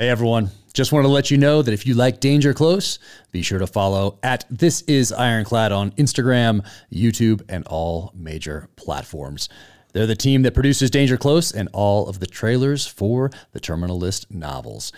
[0.00, 2.98] Hey everyone, just want to let you know that if you like Danger Close,
[3.32, 9.50] be sure to follow at This Is Ironclad on Instagram, YouTube, and all major platforms.
[9.92, 13.98] They're the team that produces Danger Close and all of the trailers for the Terminal
[13.98, 14.90] List novels.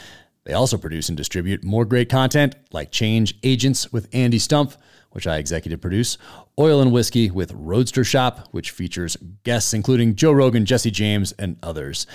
[0.44, 4.77] They also produce and distribute more great content like Change Agents with Andy Stumpf,
[5.11, 6.16] which I executive produce,
[6.61, 11.57] Oil and Whiskey with Roadster Shop, which features guests including Joe Rogan, Jesse James, and
[11.61, 12.07] others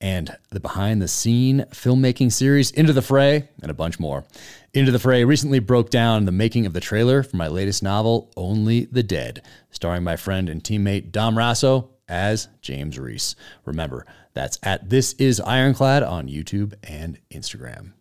[0.00, 4.24] and the behind the scene filmmaking series Into the Fray, and a bunch more.
[4.72, 8.30] Into the Fray recently broke down the making of the trailer for my latest novel,
[8.36, 13.34] Only the Dead, starring my friend and teammate Dom Raso as James Reese.
[13.64, 17.92] Remember, that's at This Is Ironclad on YouTube and Instagram.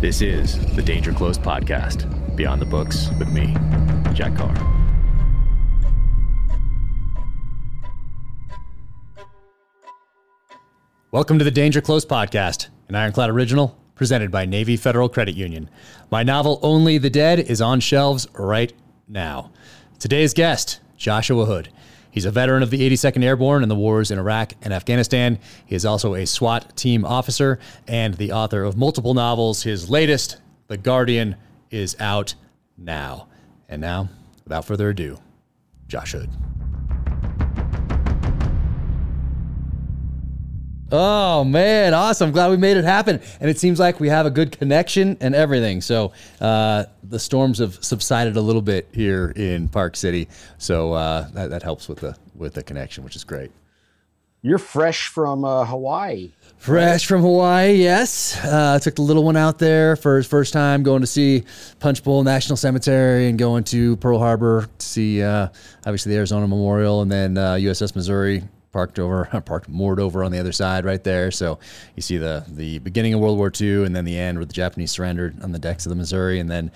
[0.00, 3.56] This is the Danger Close podcast, Beyond the Books with me,
[4.12, 4.85] Jack Carr.
[11.16, 15.70] Welcome to the Danger Close podcast, an Ironclad original presented by Navy Federal Credit Union.
[16.10, 18.70] My novel, Only the Dead, is on shelves right
[19.08, 19.50] now.
[19.98, 21.70] Today's guest, Joshua Hood.
[22.10, 25.38] He's a veteran of the 82nd Airborne in the wars in Iraq and Afghanistan.
[25.64, 29.62] He is also a SWAT team officer and the author of multiple novels.
[29.62, 31.36] His latest, The Guardian,
[31.70, 32.34] is out
[32.76, 33.28] now.
[33.70, 34.10] And now,
[34.44, 35.18] without further ado,
[35.88, 36.28] Josh Hood.
[40.92, 42.30] Oh man, awesome!
[42.30, 45.34] Glad we made it happen, and it seems like we have a good connection and
[45.34, 45.80] everything.
[45.80, 51.28] So uh, the storms have subsided a little bit here in Park City, so uh,
[51.30, 53.50] that, that helps with the with the connection, which is great.
[54.42, 56.30] You're fresh from uh, Hawaii.
[56.56, 58.38] Fresh from Hawaii, yes.
[58.44, 61.42] Uh, took the little one out there for his first time, going to see
[61.80, 65.48] Punch Bowl National Cemetery and going to Pearl Harbor to see uh,
[65.84, 68.44] obviously the Arizona Memorial and then USS uh, Missouri
[68.76, 71.30] parked over, parked moored over on the other side right there.
[71.30, 71.58] So
[71.94, 74.52] you see the the beginning of World War II and then the end where the
[74.52, 76.70] Japanese surrendered on the decks of the Missouri, and then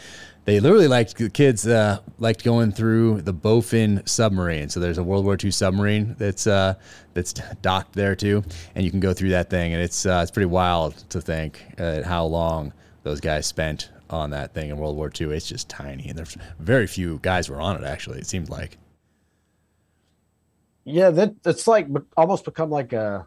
[0.46, 4.70] they literally liked the kids uh, liked going through the Bowfin submarine.
[4.70, 6.74] So there's a World War II submarine that's uh,
[7.12, 8.42] that's docked there too,
[8.74, 11.62] and you can go through that thing, and it's uh, it's pretty wild to think
[11.76, 12.72] uh, how long
[13.02, 15.36] those guys spent on that thing in World War II.
[15.36, 17.84] It's just tiny, and there's very few guys were on it.
[17.84, 18.78] Actually, it seemed like.
[20.90, 23.26] Yeah, that that's like almost become like a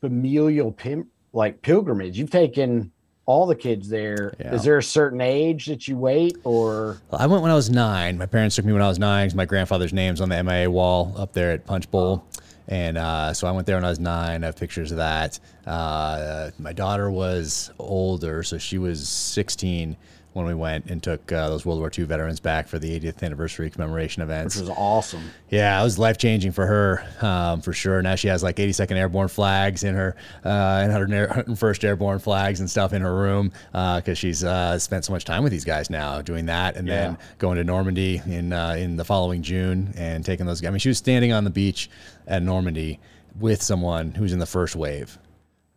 [0.00, 2.18] familial pim, like pilgrimage.
[2.18, 2.92] You've taken
[3.26, 4.34] all the kids there.
[4.38, 4.54] Yeah.
[4.54, 8.16] Is there a certain age that you wait or I went when I was 9.
[8.16, 11.12] My parents took me when I was 9 my grandfather's name's on the MIA wall
[11.18, 12.24] up there at Punch Bowl.
[12.68, 14.42] And uh, so I went there when I was nine.
[14.42, 15.38] I have pictures of that.
[15.66, 19.96] Uh, my daughter was older, so she was 16
[20.36, 23.22] when we went and took uh, those World War II veterans back for the 80th
[23.22, 24.54] anniversary commemoration events.
[24.54, 25.30] Which was awesome.
[25.48, 28.02] Yeah, it was life changing for her um, for sure.
[28.02, 30.14] Now she has like 82nd Airborne flags in her
[30.44, 35.06] uh, and 101st Airborne flags and stuff in her room because uh, she's uh, spent
[35.06, 36.94] so much time with these guys now doing that and yeah.
[36.94, 40.62] then going to Normandy in uh, in the following June and taking those.
[40.62, 41.88] I mean, she was standing on the beach
[42.26, 43.00] at Normandy
[43.40, 45.18] with someone who's in the first wave.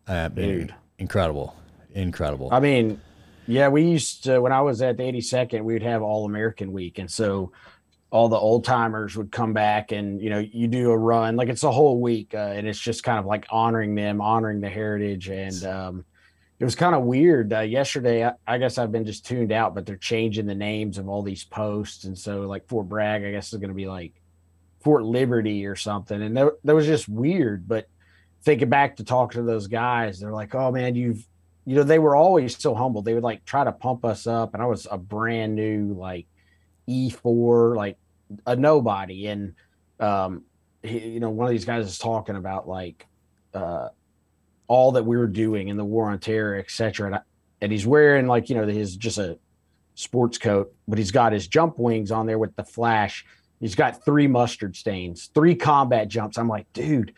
[0.06, 0.76] Uh, Dude.
[0.98, 1.56] Incredible.
[1.94, 2.50] Incredible.
[2.52, 3.00] I mean,
[3.50, 6.72] yeah, we used to when I was at the 82nd, we would have All American
[6.72, 7.52] Week, and so
[8.12, 11.50] all the old timers would come back, and you know, you do a run like
[11.50, 14.70] it's a whole week, uh, and it's just kind of like honoring them, honoring the
[14.70, 16.06] heritage, and um,
[16.60, 17.52] it was kind of weird.
[17.52, 21.00] Uh, yesterday, I, I, guess I've been just tuned out, but they're changing the names
[21.00, 23.88] of all these posts, and so like Fort Bragg, I guess is going to be
[23.88, 24.14] like
[24.84, 27.68] Fort Liberty or something, and that, that was just weird.
[27.68, 27.88] But
[28.44, 31.26] thinking back to talking to those guys, they're like, "Oh man, you've
[31.70, 33.04] you know, they were always so humble.
[33.04, 36.26] They would like try to pump us up, and I was a brand new like
[36.88, 37.96] E4, like
[38.48, 39.28] a nobody.
[39.28, 39.54] And
[40.00, 40.46] um,
[40.82, 43.06] he, you know, one of these guys is talking about like
[43.54, 43.90] uh,
[44.68, 47.06] all that we were doing in the war on terror, etc.
[47.06, 47.20] And,
[47.62, 49.38] and he's wearing like you know his just a
[49.94, 53.28] sports coat, but he's got his jump wings on there with the flash.
[53.60, 56.40] He's got three mustard stains, three combat jumps.
[56.40, 57.14] I'm like, dude,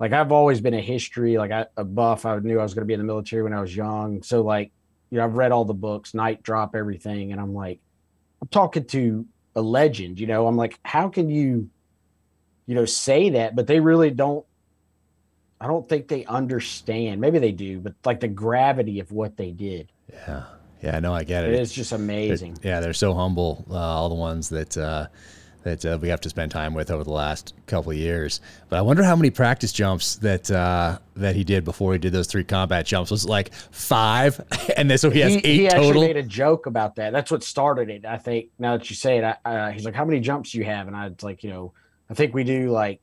[0.00, 2.24] like I've always been a history, like I, a buff.
[2.24, 4.22] I knew I was going to be in the military when I was young.
[4.22, 4.72] So like,
[5.10, 7.80] you know, I've read all the books, Night Drop, everything, and I'm like,
[8.40, 10.18] I'm talking to a legend.
[10.18, 11.68] You know, I'm like, how can you,
[12.66, 13.54] you know, say that?
[13.54, 14.44] But they really don't.
[15.60, 17.20] I don't think they understand.
[17.20, 19.92] Maybe they do, but like the gravity of what they did.
[20.10, 20.44] Yeah,
[20.82, 21.52] yeah, no, I get it.
[21.52, 22.54] It's just amazing.
[22.62, 23.66] They're, yeah, they're so humble.
[23.70, 24.78] Uh, all the ones that.
[24.78, 25.08] Uh,
[25.62, 28.40] that uh, we have to spend time with over the last couple of years.
[28.68, 32.12] But I wonder how many practice jumps that uh, that he did before he did
[32.12, 33.10] those three combat jumps.
[33.10, 34.40] Was it like five,
[34.76, 35.82] and then so he has he, eight he total.
[35.82, 37.12] He actually made a joke about that.
[37.12, 38.04] That's what started it.
[38.04, 40.64] I think now that you say it, uh, he's like, "How many jumps do you
[40.64, 41.72] have?" And I was like, "You know,
[42.10, 43.00] I think we do like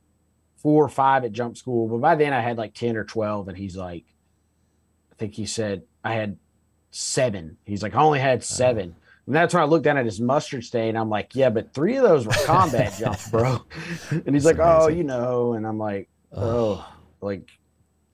[0.57, 3.48] four or five at jump school, but by then I had like 10 or 12.
[3.48, 4.04] And he's like,
[5.12, 6.38] I think he said I had
[6.92, 7.57] seven.
[7.65, 8.95] He's like, I only had 7
[9.27, 10.95] And that's when I looked down at his mustard stain.
[10.95, 13.62] I'm like, yeah, but three of those were combat jumps, bro.
[14.09, 15.53] And he's like, oh, you know.
[15.53, 16.88] And I'm like, oh,
[17.19, 17.50] like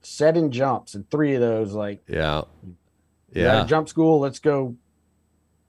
[0.02, 2.42] seven jumps and three of those, like, Yeah.
[3.32, 3.64] yeah, Yeah.
[3.66, 4.18] jump school.
[4.18, 4.74] Let's go.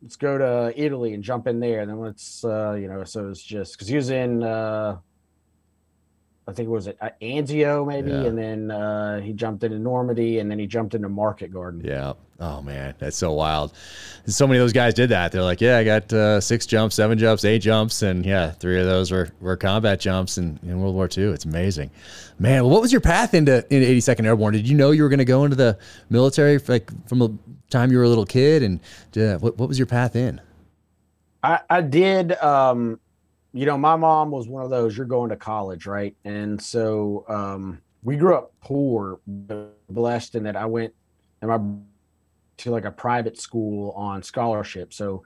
[0.01, 1.81] Let's go to Italy and jump in there.
[1.81, 4.97] And then let's, uh, you know, so it's just because he was in, uh,
[6.47, 8.25] I think it was at uh, Anzio maybe, Yeah.
[8.25, 11.81] and then uh, he jumped into Normandy, and then he jumped into Market Garden.
[11.83, 12.13] Yeah.
[12.39, 13.73] Oh man, that's so wild.
[14.27, 15.31] So many of those guys did that.
[15.31, 18.77] They're like, yeah, I got uh, six jumps, seven jumps, eight jumps, and yeah, three
[18.79, 21.29] of those were, were combat jumps in, in World War II.
[21.31, 21.89] It's amazing,
[22.37, 22.63] man.
[22.63, 24.53] Well, what was your path into into 82nd Airborne?
[24.53, 25.77] Did you know you were going to go into the
[26.09, 27.29] military like from the
[27.69, 28.61] time you were a little kid?
[28.63, 28.79] And
[29.17, 30.41] uh, what what was your path in?
[31.41, 32.33] I, I did.
[32.43, 32.99] Um,
[33.55, 34.97] you know, my mom was one of those.
[34.97, 36.13] You're going to college, right?
[36.25, 40.93] And so um, we grew up poor, but blessed in that I went
[41.41, 41.59] and my
[42.57, 44.93] to like a private school on scholarship.
[44.93, 45.23] So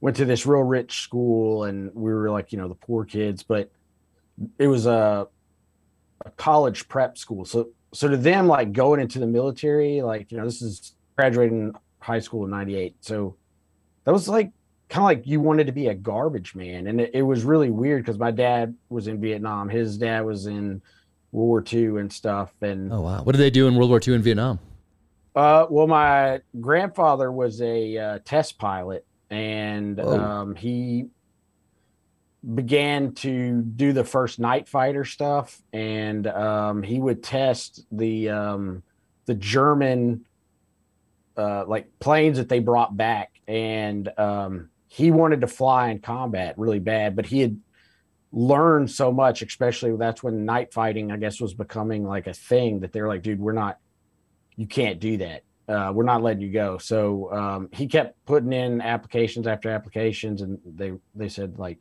[0.00, 3.42] went to this real rich school, and we were like, you know, the poor kids,
[3.42, 3.72] but
[4.56, 5.26] it was a,
[6.24, 7.44] a college prep school.
[7.44, 11.74] So so to them, like going into the military, like you know, this is graduating
[11.98, 12.94] high school in '98.
[13.00, 13.34] So
[14.04, 14.52] that was like
[14.88, 16.86] kind of like you wanted to be a garbage man.
[16.86, 19.68] And it, it was really weird because my dad was in Vietnam.
[19.68, 20.82] His dad was in
[21.32, 22.52] World War II and stuff.
[22.60, 24.58] And Oh wow, what did they do in World War II in Vietnam?
[25.34, 31.06] uh, well, my grandfather was a uh, test pilot, and um, he
[32.54, 38.82] began to do the first night fighter stuff, and um, he would test the um,
[39.26, 40.24] the German
[41.36, 46.56] uh, like planes that they brought back, and um, he wanted to fly in combat
[46.56, 47.60] really bad, but he had
[48.30, 52.78] learned so much, especially that's when night fighting, I guess, was becoming like a thing
[52.80, 53.78] that they're like, dude, we're not
[54.54, 55.42] you can't do that.
[55.68, 56.78] Uh, we're not letting you go.
[56.78, 61.78] So um, he kept putting in applications after applications, and they they said like,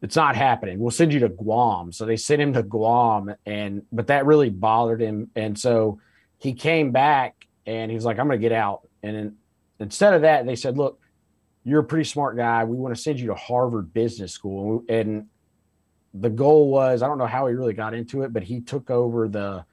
[0.00, 0.80] it's not happening.
[0.80, 1.92] We'll send you to Guam.
[1.92, 6.00] So they sent him to Guam, and but that really bothered him, and so
[6.38, 8.88] he came back and he was like, I'm to get out.
[9.04, 9.36] And then
[9.78, 10.98] instead of that, they said, look,
[11.64, 12.64] you're a pretty smart guy.
[12.64, 15.26] We want to send you to Harvard Business School, and
[16.14, 18.90] the goal was I don't know how he really got into it, but he took
[18.90, 19.64] over the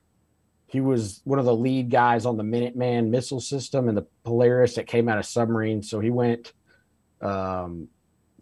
[0.70, 4.76] he was one of the lead guys on the Minuteman missile system and the Polaris
[4.76, 5.90] that came out of submarines.
[5.90, 6.54] So he went
[7.22, 7.88] um,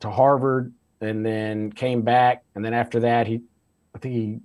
[0.01, 2.43] to Harvard and then came back.
[2.53, 3.41] And then after that, he,
[3.95, 4.39] I think he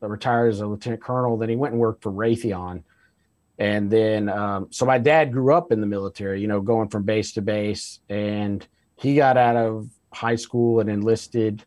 [0.00, 1.36] retired as a lieutenant colonel.
[1.36, 2.82] Then he went and worked for Raytheon.
[3.58, 7.02] And then, um, so my dad grew up in the military, you know, going from
[7.02, 8.00] base to base.
[8.08, 8.66] And
[8.96, 11.64] he got out of high school and enlisted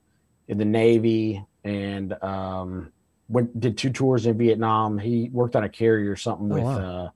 [0.48, 1.44] in the Navy.
[1.64, 2.92] And, um,
[3.28, 4.98] went did two tours in Vietnam.
[4.98, 7.06] He worked on a carrier or something Oh, with wow.
[7.06, 7.10] uh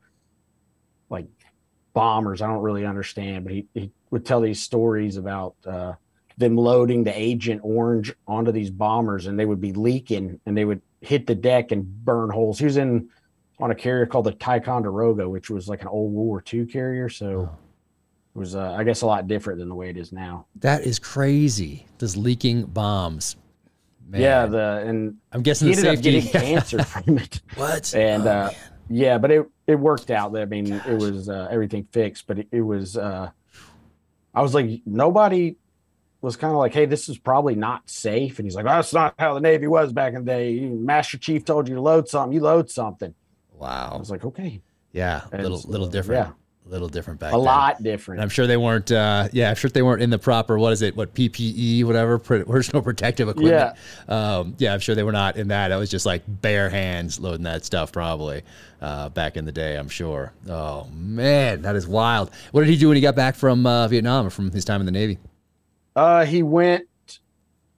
[1.10, 1.28] like
[1.94, 2.42] bombers.
[2.42, 5.94] I don't really understand, but he, he would tell these stories about uh
[6.38, 10.66] them loading the agent orange onto these bombers and they would be leaking and they
[10.66, 12.60] would hit the deck and burn holes.
[12.60, 13.10] He was in
[13.60, 17.10] on a carrier called the Ticonderoga, which was like an old World War II carrier.
[17.10, 17.58] So Oh.
[18.36, 20.46] it was uh, I guess a lot different than the way it is now.
[20.58, 21.86] That is crazy.
[22.00, 23.36] Those leaking bombs.
[24.08, 24.22] Man.
[24.22, 26.22] Yeah, the and I'm guessing he the ended up safety.
[26.30, 27.42] getting cancer from it.
[27.56, 27.94] what?
[27.96, 28.52] And Oh, uh,
[28.90, 30.38] yeah, but it it worked out.
[30.38, 32.98] I mean, it was uh, everything fixed, but it, it was.
[32.98, 33.32] Uh,
[34.34, 35.56] I was like, nobody
[36.22, 38.38] was kind of like, hey, this is probably not safe.
[38.38, 40.60] And he's like, that's not how the Navy was back in the day.
[40.60, 43.16] Master Chief told you to load something, you load something.
[43.64, 46.28] I was like, okay, Yeah, a And little so, little different.
[46.28, 46.34] yeah.
[46.68, 47.46] A little different back a then.
[47.46, 48.22] lot And different.
[48.24, 48.92] I'm sure they weren't.
[48.92, 50.58] Uh, yeah, I'm sure they weren't in the proper.
[50.58, 50.96] What is it?
[50.98, 51.84] What PPE?
[51.84, 52.18] Whatever.
[52.18, 53.76] Personal protective equipment.
[54.10, 54.38] Yeah.
[54.38, 55.72] Um, yeah, I'm sure they were not in that.
[55.72, 58.42] I was just like bare hands loading that stuff, probably
[58.82, 59.76] uh, back in the day.
[59.76, 60.34] I'm sure.
[60.50, 62.32] Oh man, that is wild.
[62.52, 64.80] What did he do when he got back from uh, Vietnam or from his time
[64.80, 65.20] in the Navy?
[65.96, 66.86] Uh, he went.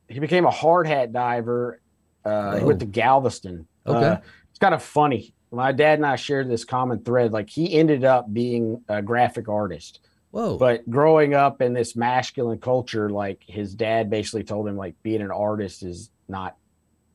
[0.07, 1.81] He became a hard hat diver.
[2.23, 2.85] Uh, He went Oh.
[2.85, 3.67] to Galveston.
[3.85, 4.05] Okay.
[4.07, 4.17] Uh,
[4.49, 5.33] it's kind of funny.
[5.51, 7.31] My dad and I shared this common thread.
[7.31, 10.01] Like he ended up being a graphic artist,
[10.31, 10.57] Whoa.
[10.57, 15.21] but growing up in this masculine culture, like his dad basically told him, like being
[15.21, 16.57] an artist is not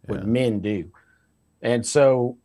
[0.06, 0.26] what Yeah.
[0.26, 0.90] men do,
[1.60, 2.38] and so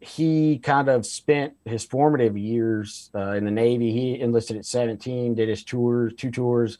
[0.00, 3.92] he kind of spent his formative years uh, in the Navy.
[3.92, 6.78] He enlisted at 17, did his tours, two tours,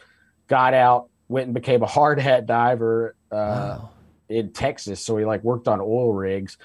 [0.49, 3.91] got out, went and became a hard hat diver uh, wow.
[4.29, 5.01] in Texas.
[5.05, 6.59] So he like worked on oil rigs,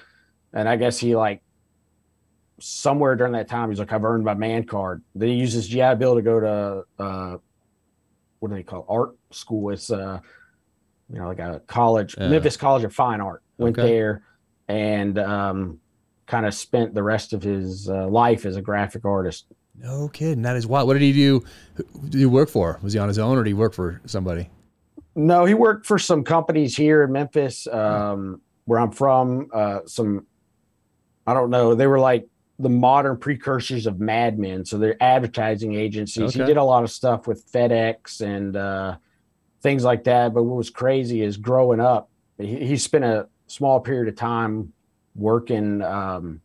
[0.52, 1.42] and I guess he like
[2.62, 5.02] somewhere during that time he's like, I've earned my man card.
[5.14, 7.36] Then he uses his GI Bill to go to uh,
[8.38, 8.86] what do they call it?
[8.88, 9.70] art school?
[9.70, 10.20] It's uh,
[11.12, 12.28] you know like a college, Yeah.
[12.28, 13.42] Memphis College of Fine Art.
[13.58, 13.86] Went Okay.
[13.88, 14.22] there,
[14.68, 15.78] and um,
[16.26, 19.46] kind of spent the rest of his uh, life as a graphic artist.
[19.76, 20.42] No kidding.
[20.42, 20.86] That is wild.
[20.88, 21.42] What did he do?
[22.08, 22.78] Did he work for?
[22.82, 24.50] Was he on his own or did he work for somebody?
[25.14, 29.48] No, he worked for some companies here in Memphis, um, where I'm from.
[29.52, 30.26] Uh, some,
[31.26, 32.26] I don't know, they were like
[32.58, 34.64] the modern precursors of Mad Men.
[34.64, 36.34] So they're advertising agencies.
[36.34, 38.96] He did a lot of stuff with FedEx and uh,
[39.62, 40.34] things like that.
[40.34, 44.72] But what was crazy is growing up, he, he spent a small period of time
[45.14, 46.40] working um,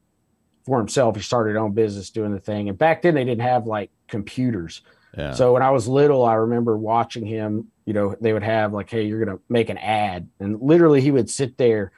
[0.66, 1.16] for himself.
[1.16, 2.70] He started his own business doing the thing.
[2.70, 4.82] And back then they didn't have like computers.
[5.18, 5.34] Yeah.
[5.34, 7.72] So when I was little, I remember watching him.
[7.86, 11.10] You know, they would have like, "Hey, you're gonna make an ad," and literally he
[11.10, 11.94] would sit there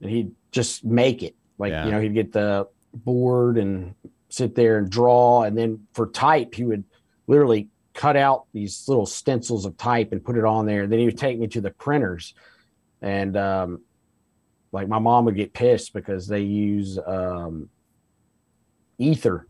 [0.00, 1.36] and he'd just make it.
[1.58, 1.84] Like, Yeah.
[1.84, 3.94] you know, he'd get the board and
[4.28, 6.84] sit there and draw, and then for type, he would
[7.26, 10.86] literally cut out these little stencils of type and put it on there.
[10.86, 12.34] then he would take me to the printers,
[13.00, 13.82] and um,
[14.72, 17.68] like my mom would get pissed because they use um,
[18.98, 19.46] ether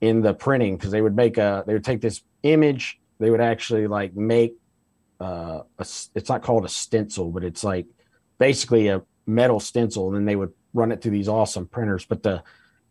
[0.00, 3.40] in the printing because they would make a they would take this image they would
[3.40, 4.56] actually like make
[5.20, 7.86] uh a, it's not called a stencil but it's like
[8.42, 10.08] basically a metal stencil.
[10.08, 12.04] And then they would run it through these awesome printers.
[12.04, 12.42] But to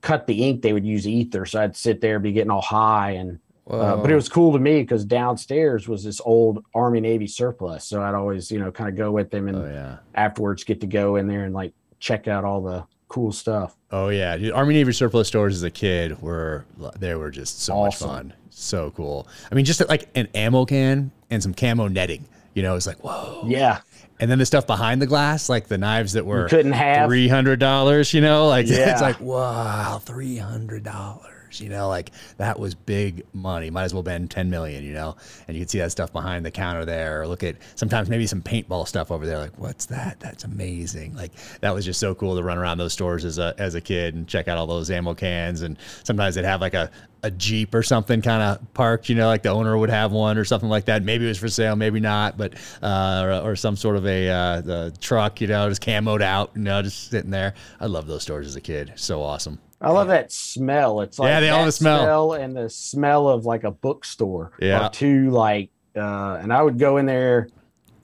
[0.01, 3.11] cut the ink they would use ether so i'd sit there be getting all high
[3.11, 3.39] and
[3.69, 7.85] uh, but it was cool to me because downstairs was this old army navy surplus
[7.85, 9.97] so i'd always you know kind of go with them and Oh yeah.
[10.15, 14.07] afterwards get to go in there and like check out all the cool stuff Oh
[14.07, 14.37] yeah.
[14.37, 16.63] Dude, Army Navy surplus stores as a kid were
[16.97, 18.07] they were just so Awesome.
[18.07, 18.33] much fun.
[18.49, 19.27] So cool.
[19.51, 22.23] I mean, just like an ammo can and some camo netting.
[22.53, 23.43] You know, it's like whoa.
[23.45, 23.81] yeah
[24.21, 27.09] And then the stuff behind the glass, like the knives that you were couldn't have
[27.09, 28.13] three hundred dollars.
[28.13, 28.91] You know, like Yeah.
[28.91, 31.40] it's like wow, three hundred dollars.
[31.59, 33.69] You know, like that was big money.
[33.69, 34.83] Might as well been ten million.
[34.83, 35.15] You know,
[35.47, 37.21] and you can see that stuff behind the counter there.
[37.21, 39.39] Or look at sometimes maybe some paintball stuff over there.
[39.39, 40.19] Like what's that?
[40.19, 41.15] That's amazing.
[41.15, 41.31] Like
[41.61, 44.13] that was just so cool to run around those stores as a as a kid
[44.13, 45.61] and check out all those ammo cans.
[45.61, 46.91] And sometimes they'd have like a
[47.23, 50.37] a Jeep or something kind of parked, you know, like the owner would have one
[50.37, 51.03] or something like that.
[51.03, 54.29] Maybe it was for sale, maybe not, but uh, or, or some sort of a
[54.29, 57.53] uh, truck, you know, just camoed out, you know, just sitting there.
[57.79, 58.93] I love those stores as a kid.
[58.95, 59.59] So awesome.
[59.81, 61.01] I love that smell.
[61.01, 62.33] It's like Yeah, they all have a smell.
[62.33, 64.51] and the smell of like a bookstore.
[64.59, 64.89] Yeah.
[64.91, 67.49] Two like uh and I would go in there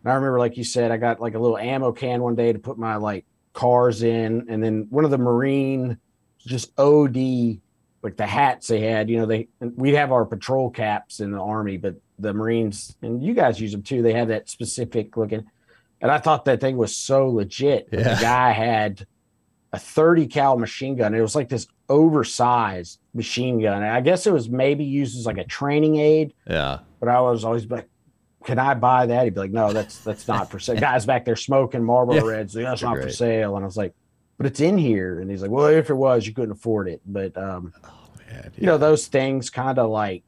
[0.04, 2.52] and I remember like you said, I got like a little ammo can one day
[2.54, 5.98] to put my like cars in, and then one of the marine
[6.40, 7.60] just OD
[8.04, 11.40] like the hats they had, you know, they we'd have our patrol caps in the
[11.42, 15.46] army, but the Marines and you guys use them too, they have that specific looking
[16.02, 17.90] and I thought that thing was so legit.
[17.92, 18.16] Yeah.
[18.16, 19.06] The guy had
[19.74, 21.14] a 30 cal machine gun.
[21.14, 23.84] It was like this oversized machine gun.
[23.84, 26.80] And I guess it was maybe used as like a training aid, Yeah.
[27.00, 27.88] but I was always like,
[28.46, 29.26] can I buy that?
[29.26, 30.80] He'd be like, no, that's that's not for sale.
[30.80, 32.22] Guys back there smoking Marlboro Yeah.
[32.32, 32.56] Reds.
[32.56, 33.56] Like, that's They're not for sale.
[33.58, 33.94] And I was like,
[34.38, 35.20] but it's in here.
[35.20, 37.02] And he's like, well, if it was, you couldn't afford it.
[37.06, 37.74] But um,
[38.30, 40.24] Man, you know, those things kind of like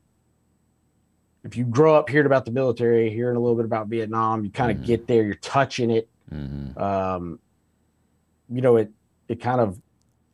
[1.46, 4.50] if you grow up hearing about the military, hearing a little bit about Vietnam, you
[4.52, 4.86] kind of Mhm.
[4.86, 6.10] get there, you're touching it.
[6.34, 6.78] Mhm.
[6.78, 7.40] Um,
[8.50, 8.92] you know, it
[9.30, 9.80] it kind of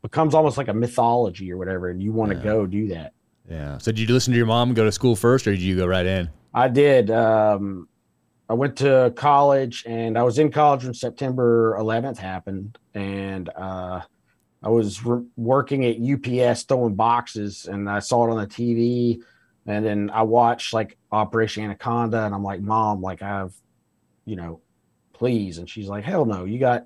[0.01, 2.43] becomes almost like a mythology or whatever, and you want to Yeah.
[2.43, 3.13] go do that.
[3.49, 3.77] Yeah.
[3.77, 5.85] So did you listen to your mom go to school first, or did you go
[5.85, 6.29] right in?
[6.53, 7.11] I did.
[7.11, 7.87] Um,
[8.49, 14.01] I went to college, and I was in college when September 11th happened, and uh,
[14.63, 19.21] I was re- working at UPS throwing boxes, and I saw it on the TV,
[19.65, 23.53] and then I watched like Operation Anaconda, and I'm like, Mom, like I have,
[24.25, 24.61] you know,
[25.13, 26.85] please, and she's like, Hell no, you got,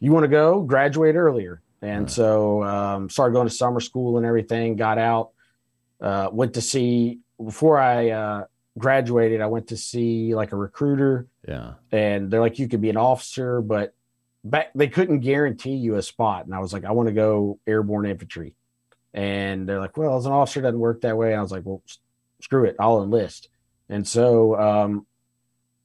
[0.00, 2.10] you want to go graduate earlier, and Right.
[2.10, 4.76] so um, started going to summer school and everything.
[4.76, 5.30] Got out,
[6.00, 8.10] uh, went to see before I.
[8.10, 8.44] Uh,
[8.78, 11.74] graduated, I went to see like a recruiter, Yeah.
[11.90, 13.92] and they're like, you could be an officer, but
[14.44, 16.46] back they couldn't guarantee you a spot.
[16.46, 18.54] And I was like, I want to go airborne infantry.
[19.12, 21.32] And they're like, well, as an officer, it doesn't work that way.
[21.32, 21.82] And I was like, well,
[22.40, 23.48] screw it, I'll enlist.
[23.88, 25.04] And so um,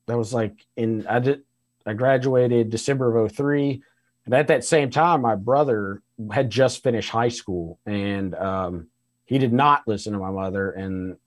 [0.05, 1.41] that was like in I did
[1.87, 3.81] I graduated December of 03.
[4.25, 6.01] And at that same time, my brother
[6.31, 8.87] had just finished high school and um,
[9.25, 11.17] he did not listen to my mother and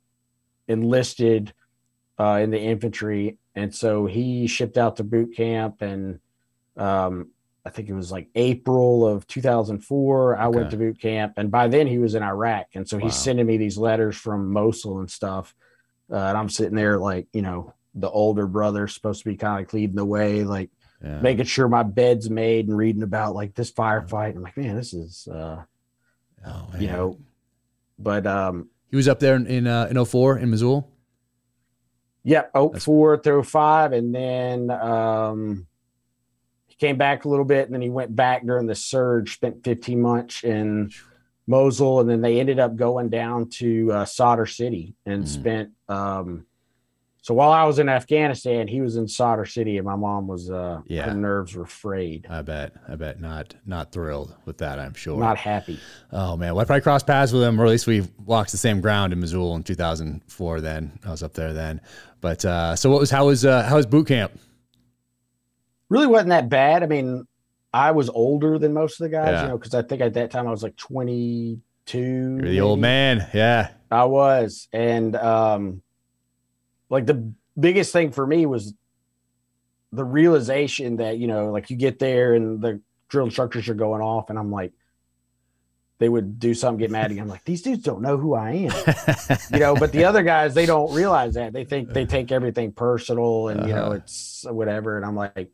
[0.67, 1.53] enlisted
[2.19, 3.39] uh, in the infantry.
[3.55, 6.19] And so he shipped out to boot camp and
[6.77, 7.29] um,
[7.69, 10.39] I think it was like April of 2004.
[10.39, 13.03] I went to boot camp, and by then he was in Iraq, and so Wow.
[13.03, 15.55] he's sending me these letters from Mosul and stuff.
[16.11, 19.55] Uh, and I'm sitting there like, you know, the older brother supposed to be kind
[19.55, 20.71] of like leading the way, like
[21.03, 21.21] Yeah.
[21.21, 24.35] making sure my bed's made and reading about like this firefight.
[24.35, 25.63] I'm like, man, this is, uh,
[26.45, 27.19] oh, you know,
[28.01, 30.91] but um, he was up there in in, uh, in 04 in Mosul.
[32.25, 35.67] Yep, oh That's- four through five, and then um,
[36.67, 39.35] he came back a little bit, and then he went back during the surge.
[39.35, 40.91] Spent 15 months in
[41.47, 45.29] Mosul, and then they ended up going down to uh, Sadr City and Mhm.
[45.29, 45.71] spent.
[45.89, 46.45] Um,
[47.29, 50.51] so while I was in Afghanistan, he was in Sadr City, and my mom was.
[50.51, 51.03] Uh, Yeah.
[51.11, 52.73] her nerves were frayed, I bet.
[52.89, 54.79] I bet not not thrilled with that.
[54.79, 55.19] I'm sure.
[55.19, 55.79] not happy.
[56.11, 58.57] Oh man, well, I probably crossed paths with him, or at least we walked the
[58.57, 60.63] same ground in Mosul in 2004.
[60.63, 61.83] Then I was up there then.
[62.23, 64.33] But uh, so what was how was uh, how was boot camp?
[65.91, 66.83] Really wasn't that bad.
[66.83, 67.27] I mean,
[67.75, 69.43] I was older than most of the guys, Yeah.
[69.43, 71.61] you know, because I think at that time I was like 22.
[71.93, 73.29] You're the old man.
[73.35, 73.69] Yeah.
[73.91, 74.67] I was.
[74.73, 75.83] And um
[76.91, 78.75] like the biggest thing for me was
[79.93, 84.03] the realization that, you know, like you get there and the drill instructors are going
[84.03, 84.73] off and I'm like
[85.99, 87.21] they would do something, get mad at me.
[87.21, 88.73] I'm like, these dudes don't know who I am.
[89.53, 91.53] You know, but the other guys, they don't realize that.
[91.53, 93.93] They think they take everything personal and you know, Uh-huh.
[93.95, 94.97] it's whatever.
[94.97, 95.51] And I'm like,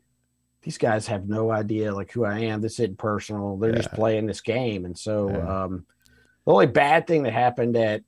[0.61, 2.61] these guys have no idea like who I am.
[2.61, 3.57] This isn't personal.
[3.57, 4.85] They're just playing this game.
[4.85, 5.63] And so Yeah.
[5.63, 5.85] um
[6.45, 8.03] the only bad thing that happened at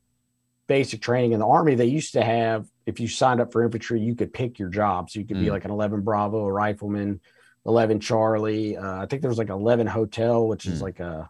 [0.68, 4.00] basic training in the army, they used to have if you signed up for infantry,
[4.00, 5.10] you could pick your job.
[5.10, 5.52] So you could be Mm.
[5.52, 7.20] like an 11 Bravo, a rifleman,
[7.66, 8.78] 11 Charlie.
[8.78, 10.84] Uh, I think there was like 11 Hotel, which is Mm.
[10.84, 11.30] like a,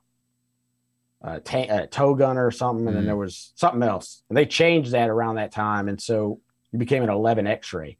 [1.21, 2.87] a, ta- a tow gunner or something.
[2.87, 3.07] And then Mm.
[3.07, 4.23] there was something else.
[4.29, 5.87] And they changed that around that time.
[5.87, 6.39] And so
[6.71, 7.97] you became an 11 X ray.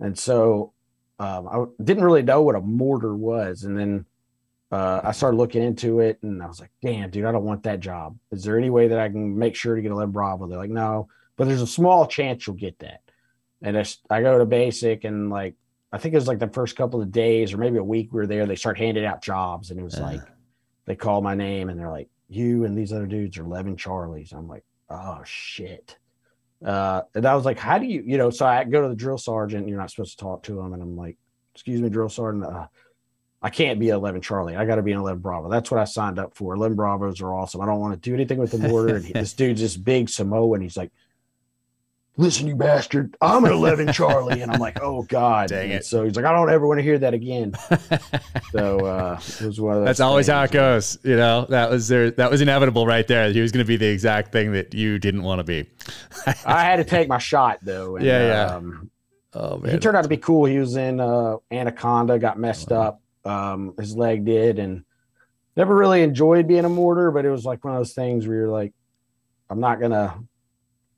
[0.00, 0.72] And so
[1.18, 3.62] um, I didn't really know what a mortar was.
[3.62, 4.04] And then
[4.72, 7.62] uh, I started looking into it and I was like, damn, dude, I don't want
[7.64, 8.18] that job.
[8.32, 10.46] Is there any way that I can make sure to get 11 Bravo?
[10.48, 13.00] They're like, no, but there's a small chance you'll get that.
[13.62, 13.76] And
[14.10, 15.54] I go to basic and like,
[15.92, 18.18] I think it was like the first couple of days or maybe a week we
[18.18, 20.02] were there, they start handing out jobs and it was Uh.
[20.02, 20.20] like,
[20.84, 24.32] they call my name and they're like, you and these other dudes are 11 Charlies.
[24.34, 25.96] I'm like, oh shit.
[26.64, 28.94] Uh, and I was like, how do you, you know, so I go to the
[28.96, 30.72] drill sergeant, you're not supposed to talk to him.
[30.72, 31.16] And I'm like,
[31.54, 32.66] excuse me, drill sergeant, uh,
[33.46, 34.56] I can't be 11 Charlie.
[34.56, 35.48] I got to be an 11 Bravo.
[35.48, 36.52] That's what I signed up for.
[36.54, 37.60] 11 Bravos are awesome.
[37.60, 38.96] I don't want to do anything with the mortar.
[38.96, 40.60] And he- this dude's this big Samoan.
[40.62, 40.90] He's like,
[42.16, 44.40] listen, you bastard, I'm an 11 Charlie.
[44.40, 45.50] And I'm like, oh God.
[45.50, 45.84] Dang And it.
[45.84, 47.54] So he's like, I don't ever want to hear that again.
[48.52, 50.98] So uh, it was one of those That's always how it goes.
[51.02, 52.10] You know, that was there.
[52.10, 53.30] That was inevitable right there.
[53.30, 55.68] He was going to be the exact thing that you didn't want to be.
[56.46, 57.96] I had to take my shot though.
[57.96, 58.54] And, Yeah, yeah.
[58.56, 58.90] Um,
[59.34, 60.46] Oh he turned out to be cool.
[60.46, 63.02] He was in uh, Anaconda, got messed up.
[63.26, 64.84] Um, his leg did, and
[65.56, 67.10] never really enjoyed being a mortar.
[67.10, 68.72] But it was like one of those things where you're like,
[69.50, 70.18] I'm not gonna.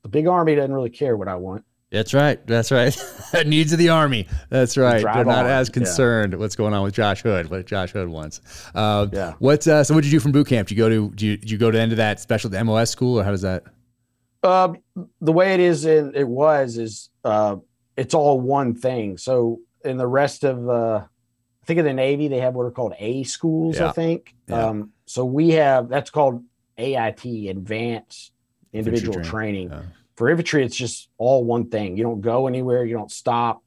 [0.03, 1.65] The big army doesn't really care what I want.
[1.91, 2.45] That's right.
[2.45, 2.95] That's right.
[3.47, 4.27] Needs of the army.
[4.49, 5.03] That's right.
[5.03, 5.51] They're not on.
[5.51, 5.73] as Yeah.
[5.73, 7.49] concerned what's going on with Josh Hood.
[7.49, 8.41] What Josh Hood wants.
[8.75, 9.33] Uh, Yeah.
[9.39, 9.95] What's uh, so?
[9.95, 10.67] What did you do from boot camp?
[10.67, 11.09] Did you go to?
[11.15, 13.31] Do you, did you go to end of that special the MOS school, or how
[13.31, 13.63] does that?
[14.43, 14.73] Uh,
[15.19, 17.55] the way it is, in it was is uh,
[17.97, 19.17] it's all one thing.
[19.17, 21.05] So in the rest of, uh,
[21.69, 23.77] think in the Navy they have what are called A schools.
[23.77, 23.89] Yeah.
[23.89, 24.35] I think.
[24.47, 24.65] Yeah.
[24.65, 26.43] Um, so we have that's called
[26.77, 28.31] AIT, Advanced
[28.73, 29.69] Individual Infantry Training.
[29.69, 29.81] Yeah.
[30.15, 31.95] For infantry, it's just all one thing.
[31.95, 32.83] You don't go anywhere.
[32.83, 33.63] You don't stop.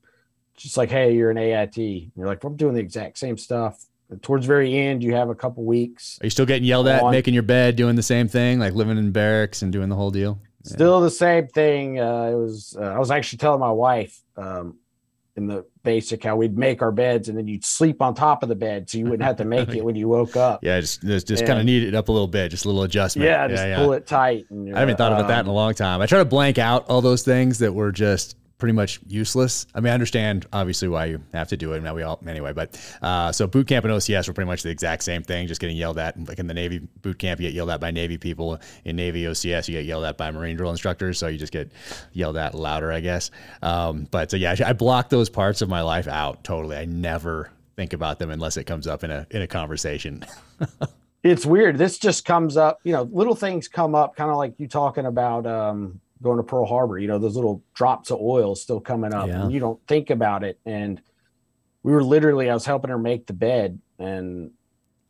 [0.54, 1.78] It's just like, hey, you're an AIT.
[1.78, 3.82] You're like, I'm doing the exact same stuff.
[4.10, 6.18] And towards the very end, you have a couple weeks.
[6.20, 8.74] Are you still getting yelled at, On- making your bed, doing the same thing, like
[8.74, 10.38] living in barracks and doing the whole deal?
[10.64, 11.98] Still the same thing.
[11.98, 12.76] Uh, it was.
[12.78, 14.76] Uh, I was actually telling my wife um,
[15.36, 18.48] in the basic how we'd make our beds and then you'd sleep on top of
[18.48, 20.62] the bed so you wouldn't have to make it when you woke up.
[20.62, 22.82] Yeah, just just, just kind of knead it up a little bit, just a little
[22.82, 23.26] adjustment.
[23.26, 24.46] Yeah, just pull it tight.
[24.50, 26.00] And I haven't thought about that in a um, long time.
[26.00, 29.66] I try to blank out all those things that were just pretty much useless.
[29.74, 31.82] I mean, I understand obviously why you have to do it.
[31.82, 34.70] Now we all anyway, but uh, so boot camp and OCS were pretty much the
[34.70, 36.16] exact same thing, just getting yelled at.
[36.28, 38.60] Like in the Navy boot camp, you get yelled at by Navy people.
[38.84, 41.18] In Navy OCS, you get yelled at by Marine drill instructors.
[41.18, 41.72] So you just get
[42.12, 43.32] yelled at louder, I guess.
[43.62, 46.76] Um, but so yeah, I block those parts of my life out totally.
[46.76, 50.24] I never think about them unless it comes up in a in a conversation.
[51.24, 51.78] it's weird.
[51.78, 55.06] This just comes up, you know, little things come up, kind of like you talking
[55.06, 59.12] about um, going to Pearl Harbor, you know, those little drops of oil still coming
[59.12, 59.42] up Yeah.
[59.42, 60.58] and you don't think about it.
[60.64, 61.00] And
[61.82, 64.52] we were literally, I was helping her make the bed and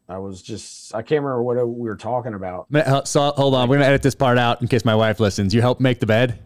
[0.08, 2.66] I was just, I can't remember what we were talking about.
[2.74, 5.54] Uh, So hold on, we're gonna edit this part out in case my wife listens.
[5.54, 6.38] You help make the bed.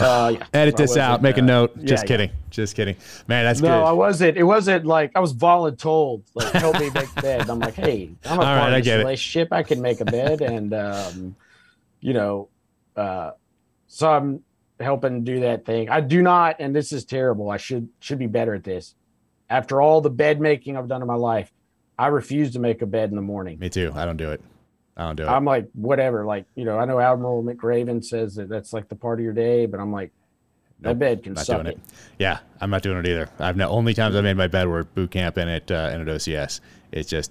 [0.00, 0.46] Uh, yeah.
[0.54, 1.22] Edit this out.
[1.22, 1.72] Make a uh, note.
[1.76, 2.30] yeah, Just kidding.
[2.50, 2.94] Just kidding.
[3.26, 4.36] Man, that's no, I wasn't.
[4.36, 6.22] It wasn't like I was voluntold.
[6.34, 7.40] Like, help me make the bed.
[7.42, 8.98] And I'm like, hey, I'm a All part right, I of this it.
[8.98, 9.52] relationship.
[9.52, 11.34] I can make a bed, and um,
[12.00, 12.48] you know,
[12.98, 13.32] uh,
[13.86, 14.42] so I'm
[14.80, 15.88] helping do that thing.
[15.88, 17.50] I do not, and this is terrible.
[17.50, 18.94] I should should be better at this.
[19.50, 21.50] After all the bed making I've done in my life,
[21.98, 23.58] I refuse to make a bed in the morning.
[23.58, 23.92] Me too.
[23.94, 24.42] I don't do it.
[24.96, 25.28] I don't do it.
[25.28, 26.24] I'm like, whatever.
[26.26, 29.32] Like, you know, I know Admiral McRaven says that that's like the part of your
[29.32, 30.10] day, but I'm like,
[30.80, 31.78] That bed can not suck doing it.
[31.78, 31.80] it.
[32.18, 33.28] Yeah, I'm not doing it either.
[33.38, 36.06] I've no, only times I made my bed were boot camp and at uh, and
[36.06, 36.60] at OCS.
[36.92, 37.30] It's just,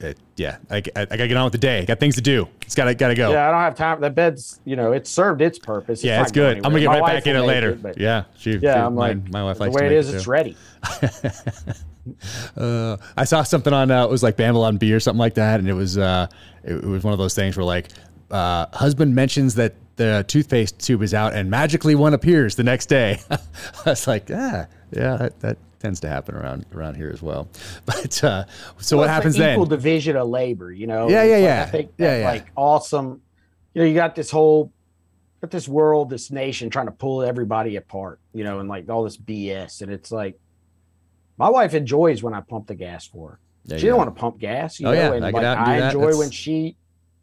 [0.00, 1.84] it, yeah, I, I, I gotta get on with the day.
[1.86, 2.48] Got things to do.
[2.62, 3.30] It's gotta gotta go.
[3.32, 4.00] Yeah, I don't have time.
[4.00, 6.04] That bed's, you know, it served its purpose.
[6.04, 6.40] Yeah, not it's good.
[6.40, 7.00] going I'm gonna get anywhere.
[7.00, 7.74] right back in it later.
[7.74, 9.92] but yeah, she, yeah, she- I'm my, like, my wife the likes way to it
[9.92, 10.16] is, too.
[10.16, 10.56] it's ready.
[12.56, 15.58] Uh, I saw something on uh, it was like Babylon Bee or something like that,
[15.58, 16.28] and it was uh,
[16.62, 17.88] it, it was one of those things where like
[18.30, 22.86] uh, husband mentions that the toothpaste tube is out, and magically one appears the next
[22.86, 23.18] day.
[23.30, 23.38] I
[23.86, 27.48] was like, ah, yeah, that, that tends to happen around around here as well.
[27.86, 28.44] But uh,
[28.78, 29.52] so what Well, it's happens like then?
[29.54, 31.08] Equal division of labor, you know.
[31.08, 31.62] Yeah, It's yeah, like, yeah.
[31.62, 32.30] I think Yeah, yeah.
[32.30, 33.20] like awesome.
[33.74, 34.72] You know, you got this whole,
[35.40, 39.04] got this world, this nation trying to pull everybody apart, you know, and like all
[39.04, 40.38] this BS, and it's like,
[41.38, 43.38] my wife enjoys when I pump the gas for her.
[43.66, 43.90] Yeah, she yeah.
[43.90, 46.18] don't want to pump gas, you Oh, know, yeah, and I like I enjoy That's-
[46.18, 46.76] when she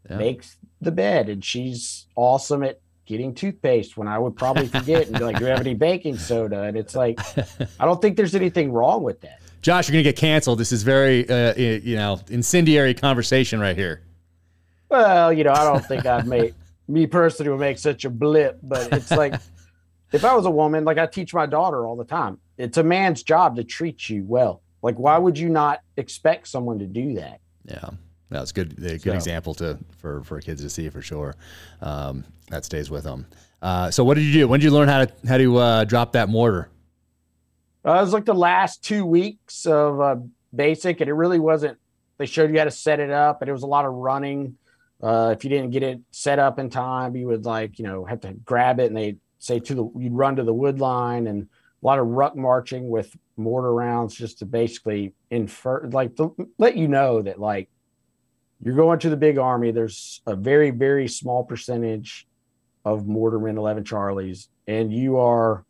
[0.10, 0.18] Yeah.
[0.18, 5.18] makes the bed, and she's awesome at getting toothpaste when I would probably forget and
[5.18, 7.20] be like, "Do you have any baking soda?" And it's like,
[7.80, 9.40] I don't think there's anything wrong with that.
[9.62, 10.60] Josh, you're gonna get canceled.
[10.60, 14.02] This is very uh, you know incendiary conversation right here.
[14.90, 16.54] Well, you know, I don't think I'd make
[16.88, 19.34] me personally would make such a blip, but it's like
[20.12, 22.84] if I was a woman, like I teach my daughter all the time, it's a
[22.84, 24.62] man's job to treat you well.
[24.82, 27.40] Like, why would you not expect someone to do that?
[27.66, 27.90] Yeah,
[28.30, 28.74] that's good.
[28.80, 31.36] A good So- example to for for kids to see for sure.
[31.82, 33.26] Um, that stays with them.
[33.62, 34.48] Uh, so what did you do?
[34.48, 36.70] When did you learn how to how to uh, drop that mortar?
[37.86, 40.16] Uh, it was like the last two weeks of uh,
[40.56, 41.78] basic, and it really wasn't.
[42.18, 44.58] They showed you how to set it up, and it was a lot of running.
[45.02, 48.06] Uh, if you didn't get it set up in time, you would like you know
[48.06, 51.28] have to grab it, and they say to the you'd run to the wood line,
[51.28, 56.34] and a lot of ruck marching with mortar rounds just to basically infer like to
[56.58, 57.68] let you know that like
[58.64, 59.72] you're going to the big army.
[59.72, 62.28] There's a very very small percentage
[62.86, 65.64] of mortarmen 11 Charlies, and you are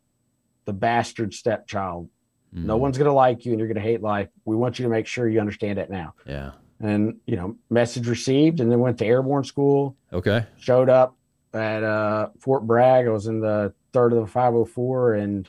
[0.64, 2.08] the bastard stepchild.
[2.54, 2.66] Mm-hmm.
[2.66, 4.28] No one's going to like you and you're going to hate life.
[4.44, 6.14] We want you to make sure you understand it now.
[6.26, 6.52] Yeah.
[6.80, 10.44] And, you know, message received and then went to airborne school, Okay.
[10.58, 11.16] showed up
[11.52, 13.06] at uh, Fort Bragg.
[13.06, 15.48] I was in the third of the 504 and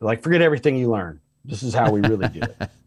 [0.00, 1.20] like, forget everything you learned.
[1.46, 2.70] This is how we really do it.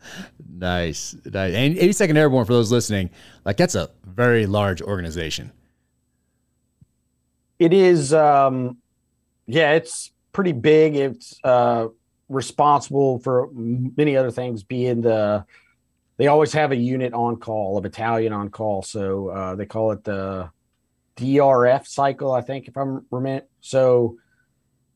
[0.52, 1.16] Nice.
[1.26, 1.54] nice.
[1.54, 3.10] And 82nd Airborne, for those listening,
[3.46, 5.52] like that's a very large organization.
[7.60, 8.78] it is um
[9.48, 11.88] yeah it's pretty big it's uh
[12.30, 15.44] responsible for many other things being the
[16.18, 19.92] they always have a unit on call a battalion on call so uh they call
[19.92, 20.50] it the
[21.18, 24.18] drf cycle i think if i'm remit so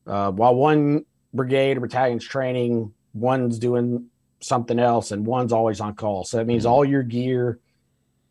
[0.06, 4.06] uh while one brigade or battalion's training one's doing
[4.40, 6.70] something else and one's always on call so that means Mhm.
[6.70, 7.58] all your gear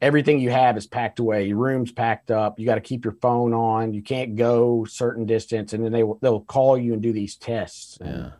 [0.01, 1.45] everything you have is packed away.
[1.47, 2.59] Your room's packed up.
[2.59, 3.93] You got to keep your phone on.
[3.93, 7.37] You can't go certain distance, and then they will- they'll call you and do these
[7.37, 7.97] tests.
[8.01, 8.31] Yeah.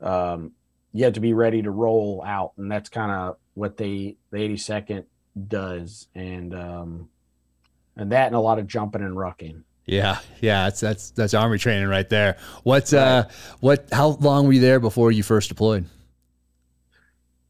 [0.00, 0.52] And, um,
[0.94, 4.38] you have to be ready to roll out, and that's kind of what they the
[4.38, 5.04] 82nd
[5.48, 7.10] does, and um,
[7.94, 9.64] and that and a lot of jumping and rucking.
[9.84, 10.18] Yeah.
[10.40, 10.64] Yeah.
[10.64, 12.36] That's that's that's army training right there.
[12.62, 13.28] What's uh
[13.60, 15.86] what how long were you there before you first deployed?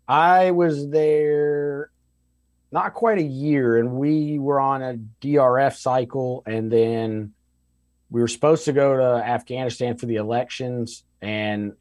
[0.09, 1.91] I was there
[2.71, 7.35] not quite a year, and we were on a DRF cycle, and then
[8.11, 11.75] we were supposed to go to Afghanistan for the elections, and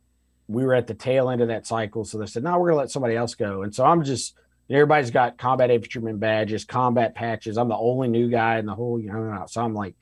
[0.48, 2.04] we were at the tail end of that cycle.
[2.04, 4.36] So they said, "No, we're gonna let somebody else go." And so I'm just
[4.70, 7.58] everybody's got combat infantryman badges, combat patches.
[7.58, 9.46] I'm the only new guy in the whole, you know.
[9.48, 9.96] So I'm like,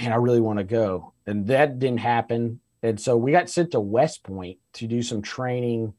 [0.00, 2.60] man, I really want to go, and that didn't happen.
[2.82, 5.94] And so we got sent to West Point to do some training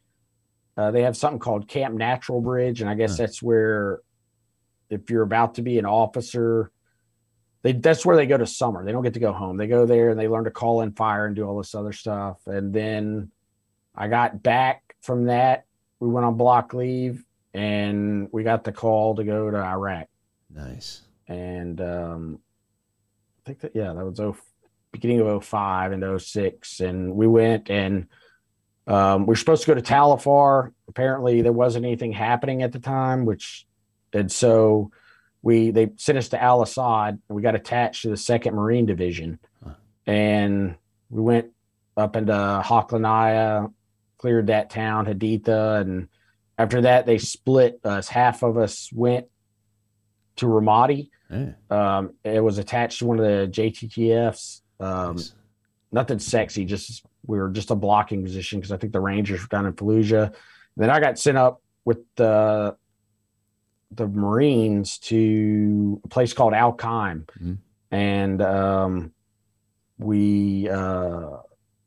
[0.76, 3.18] uh, they have something called Camp Natural Bridge, and I guess Huh.
[3.18, 4.02] that's where,
[4.90, 6.72] if you're about to be an officer,
[7.62, 8.84] they that's where they go to summer.
[8.84, 9.58] They don't get to go home.
[9.58, 11.94] They go there and they learn to call in fire and do all this other
[11.94, 12.38] stuff.
[12.46, 13.32] And then
[13.96, 15.66] I got back from that.
[16.00, 20.08] We went on block leave, and we got the call to go to Iraq.
[20.54, 21.02] Nice.
[21.28, 22.40] And um,
[23.46, 24.36] think that yeah, that was oh,
[24.92, 26.80] beginning of 05 and 06.
[26.80, 28.08] and we went and
[28.86, 30.74] um, we were supposed to go to Tal Afar.
[30.90, 33.66] Apparently, there wasn't anything happening at the time, which,
[34.12, 34.92] and so
[35.42, 38.86] we they sent us to Al Asad, and we got attached to the Second Marine
[38.86, 39.76] Division, Huh.
[40.06, 40.76] and
[41.10, 41.52] we went
[41.96, 43.72] up into Haqlaniyah,
[44.18, 46.10] cleared that town, Haditha, and
[46.58, 48.10] after that they split us.
[48.10, 49.28] Half of us went
[50.38, 51.10] to Ramadi.
[51.70, 51.98] Yeah.
[51.98, 54.62] Um, it was attached to one of the JTTFs.
[54.80, 55.34] Um, Nice.
[55.92, 56.66] nothing sexy.
[56.66, 59.74] Just we were just a blocking position because I think the Rangers were down in
[59.74, 60.34] Fallujah.
[60.78, 62.76] Then I got sent up with the
[63.92, 67.58] the Marines to a place called Al Qaim, Mhm.
[67.92, 69.14] and um,
[70.00, 71.38] we uh,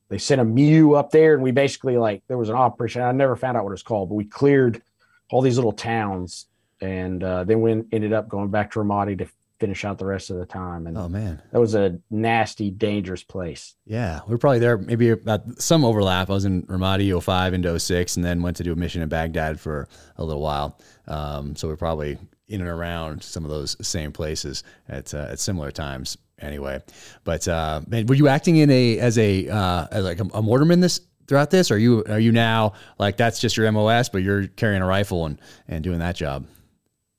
[0.09, 3.03] they sent a MEU up there, and we basically like there was an operation.
[3.03, 4.83] I never found out what it's called, but we cleared
[5.31, 6.47] all these little towns,
[6.81, 9.27] and uh, then we ended up going back to Ramadi to
[9.59, 10.87] finish out the rest of the time.
[10.87, 11.41] And Oh man.
[11.51, 13.75] that was a nasty, dangerous place.
[13.87, 14.77] Yeah, we were probably there.
[14.77, 16.29] Maybe about some overlap.
[16.29, 19.09] I was in Ramadi 05 into 06, and then went to do a mission in
[19.09, 20.79] Baghdad for a little while.
[21.09, 25.41] Um, so we're probably in and around some of those same places at uh, at
[25.41, 26.19] similar times.
[26.39, 26.83] Anyway,
[27.25, 30.43] but uh, man, were you acting in a as a uh, as like a, a
[30.43, 31.71] mortarman this throughout this?
[31.71, 34.87] Or are you are you now like that's just your MOS, but you're carrying a
[34.87, 36.47] rifle and and doing that job?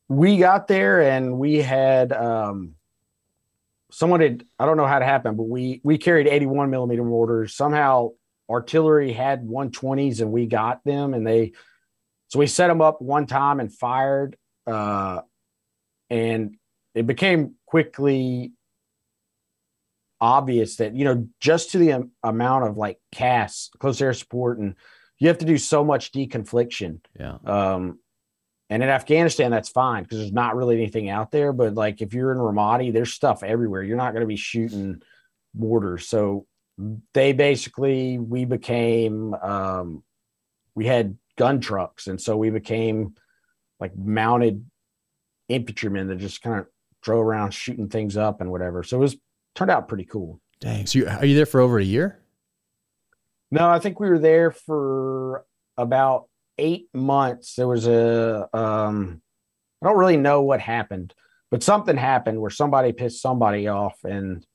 [0.10, 2.76] We got there and we had um
[3.90, 7.56] someone had i don't know how it happened but we we carried 81 millimeter mortars.
[7.56, 8.12] Somehow
[8.50, 11.52] artillery had 120s and we got them and they
[12.30, 15.22] so we set them up one time and fired uh
[16.10, 16.56] and
[16.96, 18.54] it became quickly
[20.20, 24.58] obvious that you know just to the am- amount of like CAS close air support
[24.60, 24.76] and
[25.20, 27.00] you have to do so much deconfliction.
[27.20, 28.00] Yeah, um,
[28.70, 31.54] and in Afghanistan, that's fine because there's not really anything out there.
[31.54, 33.82] But like if you're in Ramadi, there's stuff everywhere.
[33.82, 35.02] You're not going to be shooting
[35.56, 36.08] mortars.
[36.08, 36.46] So
[37.14, 40.04] they basically we became um,
[40.76, 43.16] we had gun trucks, and so we became
[43.80, 44.66] like mounted
[45.50, 46.68] infantrymen that just kind of
[47.02, 48.84] drove around shooting things up and whatever.
[48.84, 49.18] So it was
[49.56, 50.42] turned out pretty cool.
[50.60, 50.86] dang.
[50.86, 52.20] So you, are you there for over a year?
[53.50, 55.46] No, I think we were there for
[55.78, 57.56] about eight months.
[57.56, 59.22] There was a, um,
[59.82, 61.14] I don't really know what happened,
[61.52, 64.46] but something happened where somebody pissed somebody off, and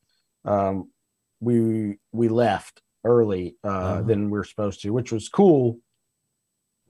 [0.45, 0.91] um,
[1.41, 4.03] we we left early uh, Uh-huh.
[4.03, 5.79] than we were supposed to, which was cool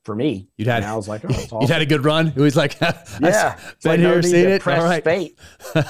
[0.05, 0.49] for me.
[0.57, 1.69] You'd had And I was like, oh, awesome.
[1.69, 2.29] had a good run.
[2.29, 4.63] It was like yeah, been like, here, seen it.
[4.63, 5.05] Press All right.
[5.05, 5.39] fate.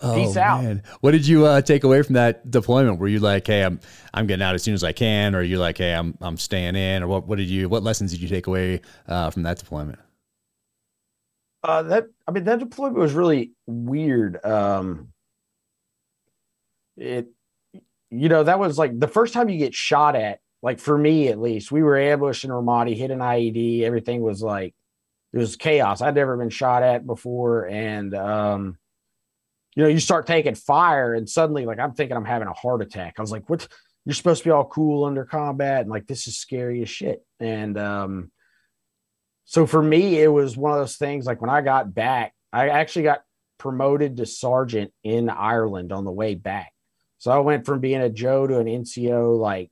[0.00, 0.62] Oh, Peace out.
[0.62, 0.82] man.
[1.00, 2.98] What did you uh, take away from that deployment?
[2.98, 3.80] Were you like, "Hey, I'm
[4.14, 6.36] I'm getting out as soon as I can," or are you like, "Hey, I'm I'm
[6.36, 7.26] staying in," or what?
[7.26, 7.68] What did you?
[7.68, 9.98] What lessons did you take away uh, from that deployment?
[11.64, 14.44] Uh, that I mean that deployment was really weird.
[14.44, 15.08] Um,
[16.96, 17.28] it,
[18.10, 20.40] you know, that was like the first time you get shot at.
[20.62, 23.82] Like for me, at least, we were ambushed in Ramadi, hit an IED.
[23.82, 24.74] Everything was like
[25.32, 26.00] it was chaos.
[26.00, 28.78] I'd never been shot at before, and um,
[29.76, 32.82] you know, you start taking fire, and suddenly, like I'm thinking I'm having a heart
[32.82, 33.14] attack.
[33.18, 33.68] I was like, "What?
[34.04, 37.24] You're supposed to be all cool under combat, and like this is scary as shit."
[37.38, 38.32] And um,
[39.44, 42.70] so for me, it was one of those things like when I got back, I
[42.70, 43.22] actually got
[43.58, 46.72] promoted to sergeant in Ireland on the way back.
[47.18, 49.38] So I went from being a Joe to an NCO.
[49.38, 49.70] Like,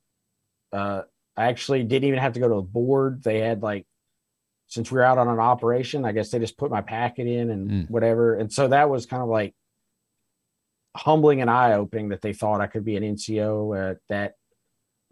[0.77, 1.03] uh,
[1.37, 3.23] I actually didn't even have to go to the board.
[3.23, 3.87] They had like,
[4.69, 7.51] since we were out on an operation, I guess they just put my packet in
[7.51, 7.91] and Mm.
[7.91, 8.35] whatever.
[8.35, 9.55] And so that was kind of like
[10.97, 14.35] humbling and eye opening that they thought I could be an NCO at that.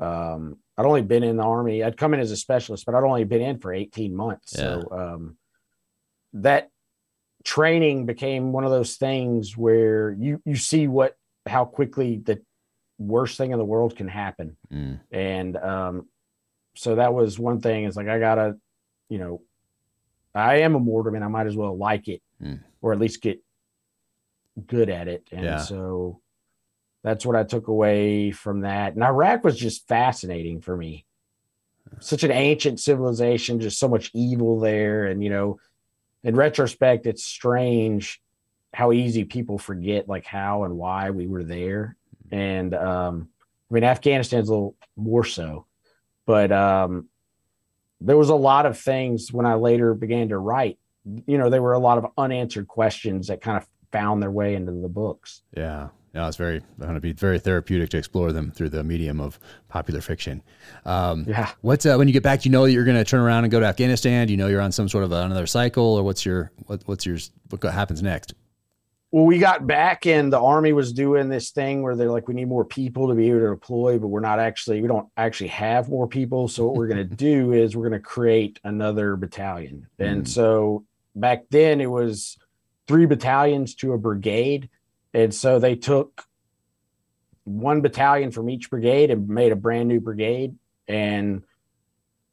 [0.01, 1.85] Um, I'd only been in the army.
[1.85, 4.53] I'd come in as a specialist, but I'd only been in for 18 months.
[4.59, 5.39] So um,
[6.33, 6.71] that
[7.45, 11.15] training became one of those things where you you see what
[11.47, 12.43] how quickly the
[12.99, 14.57] worst thing in the world can happen.
[14.73, 15.01] Mm.
[15.11, 16.09] And um,
[16.75, 17.85] so that was one thing.
[17.85, 18.57] Is like I gotta,
[19.09, 19.43] you know,
[20.35, 21.23] I am a mortarman.
[21.23, 22.61] I might as well like it, Mm.
[22.83, 23.41] or at least get
[24.67, 25.27] good at it.
[25.33, 25.59] And Yeah.
[25.59, 26.21] so
[27.03, 28.95] that's what I took away from that.
[28.95, 31.05] And Iraq was just fascinating for me.
[32.01, 35.07] Such an ancient civilization, just so much evil there.
[35.07, 35.59] And you know,
[36.23, 38.21] in retrospect, it's strange
[38.73, 41.97] how easy people forget like how and why we were there.
[42.35, 43.29] And um,
[43.71, 45.67] I mean, Afghanistan's a little more so,
[46.27, 47.09] but um,
[48.01, 50.79] there was a lot of things when I later began to write.
[51.27, 54.57] You know, there were a lot of unanswered questions that kind of found their way
[54.57, 55.43] into the books.
[55.57, 55.91] Yeah.
[56.13, 59.39] yeah, it's very going to be very therapeutic to explore them through the medium of
[59.69, 60.43] popular fiction.
[60.85, 61.53] Um, Yeah.
[61.61, 62.41] What's uh, when you get back?
[62.41, 64.27] Do you know that you're going to turn around and go to Afghanistan?
[64.27, 67.07] Do you know you're on some sort of another cycle, or what's your what, what's
[67.07, 67.19] your
[67.51, 68.35] what happens next?
[69.15, 72.35] Well, we got back and the army was doing this thing where they're like, we
[72.35, 75.51] need more people to be able to deploy, but we're not actually, we don't actually
[75.51, 76.49] have more people.
[76.49, 79.87] So what we're going to do is we're going to create another battalion.
[80.01, 80.29] And Mm.
[80.29, 82.37] so back then it was
[82.89, 84.69] three battalions to a brigade.
[85.13, 86.25] And so they took
[87.45, 90.59] one battalion from each brigade and made a brand new brigade.
[90.89, 91.45] And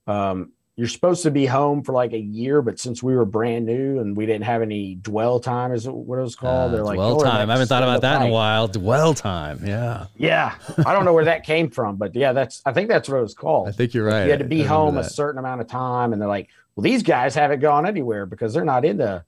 [0.07, 3.65] um, you're supposed to be home for like a year, but since we were brand
[3.65, 6.73] new and we didn't have any dwell time, is what it was called.
[6.73, 7.49] They're Uh, like dwell "Go time.
[7.49, 8.67] I haven't thought about the that in a while.
[8.67, 9.59] Dwell time.
[9.65, 10.55] Yeah, Yeah,
[10.85, 13.21] I don't know where that came from, but yeah, that's I think that's what it
[13.21, 13.67] was called.
[13.67, 14.23] I think you're right.
[14.25, 17.03] you had to be home a certain amount of time, and they're like, "Well, these
[17.03, 19.23] guys haven't gone anywhere because they're not into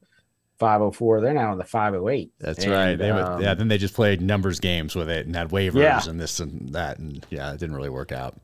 [0.59, 1.19] 504.
[1.21, 2.31] They're now in the 508.
[2.39, 2.95] That's And, right.
[2.95, 5.75] They, would- um, yeah, then they just played numbers games with it and had waivers
[5.81, 6.01] Yeah.
[6.07, 8.35] and this and that, and yeah, it didn't really work out.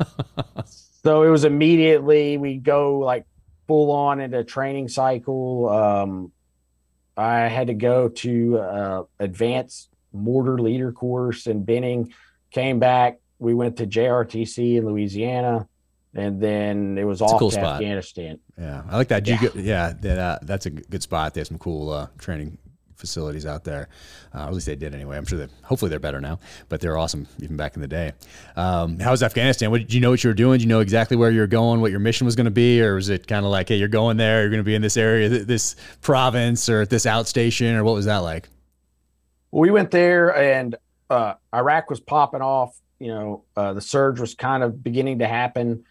[1.08, 3.24] So it was immediately we go like
[3.66, 5.66] full on into training cycle.
[5.70, 6.32] Um,
[7.16, 12.12] I had to go to uh, advanced mortar leader course in Benning.
[12.50, 13.20] Came back.
[13.38, 15.66] We went to JRTC in Louisiana,
[16.14, 17.76] and then it was a off cool to spot.
[17.76, 18.38] Afghanistan.
[18.58, 19.24] Yeah, I like that.
[19.24, 19.48] Do you Yeah.
[19.48, 21.32] go- yeah, that, uh, that's a good spot.
[21.32, 22.58] They have some cool uh, training
[22.98, 23.88] facilities out there.
[24.34, 25.16] Uh, at least they did anyway.
[25.16, 28.12] I'm sure that hopefully they're better now, but they're awesome even back in the day.
[28.56, 29.70] Um, how was Afghanistan?
[29.70, 30.58] What, did you know what you were doing?
[30.58, 32.82] Did you know exactly where you were going, what your mission was going to be,
[32.82, 34.82] or was it kind of like, hey, you're going there, you're going to be in
[34.82, 38.48] this area, th- this province, or at this outstation, or what was that like?
[39.50, 40.76] Well, we went there and
[41.08, 42.78] uh, Iraq was popping off.
[42.98, 45.84] You know, uh, the surge was kind of beginning to happen,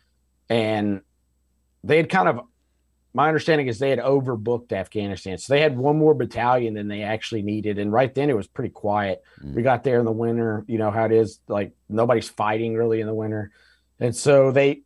[0.49, 1.01] and
[1.83, 2.41] they had kind of.
[3.17, 7.01] My understanding is they had overbooked Afghanistan, so they had one more battalion than they
[7.01, 7.79] actually needed.
[7.79, 9.23] And right then, it was pretty quiet.
[9.43, 9.55] Mm.
[9.55, 10.63] We got there in the winter.
[10.67, 13.49] You know how it is; like nobody's fighting really in the winter,
[13.99, 14.83] and so they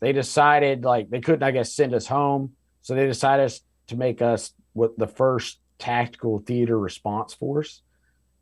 [0.00, 2.54] they decided like they couldn't, I guess, send us home.
[2.82, 3.52] So they decided
[3.86, 7.82] to make us what the first tactical theater response force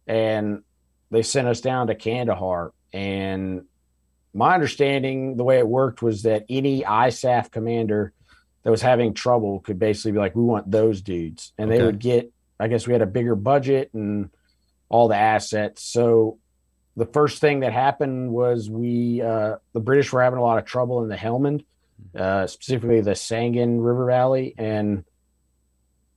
[0.06, 0.62] and
[1.10, 2.72] they sent us down to Kandahar.
[2.90, 3.66] And
[4.32, 8.14] my understanding, the way it worked was that any ISAF commander
[8.66, 12.00] that was having trouble could basically be like, "We want those dudes," and they would
[12.00, 12.32] get.
[12.58, 14.28] I guess we had a bigger budget and
[14.88, 15.84] all the assets.
[15.84, 16.38] So
[16.96, 20.64] the first thing that happened was we uh, the British were having a lot of
[20.64, 21.64] trouble in the Helmand,
[22.18, 25.04] uh, specifically the Sangin River Valley, and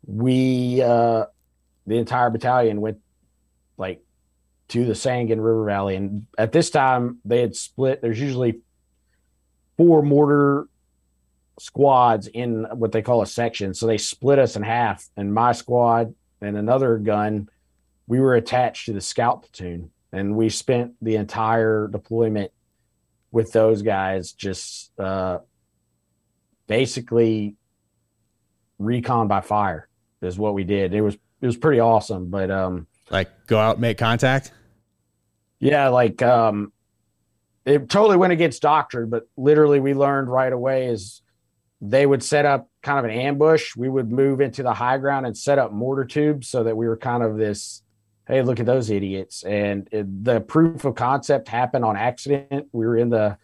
[0.08, 1.26] we uh,
[1.86, 2.98] the entire battalion went
[3.78, 4.02] like
[4.70, 5.96] to the Sangin River Valley.
[5.96, 8.02] And at this time, they had split.
[8.02, 8.62] There's usually
[9.78, 10.68] four mortar
[11.60, 13.74] squads in what they call a section.
[13.74, 15.08] So they split us in half.
[15.18, 17.50] And my squad and another gun,
[18.08, 19.92] we were attached to the scout platoon.
[20.12, 22.52] And we spent the entire deployment
[23.32, 25.40] with those guys, just uh,
[26.68, 27.56] basically
[28.80, 29.88] recon by fire
[30.22, 30.94] is what we did.
[30.94, 32.30] It was it was pretty awesome.
[32.30, 34.52] But um, Like go out, make contact.
[35.60, 36.72] yeah, like um
[37.66, 41.22] it totally went against doctrine, but literally we learned right away is
[41.82, 43.76] they would set up kind of an ambush.
[43.76, 46.88] We would move into the high ground and set up mortar tubes so that we
[46.88, 47.82] were kind of this,
[48.28, 49.44] hey, look at those idiots.
[49.44, 52.68] And it, the proof of concept happened on accident.
[52.72, 53.38] We were in the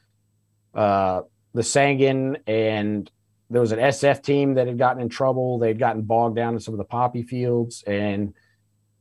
[0.73, 1.21] uh
[1.53, 3.09] the Sangin and
[3.49, 5.57] there was an SF team that had gotten in trouble.
[5.57, 8.33] They'd gotten bogged down in some of the poppy fields and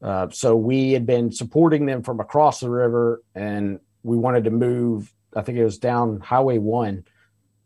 [0.04, 4.50] uh, so we had been supporting them from across the river, and we wanted to
[4.50, 5.10] move.
[5.34, 7.04] I think it was down Highway One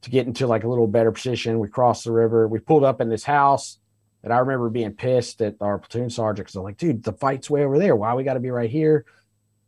[0.02, 1.58] to get into like a little better position.
[1.58, 2.46] We crossed the river.
[2.48, 3.78] We pulled up in this house,
[4.22, 7.50] and I remember being pissed at our platoon sergeant because I'm like, "Dude, the fight's
[7.50, 7.96] way over there.
[7.96, 9.04] Why we got to be right here?"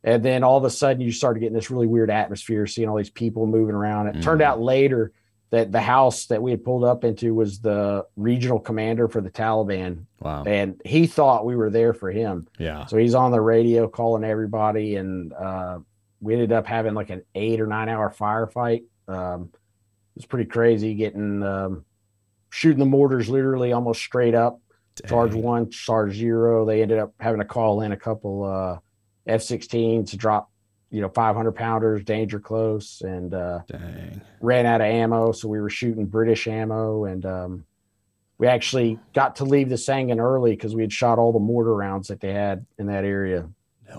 [0.03, 2.97] And then all of a sudden, you started getting this really weird atmosphere, seeing all
[2.97, 4.07] these people moving around.
[4.09, 4.45] It turned Mhm.
[4.45, 5.13] out later
[5.51, 9.29] that the house that we had pulled up into was the regional commander for the
[9.31, 10.45] Taliban, Wow.
[10.47, 12.47] and he thought we were there for him.
[12.57, 12.87] Yeah.
[12.87, 15.81] So he's on the radio calling everybody, and uh,
[16.23, 18.85] we ended up having like an eight or nine hour firefight.
[19.09, 19.51] Um,
[20.15, 21.85] was pretty crazy getting um,
[22.51, 24.61] shooting the mortars literally almost straight up.
[25.07, 26.67] Charge one, charge zero.
[26.67, 28.79] They ended up having to call in a couple uh,
[29.27, 30.51] F-16s to drop,
[30.91, 34.21] you know, 500 pounders, danger close, and uh, Dang.
[34.43, 35.33] ran out of ammo.
[35.33, 37.65] So we were shooting British ammo, and um,
[38.37, 41.75] we actually got to leave the Sangin early because we had shot all the mortar
[41.75, 43.49] rounds that they had in that area.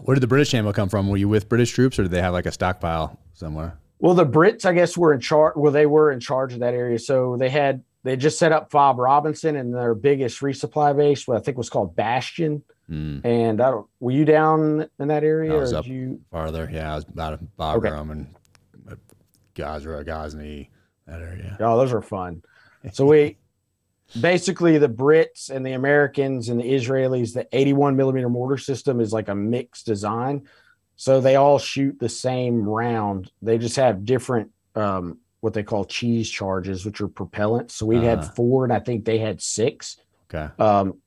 [0.04, 1.10] Where did the British ammo come from?
[1.10, 3.78] Were you with British troops, or did they have like a stockpile somewhere?
[4.02, 5.54] Well, the Brits, I guess, were in charge.
[5.56, 8.72] Well, they were in charge of that area, so they had they just set up
[8.72, 12.64] Fob Robinson and their biggest resupply base, what I think was called Bastion.
[12.90, 15.54] Mm, And I don't, were you down in that area?
[15.54, 15.86] I was or up.
[15.86, 16.20] did you?
[16.32, 17.40] farther, yeah, I was about
[18.12, 18.34] and
[18.90, 18.96] uh,
[19.56, 20.72] Gazra, Ghazni,
[21.06, 21.58] that area.
[21.60, 22.42] Oh, those are fun.
[22.92, 23.38] So we
[24.20, 29.14] basically the Brits and the Americans and the Israelis, the 81 millimeter mortar system is
[29.14, 30.48] like a mixed design.
[31.02, 33.32] So they all shoot the same round.
[33.42, 37.71] They just have different um, what they call cheese charges, which are propellants.
[37.71, 38.02] So we Ah.
[38.02, 39.98] had four, and I think they had six.
[40.32, 40.54] Okay.
[40.60, 41.00] Um,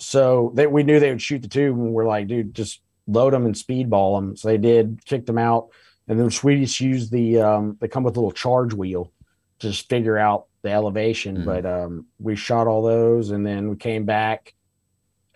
[0.00, 3.32] so that we knew they would shoot the tube, and we're like, dude, just load
[3.32, 4.34] them and speedball them.
[4.36, 5.68] So they did, kicked them out,
[6.08, 9.12] and then the Swedish used the um, they come with a little charge wheel
[9.60, 11.36] to just figure out the elevation.
[11.36, 11.44] Mhm.
[11.44, 14.54] But um, we shot all those, and then we came back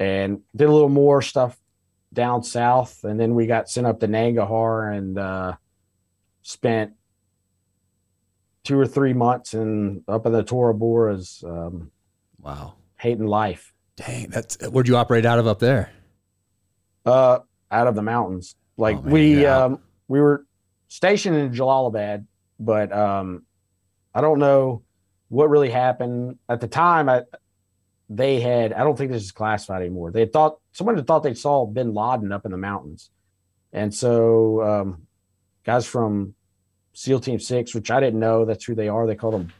[0.01, 1.57] and did a little more stuff
[2.15, 5.55] down south, and then we got sent up to Nangarhar and uh,
[6.43, 6.93] spent
[8.65, 11.91] two or three months in up in the Tora Boras, um,
[12.41, 12.75] Wow.
[12.99, 13.73] hating life.
[13.97, 15.91] Dang, that's where'd you operate out of up there?
[17.05, 17.41] Uh,
[17.71, 18.57] out of the mountains.
[18.77, 19.65] Like Oh, man, we yeah.
[19.65, 20.47] um we were
[20.89, 22.27] stationed in Jalalabad,
[22.59, 23.45] but um
[24.15, 24.83] I don't know
[25.29, 27.09] what really happened at the time.
[27.09, 27.23] I
[28.09, 30.11] they had I don't think this is classified anymore.
[30.11, 33.11] They thought someone had thought they saw Bin Laden up in the mountains,
[33.73, 35.07] and so um,
[35.65, 36.35] guys from
[36.93, 39.07] SEAL Team Six, which I didn't know that's who they are.
[39.07, 39.53] They called them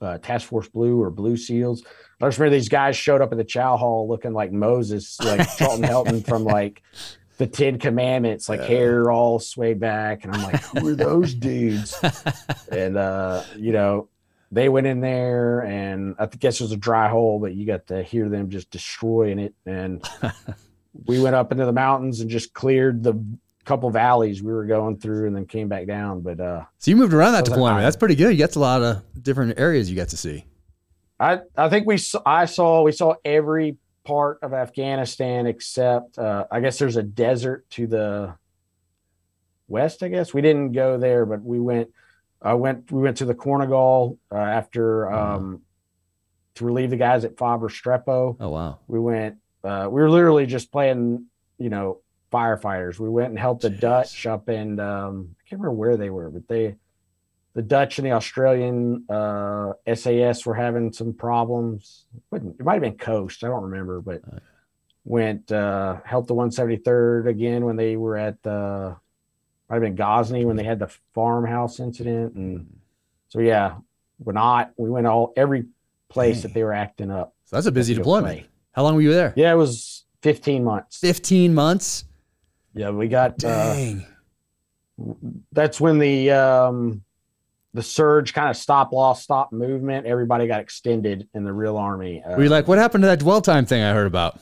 [0.00, 1.82] uh, Task Force Blue or Blue SEAls.
[2.20, 5.48] I just remember these guys showed up at the chow hall looking like Moses, like
[5.58, 6.82] Charlton Heston from like
[7.38, 11.94] the Ten Commandments, like hair all swayed back, and I'm like, who are those dudes?
[12.70, 14.08] and uh, you know,
[14.52, 17.86] they went in there, and I guess it was a dry hole, but you got
[17.88, 19.54] to hear them just destroying it.
[19.66, 20.06] And
[21.06, 23.14] we went up into the mountains and just cleared the
[23.64, 26.20] couple valleys we were going through, and then came back down.
[26.20, 27.72] But uh, So you moved around that That was an deployment.
[27.74, 27.86] island.
[27.86, 28.30] That's pretty good.
[28.32, 30.44] You got a lot of different areas you got to see.
[31.18, 36.44] I I think we saw, I saw we saw every part of Afghanistan except uh,
[36.50, 38.34] I guess there's a desert to the
[39.68, 40.02] west.
[40.02, 41.88] I guess we didn't go there, but we went.
[42.44, 42.90] I went.
[42.90, 45.62] We went to the Korengal uh, after um,
[46.56, 48.36] to relieve the guys at Faber Strepo.
[48.40, 48.78] Oh wow.
[48.88, 49.36] We went.
[49.64, 51.26] Uh, we were literally just playing,
[51.58, 52.00] you know,
[52.32, 52.98] firefighters.
[52.98, 54.80] We went and helped the Dutch up in.
[54.80, 56.74] Um, I can't remember where they were, but they,
[57.54, 62.06] the Dutch and the Australian uh, SAS were having some problems.
[62.32, 63.44] Wasn't- It might have been Khost.
[63.44, 64.38] I don't remember, but Oh, yeah.
[65.04, 68.96] went uh, helped the 173rd again when they were at the.
[69.72, 72.66] Might have been Ghazni when they had the farmhouse incident, and
[73.28, 73.76] so yeah,
[74.22, 74.70] we're not.
[74.76, 75.64] We went all every
[76.10, 76.42] place Dang.
[76.42, 77.34] that they were acting up.
[77.46, 78.40] So that's a busy deployment.
[78.40, 78.46] play.
[78.72, 79.32] How long were you there?
[79.34, 80.98] Yeah, it was 15 months.
[80.98, 82.04] 15 months.
[82.74, 84.06] Yeah, we got uh, Dang.
[85.52, 87.02] that's when the um
[87.72, 92.22] the surge kind of stop loss stop movement everybody got extended in the real army
[92.22, 94.38] uh, were you like, what happened to that dwell time thing I heard about?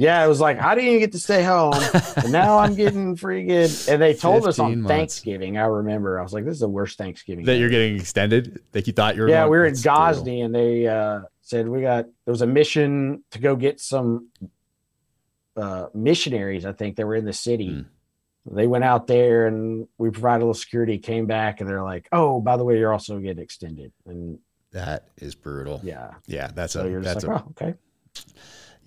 [0.00, 1.74] Yeah it was like i didn't even get to stay home
[2.16, 4.88] and now i'm getting freaking and they told us on months.
[4.88, 7.60] thanksgiving i remember i was like this is the worst thanksgiving That ever.
[7.60, 8.62] you're getting extended?
[8.72, 11.80] Like you thought you were yeah we were in Ghazni, and they uh said we
[11.82, 14.28] got there was a mission to go get some
[15.56, 17.84] uh missionaries i think that were in the city
[18.48, 18.54] Hmm.
[18.56, 22.08] they went out there and we provided a little security came back and they're like
[22.12, 24.38] oh by the way you're also getting extended and
[24.72, 25.80] That is brutal.
[25.82, 27.74] yeah Yeah, that's so a you're that's just a like oh okay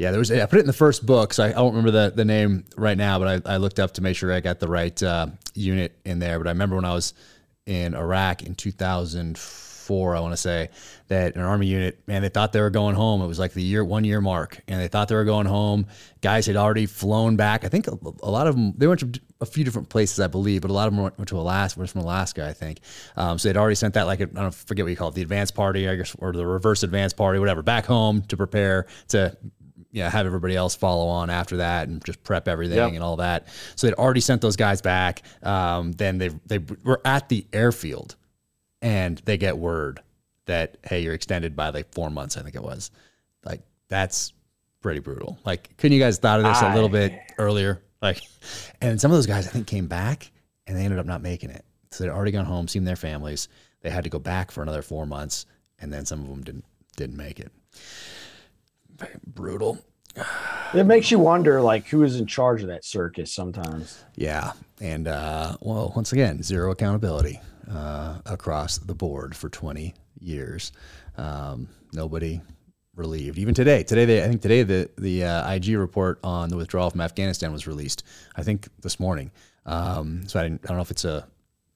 [0.02, 0.32] Yeah, there was.
[0.32, 2.66] I put it in the first book, so I, I don't remember the, the name
[2.76, 5.28] right now, but I, I looked up to make sure I got the right uh,
[5.54, 6.40] unit in there.
[6.40, 7.14] But I remember when I was
[7.68, 10.70] in Iraq in 2004, I want to say
[11.10, 13.22] that an army unit, man, they thought they were going home.
[13.22, 15.86] It was like the year one year mark, and they thought they were going home.
[16.22, 17.64] Guys had already flown back.
[17.64, 20.26] I think a, a lot of them they went to a few different places, I
[20.26, 21.80] believe, but a lot of them went, went to Alaska.
[21.80, 22.80] Were from Alaska, I think.
[23.16, 25.22] Um, so they'd already sent that like I don't forget what you call it, the
[25.22, 29.38] advance party, I guess, or the reverse advance party, whatever, back home to prepare to
[29.92, 32.94] yeah, have everybody else follow on after that and just prep everything Yep.
[32.94, 33.48] and all that.
[33.76, 35.22] So they'd already sent those guys back.
[35.44, 38.16] Um, then they they were at the airfield,
[38.82, 40.02] and they get word
[40.46, 42.38] that hey, you're extended by like four months.
[42.38, 42.92] I think it was.
[43.46, 44.34] Like that's
[44.82, 45.38] pretty brutal.
[45.46, 47.82] Like, couldn't you guys thought of this a little bit earlier?
[48.02, 48.22] Like,
[48.82, 50.32] and some of those guys I think came back
[50.66, 51.64] and they ended up not making it.
[51.92, 53.48] So they'd already gone home, seen their families.
[53.82, 55.46] They had to go back for another four months,
[55.80, 56.66] and then some of them didn't
[56.98, 57.52] didn't make it.
[59.26, 59.80] Brutal.
[60.74, 65.08] it makes you wonder like who is in charge of that circus sometimes Yeah, and
[65.08, 67.40] uh, well, once again, zero accountability
[67.72, 70.72] uh, across the board for 20 years.
[71.18, 72.42] Um, nobody
[72.96, 73.38] relieved.
[73.38, 76.90] Even today, today they, I think today the the uh, IG report on the withdrawal
[76.90, 78.04] from Afghanistan was released.
[78.36, 79.32] I think this morning.
[79.66, 81.28] Um, so I, didn't, I don't know if it's a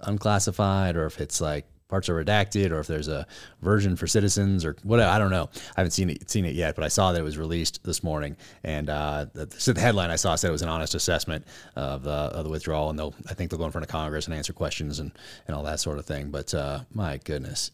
[0.02, 3.28] unclassified or if it's like parts are redacted or if there's a
[3.62, 5.10] version for citizens or whatever.
[5.10, 5.50] I don't know.
[5.78, 8.04] I haven't seen it seen it yet, but I saw that it was released this
[8.04, 8.36] morning.
[8.64, 12.04] And uh, the, so the headline I saw said it was an honest assessment of
[12.04, 14.36] the of the withdrawal, and they'll I think they'll go in front of Congress and
[14.36, 15.12] answer questions and
[15.48, 16.32] and all that sort of thing.
[16.32, 17.72] But uh, my goodness,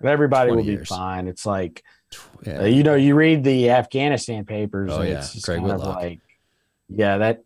[0.00, 0.88] but everybody will 20 be years.
[0.88, 1.82] fine it's like
[2.44, 2.60] yeah.
[2.60, 5.18] uh, you know you read the afghanistan papers Oh, and yeah.
[5.18, 5.96] it's Craig kind of Whitlock.
[6.02, 6.20] like
[6.88, 7.42] yeah that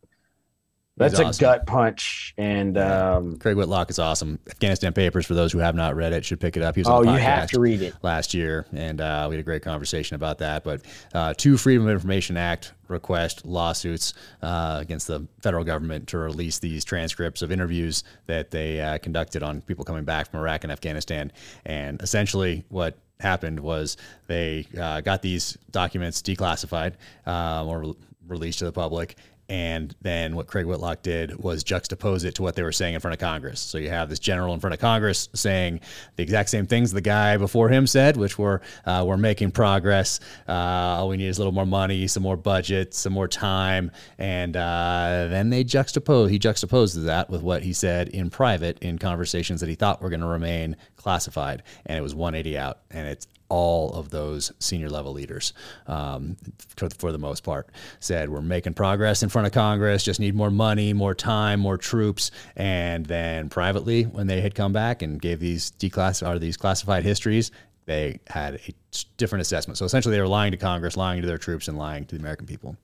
[1.00, 1.40] that's a awesome.
[1.40, 4.38] gut punch and um Craig Whitlock is awesome.
[4.48, 6.74] Afghanistan Papers, for those who have not read it, should pick it up.
[6.74, 9.36] He was on oh the you have to read it last year, and uh, we
[9.36, 10.64] had a great conversation about that.
[10.64, 10.82] But
[11.14, 16.58] uh, two Freedom of Information Act request lawsuits uh, against the federal government to release
[16.58, 20.72] these transcripts of interviews that they uh, conducted on people coming back from Iraq and
[20.72, 21.32] Afghanistan.
[21.64, 23.96] And essentially, what happened was
[24.26, 26.94] they uh, got these documents declassified
[27.26, 27.94] um, or re-
[28.26, 29.16] released to the public.
[29.50, 33.00] And then what Craig Whitlock did was juxtapose it to what they were saying in
[33.00, 33.60] front of Congress.
[33.60, 35.80] So you have this general in front of Congress saying
[36.14, 40.20] the exact same things the guy before him said, which were uh, we're making progress.
[40.48, 43.90] Uh, all we need is a little more money, some more budget, some more time,
[44.18, 46.30] and uh, then they juxtapose.
[46.30, 50.10] He juxtaposed that with what he said in private in conversations that he thought were
[50.10, 54.88] going to remain classified, and it was 180 out, and it's all of those senior
[54.88, 55.52] level leaders,
[55.86, 56.36] um,
[56.76, 60.02] for, for, the most part, said we're making progress in front of Congress.
[60.02, 62.30] Just need more money, more time, more troops.
[62.56, 67.02] And then privately, when they had come back and gave these declass or these classified
[67.02, 67.50] histories,
[67.86, 68.74] they had a
[69.16, 69.76] different assessment.
[69.76, 72.20] So essentially, they were lying to Congress, lying to their troops, and lying to the
[72.20, 72.76] American people.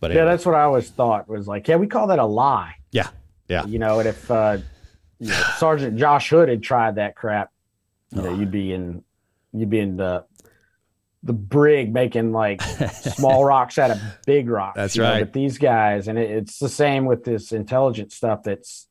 [0.00, 2.76] But yeah, that's what I always thought was like, yeah, we call that a lie.
[2.92, 3.08] Yeah,
[3.48, 3.66] yeah.
[3.66, 4.58] You know, and if uh,
[5.18, 7.50] you know, Sergeant Josh Hood had tried that crap,
[8.14, 9.02] you know, you'd be in
[9.60, 10.24] you'd be in the
[11.22, 14.76] the brig making like small rocks out of big rocks.
[14.76, 15.18] That's right.
[15.18, 18.86] Know, but these guys, and it, it's the same with this intelligence stuff that's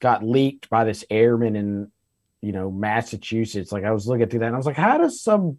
[0.00, 1.92] got leaked by this airman in
[2.40, 3.72] you know Massachusetts.
[3.72, 5.58] Like I was looking through that, and I was like, how does some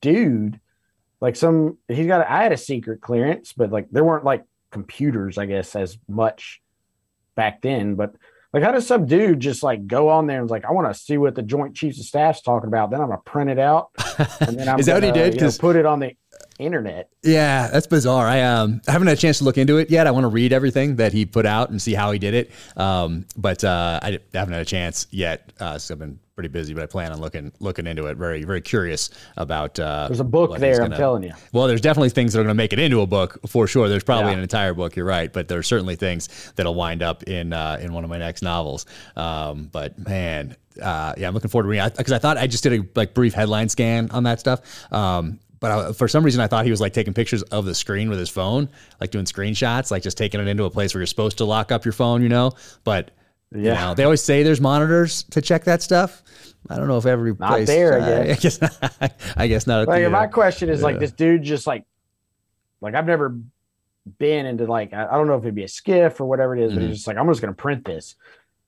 [0.00, 0.60] dude
[1.20, 5.38] like some he's got I had a secret clearance, but like there weren't like computers,
[5.38, 6.60] I guess, as much
[7.34, 8.14] back then, but
[8.52, 10.98] like, how does some dude just like go on there and like, I want to
[10.98, 12.90] see what the Joint Chiefs of Staff's talking about?
[12.90, 13.90] Then I'm gonna print it out,
[14.40, 15.32] and then I'm is that gonna, what he did?
[15.34, 16.12] Because put it on the
[16.58, 17.10] internet.
[17.22, 18.26] Yeah, that's bizarre.
[18.26, 20.06] I um I haven't had a chance to look into it yet.
[20.06, 22.50] I want to read everything that he put out and see how he did it.
[22.76, 25.52] Um, but uh, I haven't had a chance yet.
[25.60, 28.16] Uh, so I've been pretty busy, but I plan on looking looking into it.
[28.16, 29.76] Very very curious about.
[29.76, 30.78] Uh, there's a book there.
[30.78, 31.32] Gonna, I'm telling you.
[31.52, 33.88] Well, there's definitely things that are going to make it into a book for sure.
[33.88, 34.36] There's probably yeah.
[34.36, 34.94] an entire book.
[34.94, 38.18] You're right, but there's certainly things that'll wind up in uh, in one of my
[38.18, 38.86] next novels.
[39.16, 42.46] Um, but man, uh, yeah, I'm looking forward to reading because I, I, thought I
[42.46, 44.92] just did a like brief headline scan on that stuff.
[44.92, 47.74] Um, but I, for some reason I thought he was like taking pictures of the
[47.74, 48.68] screen with his phone,
[49.00, 51.72] like doing screenshots, like just taking it into a place where you're supposed to lock
[51.72, 52.52] up your phone, you know.
[52.84, 53.10] But
[53.52, 56.22] yeah, you know, they always say there's monitors to check that stuff.
[56.68, 58.00] I don't know if every not place, there.
[58.00, 58.60] Uh, I guess
[59.36, 59.88] I guess not.
[59.88, 61.84] Like, the, my question is like this dude just like
[62.80, 63.38] like I've never
[64.18, 66.62] been into like I, I don't know if it'd be a skiff or whatever it
[66.62, 66.80] is, mm-hmm.
[66.80, 68.16] but he's just like I'm just gonna print this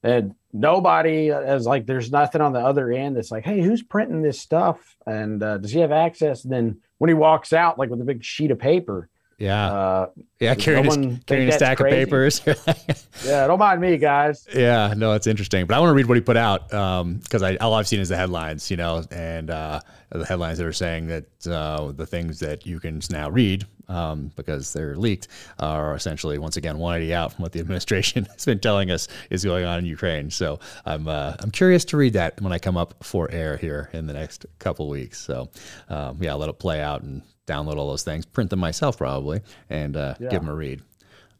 [0.03, 4.21] and nobody is like there's nothing on the other end that's like hey who's printing
[4.21, 7.89] this stuff and uh, does he have access and then when he walks out like
[7.89, 9.09] with a big sheet of paper
[9.41, 12.01] yeah uh, yeah carrying, a, carrying a stack crazy?
[12.01, 12.41] of papers
[13.25, 16.15] yeah don't mind me guys yeah no it's interesting but i want to read what
[16.15, 19.79] he put out because um, all i've seen is the headlines you know and uh,
[20.11, 24.31] the headlines that are saying that uh, the things that you can now read um,
[24.35, 25.27] because they're leaked
[25.59, 29.43] are essentially once again 180 out from what the administration has been telling us is
[29.43, 30.31] going on in Ukraine.
[30.31, 33.89] So I'm uh, I'm curious to read that when I come up for air here
[33.93, 35.19] in the next couple weeks.
[35.19, 35.49] So
[35.89, 37.21] um, yeah, I'll let it play out and
[37.51, 40.29] download all those things, print them myself probably, and uh, yeah.
[40.29, 40.81] give them a read.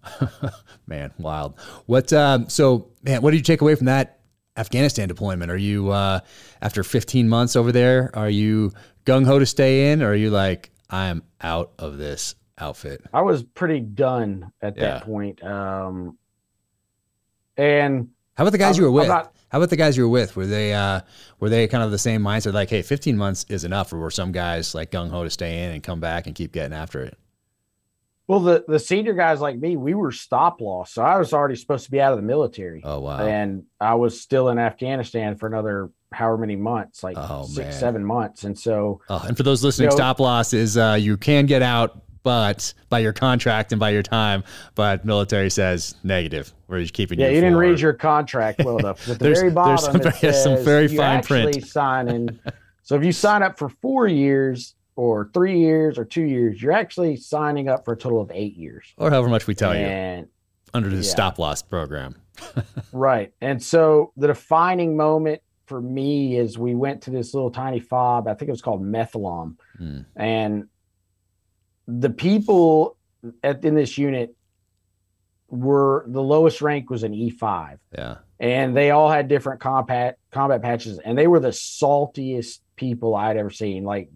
[0.87, 1.59] man, wild.
[1.85, 2.11] What?
[2.11, 4.19] Um, so man, what did you take away from that
[4.57, 5.51] Afghanistan deployment?
[5.51, 6.19] Are you uh,
[6.61, 8.11] after 15 months over there?
[8.13, 8.71] Are you
[9.05, 13.03] gung ho to stay in, or are you like I'm out of this outfit?
[13.13, 14.83] I was pretty done at yeah.
[14.83, 15.43] that point.
[15.43, 16.17] Um,
[17.57, 19.07] and how about the guys I'm, you were with?
[19.07, 20.37] Not, how about the guys you were with?
[20.37, 21.01] Were they uh,
[21.41, 22.53] were they kind of the same mindset?
[22.53, 25.65] Like, hey, 15 months is enough, or were some guys like gung ho to stay
[25.65, 27.17] in and come back and keep getting after it?
[28.27, 31.57] Well, the the senior guys like me, we were stop loss, so I was already
[31.57, 32.81] supposed to be out of the military.
[32.85, 33.25] Oh wow!
[33.25, 37.73] And I was still in Afghanistan for another however many months, like oh, six, man.
[37.73, 38.45] seven months.
[38.45, 41.45] And so, oh, and for those listening, you know, stop loss is uh, you can
[41.45, 44.43] get out, but by your contract and by your time,
[44.75, 46.53] but military says negative.
[46.67, 47.31] We're just keeping yeah, you.
[47.31, 49.07] Yeah, you didn't read your contract well enough.
[49.09, 51.65] At the very bottom, there's some, it says some very fine print.
[51.67, 52.39] Signing.
[52.83, 56.71] so if you sign up for four years or three years or two years, you're
[56.71, 60.21] actually signing up for a total of eight years, or however much we tell and,
[60.21, 60.31] you
[60.73, 61.01] under the yeah.
[61.01, 62.15] stop loss program.
[62.93, 67.79] right, and so the defining moment for me is we went to this little tiny
[67.79, 68.27] fob.
[68.27, 70.05] I think it was called Methlom, mm.
[70.15, 70.67] and
[71.99, 72.97] the people
[73.43, 74.35] at, in this unit
[75.49, 77.77] were the lowest rank was an E5.
[77.95, 83.15] Yeah, and they all had different combat combat patches, and they were the saltiest people
[83.15, 83.83] I'd ever seen.
[83.83, 84.09] Like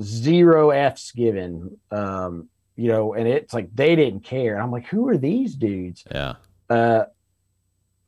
[0.00, 1.78] zero F's given.
[1.90, 4.54] Um, you know, and it's like they didn't care.
[4.54, 6.04] And I'm like, who are these dudes?
[6.10, 6.34] Yeah.
[6.70, 7.04] Uh,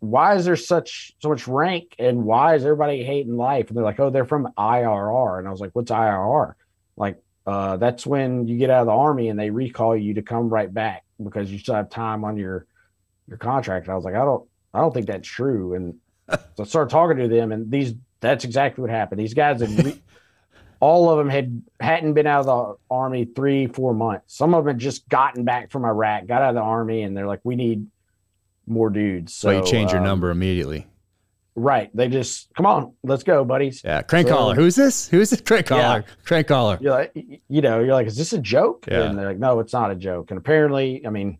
[0.00, 3.68] why is there such so much rank and why is everybody hating life?
[3.68, 5.38] And they're like, oh, they're from IRR.
[5.38, 6.54] And I was like, what's IRR?
[6.96, 10.22] Like, uh, that's when you get out of the army and they recall you to
[10.22, 12.66] come right back because you still have time on your
[13.28, 13.86] your contract.
[13.86, 15.74] And I was like, I don't I don't think that's true.
[15.74, 15.94] And
[16.30, 19.20] so I started talking to them and these that's exactly what happened.
[19.20, 20.02] These guys had re-
[20.80, 24.36] all of them had hadn't been out of the army three, four months.
[24.36, 27.16] Some of them had just gotten back from Iraq, got out of the army, and
[27.16, 27.86] they're like, "We need
[28.66, 30.86] more dudes." So, so you change your um, number immediately.
[31.56, 31.90] Right.
[31.94, 33.82] They just come on, let's go, buddies.
[33.84, 34.02] Yeah.
[34.02, 34.54] Crank so, caller.
[34.54, 35.08] Who's this?
[35.08, 35.40] Who's this?
[35.46, 36.04] Crank caller.
[36.06, 36.14] Yeah.
[36.24, 36.78] Crank caller.
[36.80, 38.86] You're like, you know, you're like, is this a joke?
[38.88, 39.02] Yeah.
[39.02, 40.30] And they're like, no, it's not a joke.
[40.30, 41.38] And apparently, I mean,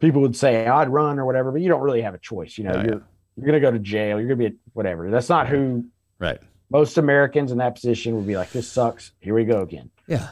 [0.00, 2.58] people would say I'd run or whatever, but you don't really have a choice.
[2.58, 3.00] You know, oh, you're yeah.
[3.36, 4.18] you're gonna go to jail.
[4.18, 5.10] You're gonna be whatever.
[5.10, 5.86] That's not who.
[6.18, 6.40] Right.
[6.70, 9.12] Most Americans in that position would be like, this sucks.
[9.20, 9.90] Here we go again.
[10.08, 10.30] Yeah.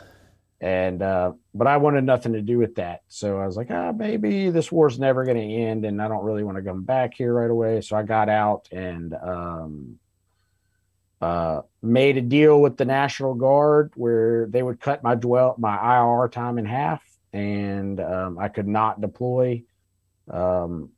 [0.63, 3.03] And uh, but I wanted nothing to do with that.
[3.09, 6.25] So I was like, ah, maybe this war's never going to end, and I don't
[6.25, 7.81] really want to come back here right away.
[7.81, 9.99] So I got out and um,
[11.21, 15.99] uh, made a deal with the National Guard where they would cut my dwell my
[15.99, 17.03] IR time in half,
[17.33, 19.65] and um, I could not deploy.
[20.31, 20.91] Um,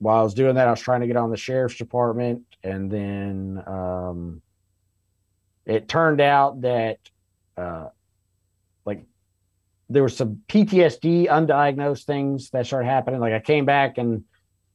[0.00, 2.90] while I was doing that, I was trying to get on the sheriff's department, and
[2.90, 4.42] then um,
[5.66, 6.98] it turned out that
[7.56, 7.90] uh,
[8.84, 9.04] like
[9.88, 13.20] there was some PTSD, undiagnosed things that started happening.
[13.20, 14.24] Like I came back and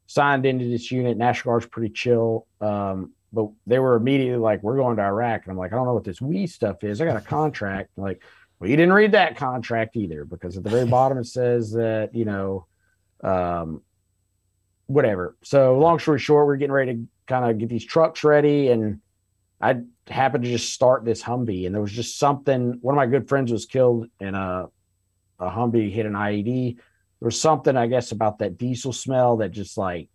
[0.06, 1.18] signed into this unit.
[1.18, 2.48] National Guard's pretty chill.
[2.62, 5.44] Um, but they were immediately like, we're going to Iraq.
[5.44, 7.02] And I'm like, I don't know what this we stuff is.
[7.02, 7.90] I got a contract.
[7.98, 8.22] like,
[8.60, 12.16] well, you didn't read that contract either, because at the very bottom it says that,
[12.16, 12.66] you know,
[13.24, 13.82] um,
[14.88, 15.36] whatever.
[15.44, 19.02] So long story short, we're getting ready to kind of get these trucks ready and
[19.60, 22.78] I happened to just start this Humvee, and there was just something.
[22.82, 24.68] One of my good friends was killed in a
[25.40, 26.76] a Humvee hit an IED.
[26.76, 30.10] There was something, I guess, about that diesel smell that just like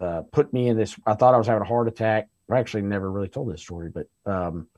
[0.00, 0.96] uh, put me in this.
[1.06, 2.28] I thought I was having a heart attack.
[2.50, 4.68] I actually never really told this story, but um,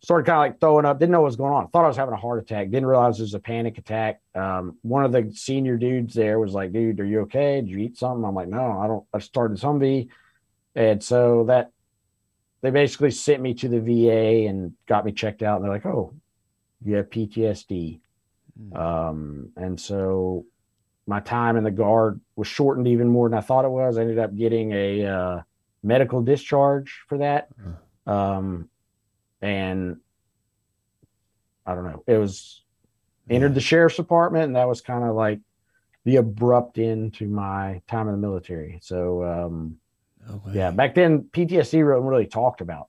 [0.00, 0.98] started kind of like throwing up.
[0.98, 1.68] Didn't know what was going on.
[1.68, 2.70] Thought I was having a heart attack.
[2.70, 4.20] Didn't realize it was a panic attack.
[4.34, 7.60] Um, one of the senior dudes there was like, "Dude, are you okay?
[7.60, 10.08] Did you eat something?" I'm like, "No, I don't." I started this Humvee,
[10.74, 11.70] and so that
[12.60, 15.56] they basically sent me to the VA and got me checked out.
[15.56, 16.12] And they're like, "Oh,
[16.84, 18.00] you have PTSD,"
[18.60, 18.76] mm.
[18.76, 20.44] um, and so
[21.06, 23.96] my time in the guard was shortened even more than I thought it was.
[23.96, 25.42] I ended up getting a uh,
[25.82, 27.48] medical discharge for that,
[28.06, 28.10] uh.
[28.10, 28.68] um,
[29.40, 29.98] and
[31.64, 32.02] I don't know.
[32.06, 32.62] It was
[33.30, 35.40] entered the sheriff's department, and that was kind of like
[36.04, 38.80] the abrupt end to my time in the military.
[38.82, 39.24] So.
[39.24, 39.78] Um,
[40.52, 42.88] yeah, back then PTSD wasn't really talked about.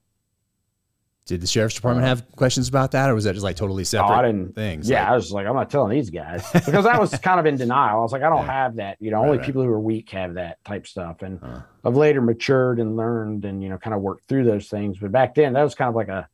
[1.26, 3.84] Did the sheriff's department uh, have questions about that, or was that just like totally
[3.84, 4.90] separate oh, things?
[4.90, 7.46] Yeah, like, I was like, I'm not telling these guys because I was kind of
[7.46, 8.00] in denial.
[8.00, 8.52] I was like, I don't yeah.
[8.52, 8.96] have that.
[8.98, 9.46] You know, right, only right.
[9.46, 11.22] people who are weak have that type stuff.
[11.22, 14.68] And uh, I've later matured and learned and you know kind of worked through those
[14.68, 14.98] things.
[14.98, 16.26] But back then, that was kind of like a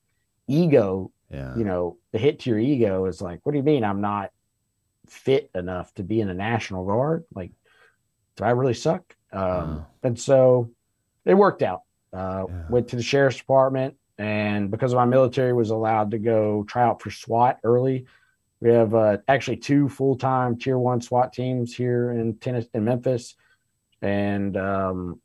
[0.46, 1.10] ego.
[1.30, 1.54] Yeah.
[1.56, 4.30] You know, the hit to your ego is like, what do you mean I'm not
[5.08, 7.24] fit enough to be in the National Guard?
[7.34, 7.50] Like,
[8.36, 9.14] do I really suck?
[9.30, 10.70] Um, uh, and so
[11.26, 11.82] it worked out.
[12.12, 12.62] Uh, yeah.
[12.70, 17.02] Went to the sheriff's department, and because my military was allowed to go try out
[17.02, 18.06] for SWAT early,
[18.60, 22.84] we have uh, actually two full time Tier One SWAT teams here in Tennessee, in
[22.84, 23.34] Memphis,
[24.00, 25.20] and um,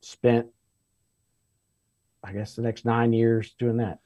[0.00, 0.46] spent,
[2.22, 3.98] I guess, the next nine years doing that.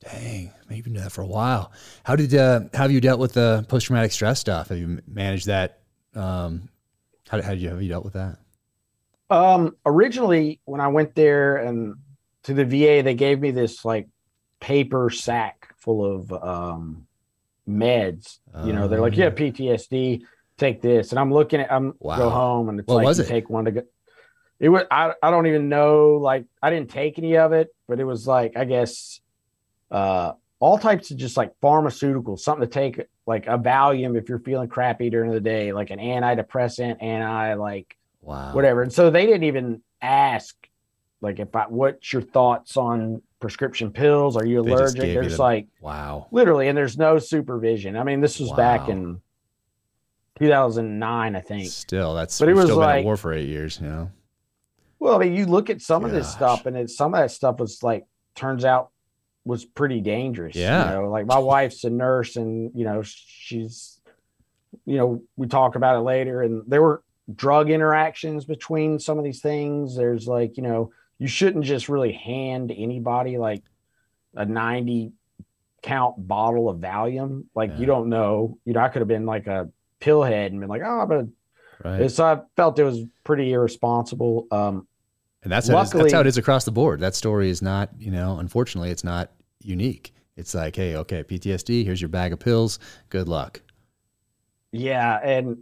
[0.00, 1.72] Dang, maybe been doing that for a while.
[2.02, 4.68] How did uh, how have you dealt with the post traumatic stress stuff?
[4.68, 5.80] Have you managed that?
[6.14, 6.68] Um,
[7.28, 8.38] how, how did you have you dealt with that?
[9.30, 11.96] Um, originally, when I went there and
[12.44, 14.08] to the VA, they gave me this like
[14.60, 17.06] paper sack full of um,
[17.68, 18.38] meds.
[18.64, 19.30] You know, they're like, "Yeah, oh.
[19.30, 20.22] PTSD,
[20.58, 22.16] take this." And I'm looking at, I'm wow.
[22.16, 23.28] go home, and it's what like, was it?
[23.28, 23.82] take one to go.
[24.60, 28.00] It was I, I don't even know like I didn't take any of it, but
[28.00, 29.20] it was like I guess
[29.90, 34.38] uh all types of just like pharmaceuticals, something to take like a Valium if you're
[34.38, 38.54] feeling crappy during the day, like an antidepressant, anti like Wow.
[38.54, 38.82] Whatever.
[38.82, 40.56] And so they didn't even ask,
[41.20, 44.36] like, if I, what's your thoughts on prescription pills?
[44.36, 45.00] Are you allergic?
[45.00, 46.26] There's the, like, wow.
[46.30, 46.68] Literally.
[46.68, 47.96] And there's no supervision.
[47.96, 48.56] I mean, this was wow.
[48.56, 49.20] back in
[50.38, 51.68] 2009, I think.
[51.68, 54.10] Still, that's, but it was still like, war for eight years, you know?
[54.98, 56.08] Well, I mean, you look at some Gosh.
[56.08, 58.90] of this stuff and it, some of that stuff was like, turns out
[59.44, 60.56] was pretty dangerous.
[60.56, 60.88] Yeah.
[60.88, 64.00] You know, like my wife's a nurse and, you know, she's,
[64.86, 69.24] you know, we talk about it later and there were drug interactions between some of
[69.24, 69.96] these things.
[69.96, 73.62] There's like, you know, you shouldn't just really hand anybody like
[74.34, 75.12] a 90
[75.82, 77.44] count bottle of Valium.
[77.54, 77.78] Like yeah.
[77.78, 79.68] you don't know, you know, I could have been like a
[80.00, 82.10] pillhead and been like, oh, but right.
[82.10, 84.46] so I felt it was pretty irresponsible.
[84.50, 84.86] Um,
[85.42, 87.00] and that's how, luckily, that's how it is across the board.
[87.00, 89.30] That story is not, you know, unfortunately, it's not
[89.62, 90.14] unique.
[90.36, 91.84] It's like, hey, okay, PTSD.
[91.84, 92.78] Here's your bag of pills.
[93.08, 93.60] Good luck.
[94.72, 95.58] Yeah, and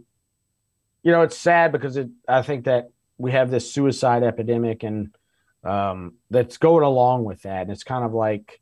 [1.03, 5.15] you know, it's sad because it, I think that we have this suicide epidemic and
[5.63, 7.61] um, that's going along with that.
[7.61, 8.61] And it's kind of like,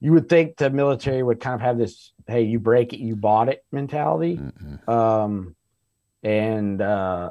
[0.00, 3.16] you would think the military would kind of have this hey you break it you
[3.16, 4.36] bought it mentality.
[4.36, 4.90] Mm-hmm.
[4.90, 5.56] um
[6.22, 7.30] and uh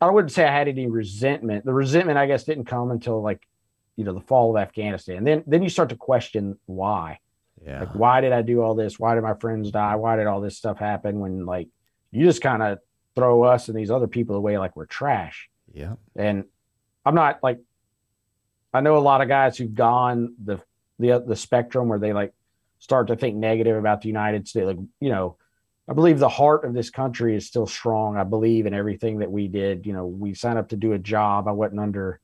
[0.00, 1.64] i wouldn't say i had any resentment.
[1.64, 3.46] The resentment i guess didn't come until like
[3.96, 5.24] you know the fall of afghanistan.
[5.24, 7.18] Then then you start to question why.
[7.64, 7.80] Yeah.
[7.80, 8.98] Like why did i do all this?
[8.98, 9.96] Why did my friends die?
[9.96, 11.68] Why did all this stuff happen when like
[12.14, 12.78] you just kind of
[13.14, 16.44] throw us and these other people away like we're trash yeah and
[17.04, 17.58] i'm not like
[18.72, 20.60] i know a lot of guys who've gone the
[20.98, 22.32] the the spectrum where they like
[22.84, 24.66] start to think negative about the United States.
[24.66, 25.38] Like, you know,
[25.88, 28.18] I believe the heart of this country is still strong.
[28.18, 29.86] I believe in everything that we did.
[29.86, 31.48] You know, we signed up to do a job.
[31.48, 32.20] I wasn't under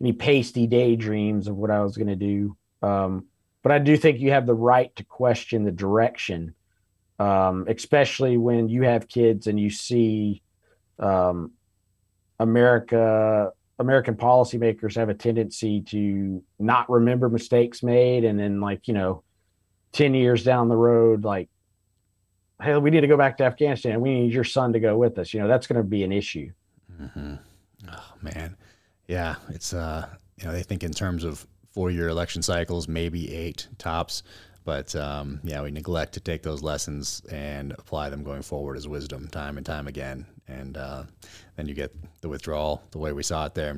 [0.00, 2.56] any pasty daydreams of what I was going to do.
[2.80, 3.26] Um,
[3.62, 6.54] but I do think you have the right to question the direction,
[7.20, 10.42] um, especially when you have kids and you see
[10.98, 11.52] um,
[12.38, 18.94] America American policymakers have a tendency to not remember mistakes made, and then like you
[18.94, 19.22] know,
[19.92, 21.50] ten years down the road, like,
[22.62, 24.00] hey, we need to go back to Afghanistan.
[24.00, 25.34] We need your son to go with us.
[25.34, 26.50] You know, that's going to be an issue.
[27.00, 27.34] Mm-hmm.
[27.90, 28.56] Oh man,
[29.08, 30.06] yeah, it's uh,
[30.38, 34.22] you know, they think in terms of four-year election cycles, maybe eight tops.
[34.64, 38.86] But um, yeah, we neglect to take those lessons and apply them going forward as
[38.86, 40.26] wisdom time and time again.
[40.48, 41.04] And uh,
[41.56, 43.76] then you get the withdrawal the way we saw it there.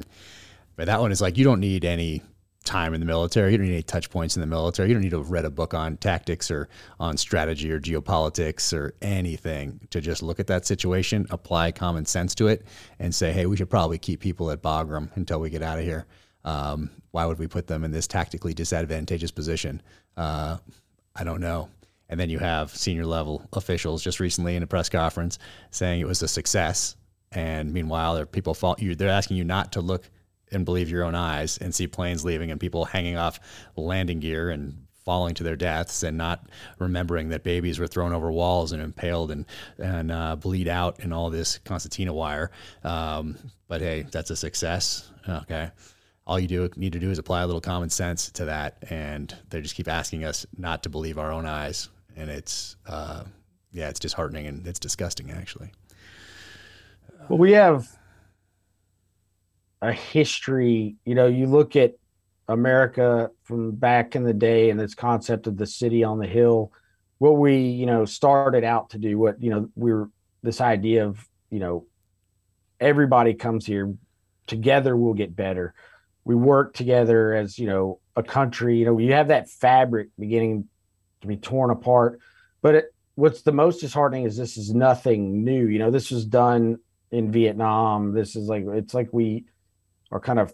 [0.76, 2.22] But that one is like you don't need any
[2.64, 3.52] time in the military.
[3.52, 4.88] You don't need any touch points in the military.
[4.88, 6.68] You don't need to have read a book on tactics or
[6.98, 12.34] on strategy or geopolitics or anything to just look at that situation, apply common sense
[12.36, 12.64] to it,
[12.98, 15.84] and say, hey, we should probably keep people at Bagram until we get out of
[15.84, 16.06] here.
[16.44, 19.82] Um, why would we put them in this tactically disadvantageous position?
[20.16, 20.58] Uh,
[21.14, 21.68] I don't know.
[22.08, 25.38] And then you have senior level officials just recently in a press conference
[25.70, 26.96] saying it was a success.
[27.30, 28.94] And meanwhile, there are people fault you.
[28.94, 30.10] They're asking you not to look
[30.50, 33.40] and believe your own eyes and see planes leaving and people hanging off
[33.76, 36.46] landing gear and falling to their deaths and not
[36.78, 39.46] remembering that babies were thrown over walls and impaled and
[39.78, 42.50] and uh, bleed out in all this concertina wire.
[42.84, 43.38] Um,
[43.68, 45.10] but hey, that's a success.
[45.26, 45.70] Okay
[46.32, 49.36] all you do need to do is apply a little common sense to that and
[49.50, 51.90] they just keep asking us not to believe our own eyes.
[52.16, 53.24] And it's uh,
[53.70, 55.72] yeah it's disheartening and it's disgusting actually.
[57.28, 57.86] Well we have
[59.82, 61.96] a history you know you look at
[62.48, 66.72] america from back in the day and this concept of the city on the hill.
[67.18, 70.08] What we you know started out to do what you know we were
[70.42, 71.84] this idea of you know
[72.80, 73.94] everybody comes here
[74.46, 75.74] together we'll get better
[76.24, 80.68] we work together as you know a country you know you have that fabric beginning
[81.22, 82.20] to be torn apart.
[82.60, 85.66] But it, what's the most disheartening is this is nothing new.
[85.66, 86.78] You know this was done
[87.10, 88.12] in vietnam.
[88.12, 89.46] This is like it's like we
[90.10, 90.52] are kind of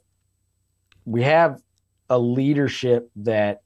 [1.04, 1.60] we have
[2.10, 3.60] a leadership that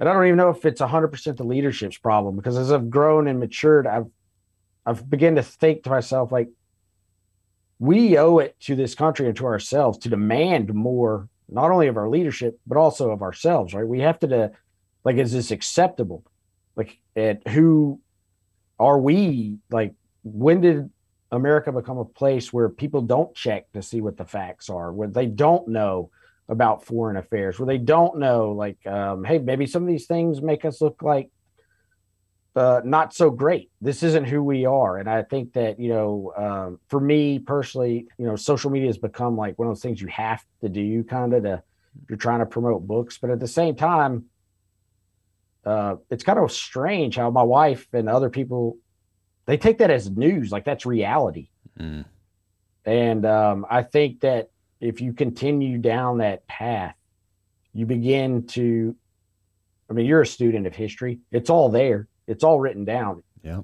[0.00, 3.28] and i don't even know if it's 100% the leadership's problem because as i've grown
[3.28, 4.06] and matured i've
[4.84, 6.48] i've begun to think to myself like
[7.80, 11.96] we owe it to this country and to ourselves to demand more, not only of
[11.96, 13.88] our leadership, but also of ourselves, right?
[13.88, 14.52] We have to,
[15.02, 16.22] like, is this acceptable?
[16.76, 17.98] Like, at who
[18.78, 19.56] are we?
[19.70, 20.90] Like, when did
[21.32, 25.08] America become a place where people don't check to see what the facts are, where
[25.08, 26.10] they don't know
[26.50, 30.42] about foreign affairs, where they don't know, like, um, hey, maybe some of these things
[30.42, 31.30] make us look like
[32.56, 33.70] uh, not so great.
[33.80, 34.98] This isn't who we are.
[34.98, 38.98] And I think that, you know, um, for me personally, you know, social media has
[38.98, 41.62] become like one of those things you have to do kind of to,
[42.08, 43.18] you're trying to promote books.
[43.18, 44.24] But at the same time,
[45.64, 48.78] uh, it's kind of strange how my wife and other people,
[49.46, 51.50] they take that as news, like that's reality.
[51.78, 52.04] Mm.
[52.84, 56.94] And um, I think that if you continue down that path,
[57.72, 58.96] you begin to,
[59.88, 61.20] I mean, you're a student of history.
[61.30, 63.22] It's all there it's all written down.
[63.42, 63.62] Yeah.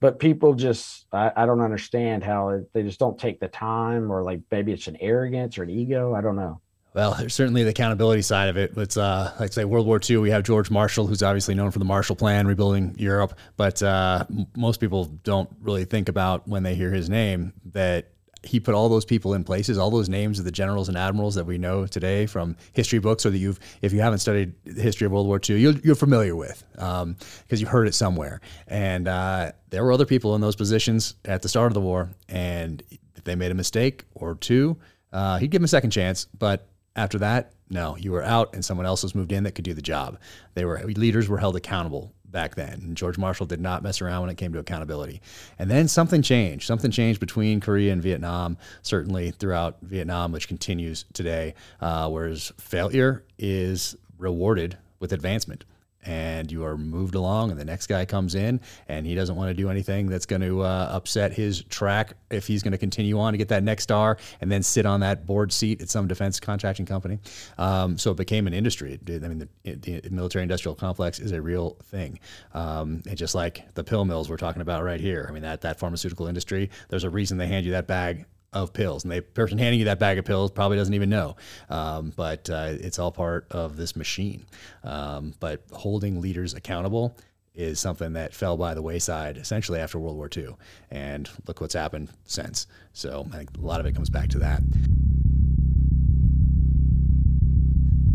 [0.00, 4.22] But people just, I, I don't understand how they just don't take the time, or
[4.22, 6.14] like maybe it's an arrogance or an ego.
[6.14, 6.60] I don't know.
[6.92, 8.76] Well, there's certainly the accountability side of it.
[8.76, 10.18] It's uh, like say World War II.
[10.18, 13.36] We have George Marshall, who's obviously known for the Marshall Plan, rebuilding Europe.
[13.56, 18.12] But uh, m- most people don't really think about when they hear his name that
[18.44, 21.34] he put all those people in places, all those names of the generals and admirals
[21.34, 24.82] that we know today from history books, or that you've, if you haven't studied the
[24.82, 27.16] history of World War II, you're, you're familiar with because um,
[27.50, 28.40] you've heard it somewhere.
[28.66, 32.10] And uh, there were other people in those positions at the start of the war,
[32.28, 32.82] and
[33.16, 34.76] if they made a mistake or two,
[35.12, 36.26] uh, he'd give them a second chance.
[36.38, 39.64] But after that, no, you were out, and someone else was moved in that could
[39.64, 40.18] do the job.
[40.54, 42.80] They were leaders were held accountable back then.
[42.82, 45.22] And George Marshall did not mess around when it came to accountability.
[45.58, 46.66] And then something changed.
[46.66, 51.54] Something changed between Korea and Vietnam, certainly throughout Vietnam, which continues today.
[51.80, 55.64] Uh, whereas failure is rewarded with advancement
[56.04, 59.48] and you are moved along and the next guy comes in and he doesn't want
[59.48, 63.18] to do anything that's going to uh, upset his track if he's going to continue
[63.18, 66.06] on to get that next star and then sit on that board seat at some
[66.08, 67.18] defense contracting company.
[67.58, 68.98] Um, so it became an industry.
[69.08, 72.18] I mean the, the, military industrial complex is a real thing.
[72.52, 75.60] Um, and just like the pill mills we're talking about right here i mean that,
[75.62, 79.20] that pharmaceutical industry there's a reason they hand you that bag of pills, and the
[79.20, 81.36] person handing you that bag of pills probably doesn't even know.
[81.68, 84.46] Um, but uh, it's all part of this machine.
[84.82, 87.16] Um, but holding leaders accountable
[87.54, 90.56] is something that fell by the wayside essentially after World War II,
[90.90, 92.66] and look what's happened since.
[92.92, 94.62] So I think a lot of it comes back to that.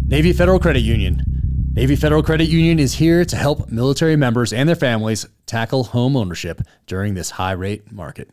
[0.08, 1.24] Navy Federal Credit Union.
[1.72, 6.18] Navy Federal Credit Union is here to help military members and their families tackle home
[6.18, 8.30] ownership during this high rate market.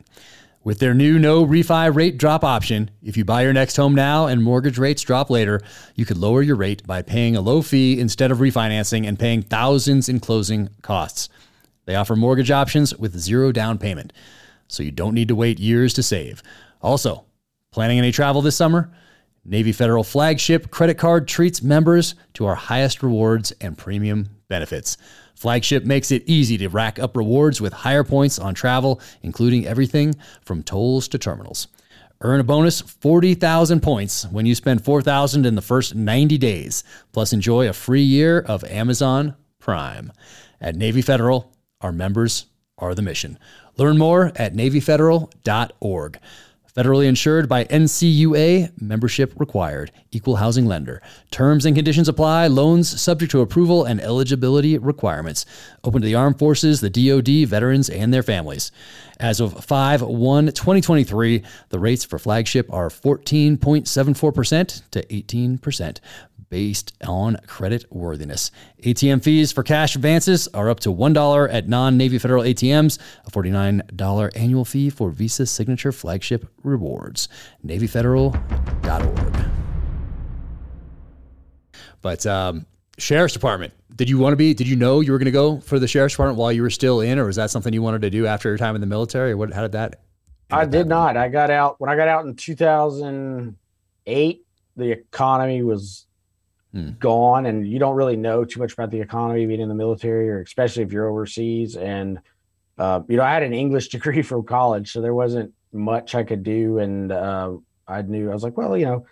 [0.66, 4.26] With their new no refi rate drop option, if you buy your next home now
[4.26, 5.60] and mortgage rates drop later,
[5.94, 9.42] you could lower your rate by paying a low fee instead of refinancing and paying
[9.42, 11.28] thousands in closing costs.
[11.84, 14.12] They offer mortgage options with zero down payment,
[14.66, 16.42] so you don't need to wait years to save.
[16.82, 17.26] Also,
[17.70, 18.90] planning any travel this summer?
[19.44, 24.96] Navy Federal flagship credit card treats members to our highest rewards and premium benefits.
[25.36, 30.14] Flagship makes it easy to rack up rewards with higher points on travel, including everything
[30.42, 31.68] from tolls to terminals.
[32.22, 36.82] Earn a bonus 40,000 points when you spend 4,000 in the first 90 days,
[37.12, 40.10] plus enjoy a free year of Amazon Prime.
[40.58, 42.46] At Navy Federal, our members
[42.78, 43.38] are the mission.
[43.76, 46.18] Learn more at NavyFederal.org.
[46.76, 51.00] Federally insured by NCUA, membership required, equal housing lender.
[51.30, 55.46] Terms and conditions apply, loans subject to approval and eligibility requirements.
[55.84, 58.72] Open to the armed forces, the DoD, veterans, and their families.
[59.18, 66.00] As of 5 1 2023, the rates for flagship are 14.74% to 18%
[66.48, 68.50] based on credit worthiness.
[68.82, 73.30] ATM fees for cash advances are up to $1 at non Navy Federal ATMs, a
[73.30, 77.28] $49 annual fee for Visa Signature Flagship Rewards.
[77.64, 79.50] NavyFederal.org.
[82.02, 82.66] But, um,
[82.98, 83.74] Sheriff's Department.
[83.94, 84.54] Did you want to be?
[84.54, 86.70] Did you know you were going to go for the Sheriff's Department while you were
[86.70, 88.86] still in, or was that something you wanted to do after your time in the
[88.86, 89.34] military?
[89.34, 89.52] What?
[89.52, 90.00] How did that?
[90.50, 91.16] I did not.
[91.16, 94.42] I got out when I got out in 2008.
[94.76, 96.06] The economy was
[96.76, 96.90] hmm.
[96.98, 100.28] gone and you don't really know too much about the economy being in the military
[100.28, 101.76] or especially if you're overseas.
[101.76, 102.20] And
[102.78, 106.22] uh, you know i had an english degree from college so there wasn't much i
[106.22, 106.78] could do.
[106.78, 107.54] And uh,
[107.88, 109.06] i knew i was like well you know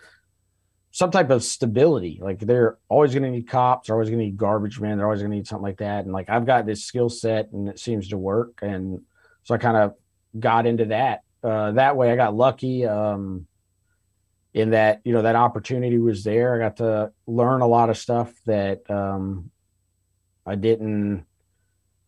[0.91, 2.21] some type of stability.
[2.23, 5.07] Like they're always going to need cops they're always going to need garbage men they're
[5.07, 6.05] always going to need something like that.
[6.05, 8.59] And like i've got this skill set and it seems to work.
[8.63, 9.01] And
[9.45, 9.95] so i kind of
[10.39, 11.23] got into that.
[11.43, 12.87] Uh, that way i got lucky.
[12.87, 13.47] Um,
[14.55, 16.55] in that you know that opportunity was there.
[16.55, 19.51] I got to learn a lot of stuff that um,
[20.47, 21.27] I didn't.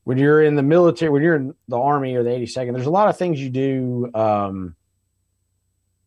[0.05, 2.91] When you're in the military, when you're in the army or the 82nd, there's a
[2.91, 4.77] lot of things you do um,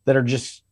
[0.06, 0.62] that are just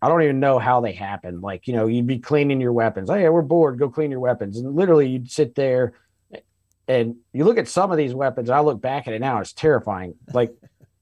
[0.00, 1.40] I don't even know how they happen.
[1.40, 3.10] Like you know, you'd be cleaning your weapons.
[3.10, 3.80] Oh yeah, we're bored.
[3.80, 4.58] Go clean your weapons.
[4.58, 5.94] And literally, you'd sit there
[6.86, 8.48] and you look at some of these weapons.
[8.48, 10.14] I look back at it now; it's terrifying.
[10.32, 10.54] Like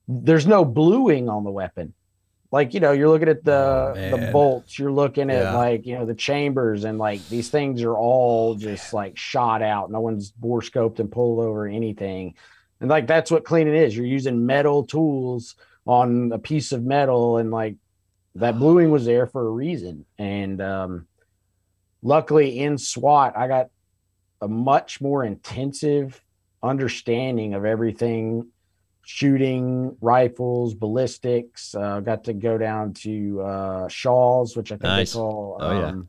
[0.09, 1.93] there's no bluing on the weapon
[2.55, 5.57] like you know you're looking at the oh, the bolts you're looking at yeah.
[5.57, 9.03] like you know the chambers and like these things are all oh, just man.
[9.03, 9.91] like shot out.
[9.91, 12.37] No one's bore scoped and pulled over anything.
[12.81, 13.97] And like that's what cleaning is.
[13.97, 17.75] You're using metal tools on a piece of metal and like
[18.37, 20.07] that bluing was there for a reason.
[20.17, 21.09] And um
[22.05, 23.71] luckily in swat i got
[24.43, 26.23] a much more intensive
[26.63, 28.47] understanding of everything
[29.05, 31.75] shooting rifles, ballistics.
[31.75, 35.13] Uh, got to go down to uh, Shaw's, which I think nice.
[35.13, 35.59] they call.
[35.61, 35.87] Oh yeah.
[35.89, 36.09] Um,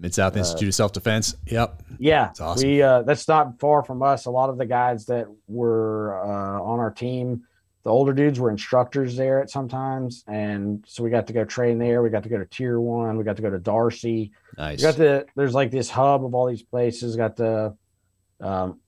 [0.00, 1.36] Mid South uh, Institute of Self Defense.
[1.46, 1.82] Yep.
[1.98, 2.68] Yeah, that's awesome.
[2.68, 4.26] We uh, that's not far from us.
[4.26, 7.44] A lot of the guys that were uh, on our team,
[7.84, 11.78] the older dudes were instructors there at sometimes, and so we got to go train
[11.78, 12.02] there.
[12.02, 13.16] We got to go to Tier One.
[13.16, 14.32] We got to go to Darcy.
[14.58, 14.80] Nice.
[14.80, 15.26] We got to.
[15.36, 17.14] There's like this hub of all these places.
[17.14, 17.74] Got to.
[18.40, 18.80] Um,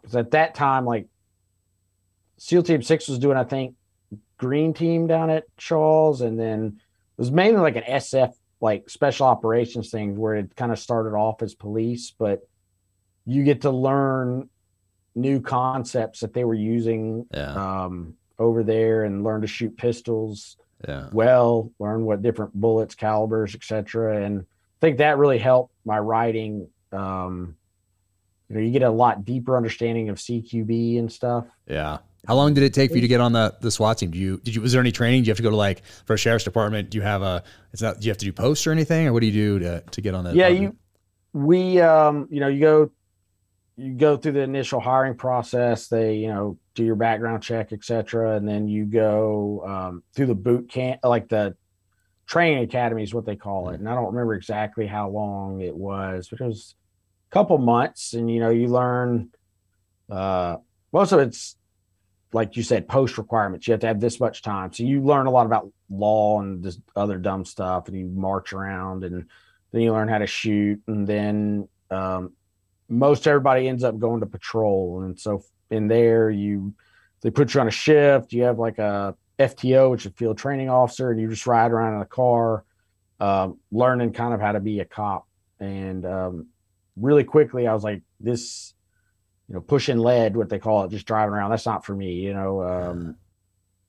[0.00, 1.06] because at that time, like
[2.42, 3.76] SEAL Team Six was doing, I think,
[4.36, 6.80] Green Team down at Charles, and then
[7.16, 11.16] it was mainly like an SF, like special operations thing, where it kind of started
[11.16, 12.40] off as police, but
[13.24, 14.50] you get to learn
[15.14, 17.84] new concepts that they were using yeah.
[17.84, 20.56] um, over there, and learn to shoot pistols
[20.88, 21.10] yeah.
[21.12, 24.24] well, learn what different bullets, calibers, etc.
[24.24, 26.68] And I think that really helped my writing.
[26.90, 27.56] Um,
[28.48, 31.46] you know, you get a lot deeper understanding of CQB and stuff.
[31.68, 31.98] Yeah.
[32.26, 34.10] How long did it take for you to get on the the SWAT team?
[34.10, 35.22] Do you did you was there any training?
[35.22, 36.90] Do you have to go to like for a sheriff's department?
[36.90, 37.42] Do you have a
[37.72, 39.58] it's not do you have to do posts or anything or what do you do
[39.58, 40.34] to to get on that?
[40.34, 40.76] Yeah, you
[41.32, 42.90] we, um, you know, you go,
[43.76, 45.88] you go through the initial hiring process.
[45.88, 50.34] They, you know, do your background check, etc., and then you go um, through the
[50.34, 51.56] boot camp, like the
[52.26, 53.80] training academy is what they call it.
[53.80, 56.74] And I don't remember exactly how long it was, but it was
[57.30, 58.14] a couple months.
[58.14, 59.30] And you know, you learn
[60.10, 60.56] uh,
[60.92, 61.56] most of it's
[62.32, 63.66] like you said, post requirements.
[63.66, 64.72] You have to have this much time.
[64.72, 68.52] So you learn a lot about law and this other dumb stuff, and you march
[68.52, 69.26] around, and
[69.72, 72.32] then you learn how to shoot, and then um,
[72.88, 75.02] most everybody ends up going to patrol.
[75.02, 76.74] And so in there, you
[77.22, 78.32] they put you on a shift.
[78.32, 81.94] You have like a FTO, which is field training officer, and you just ride around
[81.94, 82.64] in a car,
[83.20, 85.26] um, learning kind of how to be a cop.
[85.60, 86.46] And um,
[86.96, 88.74] really quickly, I was like, this,
[89.52, 91.50] you know, pushing lead, what they call it, just driving around.
[91.50, 92.12] That's not for me.
[92.14, 93.16] You know, um,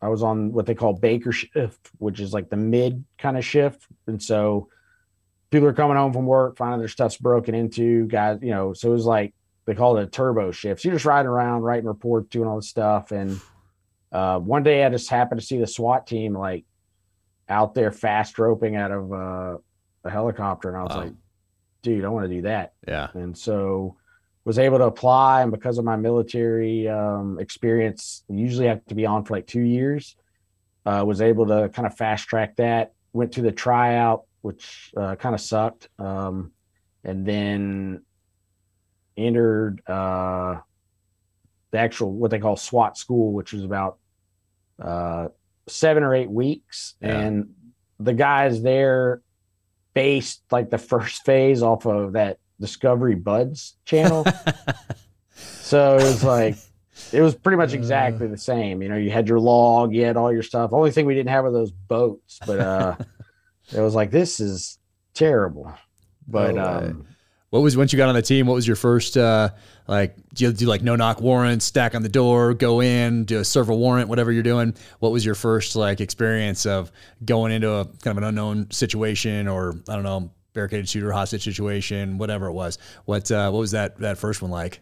[0.02, 3.46] I was on what they call Baker shift, which is like the mid kind of
[3.46, 4.68] shift, and so
[5.52, 8.08] people are coming home from work, finding their stuff's broken into.
[8.08, 9.34] Guys, you know, so it was like
[9.66, 10.82] they call it a turbo shift.
[10.82, 13.40] So you're just riding around, writing reports, doing all this stuff, and
[14.12, 16.66] uh, one day I just happened to see the SWAT team like
[17.48, 19.58] out there fast roping out of uh,
[20.04, 21.04] a helicopter, and I was wow.
[21.04, 21.14] like,
[21.84, 23.08] "Dude, I want to do that." Yeah.
[23.14, 23.96] And so
[24.46, 29.06] was able to apply, and because of my military um, experience, usually have to be
[29.06, 30.16] on for like two years.
[30.86, 32.94] Uh, was able to kind of fast track that.
[33.14, 36.52] Went to the tryout, which uh, kind of sucked, um,
[37.06, 38.02] and then
[39.16, 40.58] entered uh,
[41.72, 43.98] the actual what they call SWAT school, which is about
[44.82, 45.30] uh,
[45.68, 47.20] seven or eight weeks, yeah.
[47.20, 47.54] and
[48.00, 49.22] the guys there
[49.94, 54.26] based like the first phase off of that Discovery Buds channel.
[55.36, 56.56] so it was like
[57.12, 58.82] it was pretty much exactly the same.
[58.82, 60.72] You know, you had your log, you had all your stuff.
[60.72, 62.96] Only thing we didn't have were those boats, but uh
[63.76, 64.80] it was like this is
[65.14, 65.74] terrible.
[66.26, 67.08] But no um
[67.54, 68.48] what was once you got on the team?
[68.48, 69.50] What was your first uh,
[69.88, 70.16] like?
[70.34, 73.46] Do you do like no knock warrants, stack on the door, go in, do a
[73.46, 74.74] serve a warrant, whatever you're doing?
[74.98, 76.92] What was your first like experience of
[77.24, 81.44] going into a kind of an unknown situation, or I don't know, barricaded shooter, hostage
[81.44, 82.78] situation, whatever it was?
[83.06, 84.80] What uh, what was that that first one like?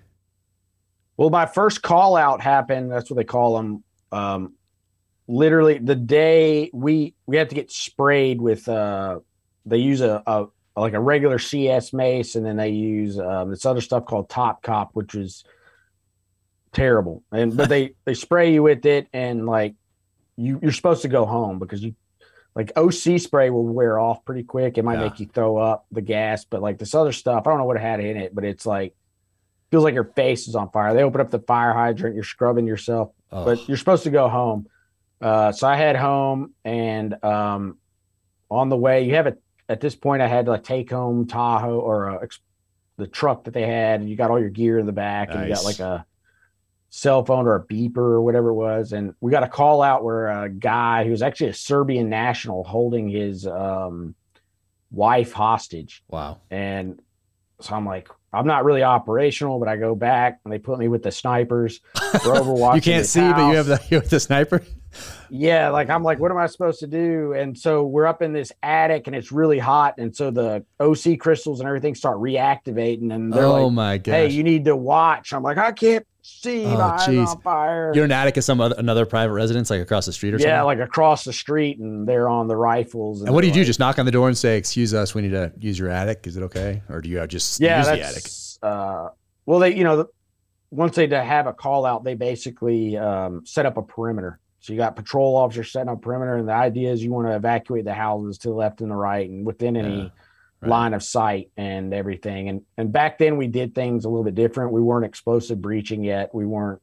[1.17, 2.91] Well, my first call out happened.
[2.91, 3.83] That's what they call them.
[4.11, 4.53] Um,
[5.27, 8.67] literally the day we we had to get sprayed with.
[8.67, 9.19] Uh,
[9.65, 13.65] they use a, a like a regular CS mace, and then they use um, this
[13.65, 15.43] other stuff called Top Cop, which is
[16.73, 17.23] terrible.
[17.31, 19.75] And but they they spray you with it, and like
[20.37, 21.95] you you're supposed to go home because you
[22.55, 24.77] like OC spray will wear off pretty quick.
[24.77, 25.05] It might yeah.
[25.05, 27.77] make you throw up the gas, but like this other stuff, I don't know what
[27.77, 28.93] it had in it, but it's like
[29.71, 30.93] feels like your face is on fire.
[30.93, 33.45] They open up the fire hydrant, you're scrubbing yourself, oh.
[33.45, 34.67] but you're supposed to go home.
[35.21, 37.77] Uh, so I head home, and um,
[38.49, 41.27] on the way, you have it at this point, I had to like take home
[41.27, 42.27] Tahoe or uh,
[42.97, 45.37] the truck that they had, and you got all your gear in the back, nice.
[45.37, 46.05] and you got like a
[46.91, 48.91] cell phone or a beeper or whatever it was.
[48.91, 52.63] And we got a call out where a guy who was actually a Serbian national
[52.65, 54.13] holding his um,
[54.91, 56.03] wife hostage.
[56.09, 56.41] Wow.
[56.51, 57.01] And
[57.61, 60.89] so I'm like, I'm not really operational, but I go back and they put me
[60.89, 61.79] with the snipers.
[62.25, 62.43] We're
[62.75, 63.35] you can't see, house.
[63.35, 64.61] but you have the you have the sniper
[65.29, 67.33] yeah, like I'm like, what am I supposed to do?
[67.33, 69.95] And so we're up in this attic and it's really hot.
[69.97, 73.13] And so the OC crystals and everything start reactivating.
[73.13, 75.33] And they're oh like, my god, hey, you need to watch.
[75.33, 76.65] I'm like, I can't see.
[76.65, 77.91] Oh, my on fire.
[77.93, 80.49] You're an attic of some other another private residence, like across the street or something?
[80.49, 83.21] Yeah, like across the street, and they're on the rifles.
[83.21, 83.65] And, and what do you like, do?
[83.65, 86.27] Just knock on the door and say, "Excuse us, we need to use your attic."
[86.27, 88.23] Is it okay, or do you just yeah, use the attic?
[88.61, 89.09] Uh,
[89.45, 90.05] well, they you know the,
[90.71, 94.39] once they have a call out, they basically um, set up a perimeter.
[94.61, 97.35] So you got patrol officers setting up perimeter, and the idea is you want to
[97.35, 100.09] evacuate the houses to the left and the right and within any yeah,
[100.61, 100.69] right.
[100.69, 102.47] line of sight and everything.
[102.47, 104.71] And and back then we did things a little bit different.
[104.71, 106.33] We weren't explosive breaching yet.
[106.33, 106.79] We weren't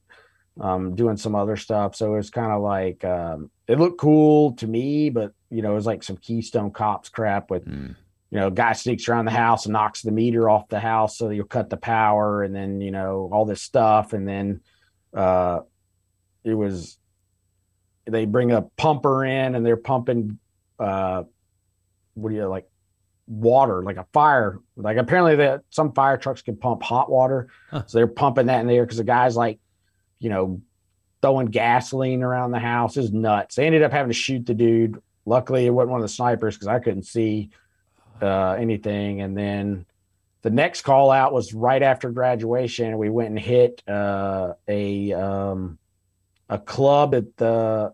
[0.59, 1.95] um, doing some other stuff.
[1.95, 5.71] So it was kind of like um, it looked cool to me, but you know
[5.71, 7.65] it was like some Keystone Cops crap with.
[7.65, 7.95] Mm.
[8.31, 11.31] You know, guy sneaks around the house and knocks the meter off the house, so
[11.31, 14.61] you'll cut the power, and then you know all this stuff, and then
[15.15, 15.61] uh,
[16.43, 16.99] it was
[18.11, 20.39] they bring a pumper in and they're pumping
[20.79, 21.23] uh
[22.13, 22.67] what do you like
[23.27, 27.49] water like a fire like apparently that some fire trucks can pump hot water.
[27.69, 27.83] Huh.
[27.85, 29.59] so they're pumping that in there because the guy's like
[30.19, 30.61] you know
[31.21, 32.97] throwing gasoline around the house.
[32.97, 33.55] Is nuts.
[33.55, 35.01] They ended up having to shoot the dude.
[35.25, 37.51] Luckily it wasn't one of the snipers because i couldn't see
[38.21, 39.21] uh, anything.
[39.21, 39.85] And then
[40.41, 42.97] the next call out was right after graduation.
[42.97, 45.77] We went and hit uh, a um,
[46.49, 47.93] a club at the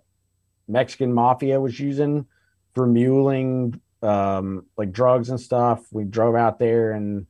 [0.68, 2.26] Mexican mafia was using
[2.74, 5.86] for muling um, like drugs and stuff.
[5.91, 7.26] We drove out there and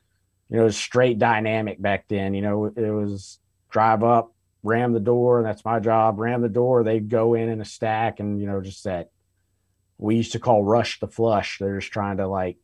[0.49, 2.33] you know, it was straight dynamic back then.
[2.33, 4.33] You know, it was drive up,
[4.63, 6.19] ram the door, and that's my job.
[6.19, 6.83] Ram the door.
[6.83, 9.09] They'd go in in a stack, and you know, just that
[9.97, 11.57] we used to call rush the flush.
[11.59, 12.57] They're just trying to like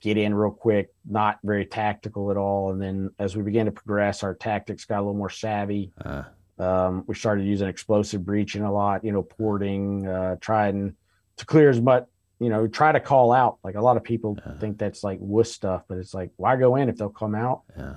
[0.00, 2.72] get in real quick, not very tactical at all.
[2.72, 5.92] And then as we began to progress, our tactics got a little more savvy.
[6.04, 6.24] Uh.
[6.62, 10.94] Um, we started using explosive breaching a lot, you know, porting, uh, trying
[11.36, 12.06] to clear as much
[12.42, 13.58] you know, try to call out.
[13.62, 14.58] Like a lot of people yeah.
[14.58, 17.62] think that's like wuss stuff, but it's like, why go in if they'll come out?
[17.78, 17.94] Yeah.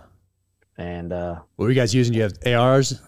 [0.77, 2.13] And uh what were you guys using?
[2.13, 3.01] Do you have ARs?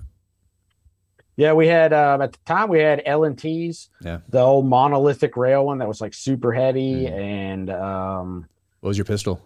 [1.36, 3.90] Yeah, we had uh, at the time we had LMTs.
[4.02, 4.20] Yeah.
[4.30, 7.12] The old monolithic rail one that was like super heavy, mm.
[7.12, 8.48] and um,
[8.80, 9.40] what was your pistol?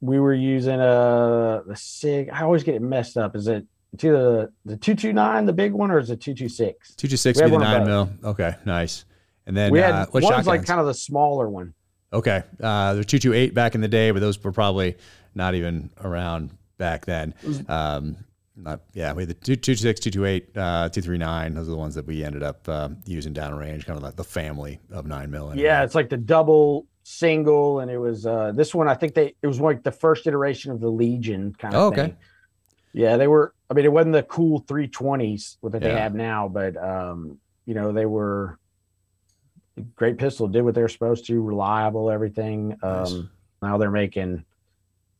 [0.00, 2.30] We were using a the sig.
[2.30, 3.36] I always get it messed up.
[3.36, 6.34] Is it to the the two two nine, the big one, or is it two
[6.34, 6.94] two six?
[6.94, 8.10] Two two six be the nine mil.
[8.24, 9.04] Okay, nice.
[9.46, 11.74] And then we had uh, what one's like kind of the smaller one.
[12.12, 14.96] Okay, uh, the two two eight back in the day, but those were probably
[15.34, 17.34] not even around back then.
[17.68, 18.16] Um,
[18.56, 21.54] not yeah, we had the two two six, two two eight, uh, two three nine.
[21.54, 24.24] Those are the ones that we ended up um, using downrange, kind of like the
[24.24, 25.50] family of nine mil.
[25.50, 25.64] Anyway.
[25.64, 28.88] Yeah, it's like the double single, and it was uh, this one.
[28.88, 31.86] I think they it was like the first iteration of the Legion kind of oh,
[31.88, 32.02] okay.
[32.02, 32.16] thing.
[32.92, 33.52] Yeah, they were.
[33.68, 35.88] I mean, it wasn't the cool 320s that yeah.
[35.88, 38.58] they have now, but um, you know, they were
[39.94, 42.76] great pistol, did what they're supposed to, reliable, everything.
[42.82, 43.12] Nice.
[43.12, 43.30] Um,
[43.62, 44.44] now they're making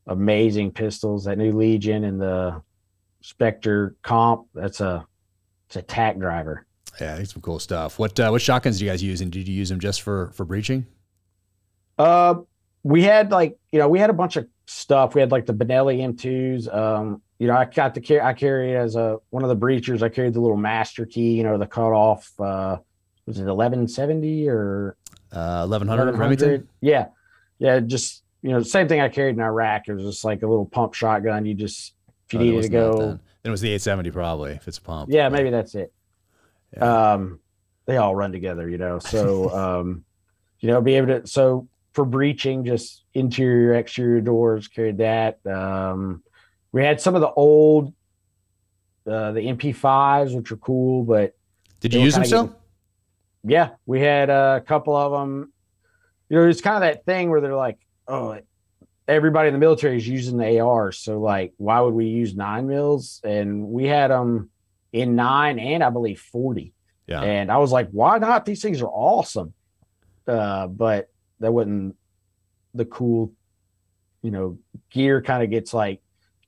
[0.07, 1.25] amazing pistols.
[1.25, 2.63] That new Legion and the
[3.21, 5.07] Spectre Comp, that's a
[5.67, 6.67] it's a tack driver.
[7.01, 7.99] Yeah, I think some cool stuff.
[7.99, 10.31] What uh, what shotguns do you guys use, and did you use them just for
[10.35, 10.87] for breaching?
[11.99, 12.37] Uh,
[12.83, 15.15] we had like you know we had a bunch of stuff.
[15.15, 16.73] We had like the Benelli M2s.
[16.75, 18.21] Um, you know, I got the carry.
[18.21, 20.03] I carried as a one of the breachers.
[20.03, 21.35] I carried the little master key.
[21.35, 22.33] You know, the cut off.
[22.39, 22.79] Uh,
[23.27, 24.97] was it 1170 or
[25.33, 26.69] uh, 1100 Remington?
[26.81, 27.09] Yeah.
[27.59, 27.81] Yeah.
[27.81, 29.89] Just, you know, same thing I carried in Iraq.
[29.89, 31.45] It was just like a little pump shotgun.
[31.45, 31.93] You just,
[32.27, 32.99] if you oh, needed to go.
[32.99, 33.21] Then.
[33.45, 35.11] it was the 870 probably, if it's a pump.
[35.13, 35.93] Yeah, maybe that's it.
[36.75, 37.13] Yeah.
[37.13, 37.41] Um,
[37.87, 38.99] they all run together, you know.
[38.99, 40.05] So, um,
[40.61, 45.45] you know, be able to, so for breaching, just interior, exterior doors, carried that.
[45.47, 46.23] Um,
[46.77, 47.95] we had some of the old,
[49.07, 51.35] uh, the MP5s, which are cool, but
[51.81, 52.55] did you use them still?
[53.45, 55.55] yeah, we had a couple of them.
[56.29, 58.39] You know, it's kind of that thing where they're like, oh,
[59.09, 62.69] everybody in the military is using the AR, so like, why would we use nine
[62.69, 63.23] mils?
[63.25, 64.51] And we had them
[64.93, 66.75] in nine and I believe forty.
[67.07, 67.23] Yeah.
[67.23, 68.45] And I was like, why not?
[68.45, 69.55] These things are awesome.
[70.29, 71.09] Uh, but
[71.41, 71.97] that wasn't
[72.75, 73.33] the cool,
[74.21, 74.59] you know,
[74.91, 76.03] gear kind of gets like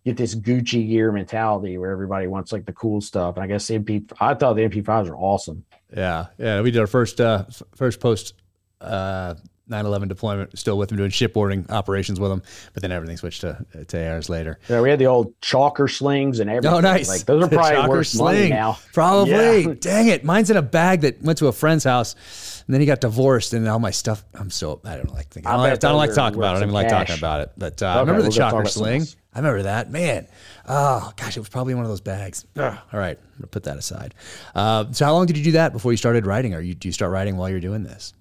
[0.09, 3.37] get this Gucci gear mentality where everybody wants like the cool stuff.
[3.37, 5.65] And I guess MP, I thought the MP5s were awesome.
[5.95, 6.61] Yeah, yeah.
[6.61, 7.45] We did our first uh,
[7.75, 8.35] first post
[8.81, 9.35] uh,
[9.69, 12.43] 9/11 deployment, still with them doing shipboarding operations with them,
[12.75, 14.59] but then everything switched to to ARs later.
[14.69, 16.73] Yeah, we had the old chalker slings and everything.
[16.73, 17.09] Oh, nice!
[17.09, 18.37] Like those are probably worth sling.
[18.37, 18.79] money now.
[18.93, 19.63] Probably.
[19.63, 19.75] Yeah.
[19.81, 20.25] Dang it!
[20.25, 23.53] Mine's in a bag that went to a friend's house, and then he got divorced,
[23.53, 24.25] and all my stuff.
[24.35, 25.51] I'm so I don't like thinking.
[25.51, 26.57] I, I don't, don't like talking about it.
[26.57, 27.53] I don't even like talking about it.
[27.57, 29.07] But uh, okay, I remember the chalker sling.
[29.35, 30.27] I remember that man.
[30.67, 32.45] Oh gosh, it was probably one of those bags.
[32.57, 32.79] Ugh.
[32.93, 34.15] All right, I'm gonna put that aside.
[34.55, 36.55] Uh, so, how long did you do that before you started writing?
[36.55, 38.15] Or you do you start writing while you're doing this?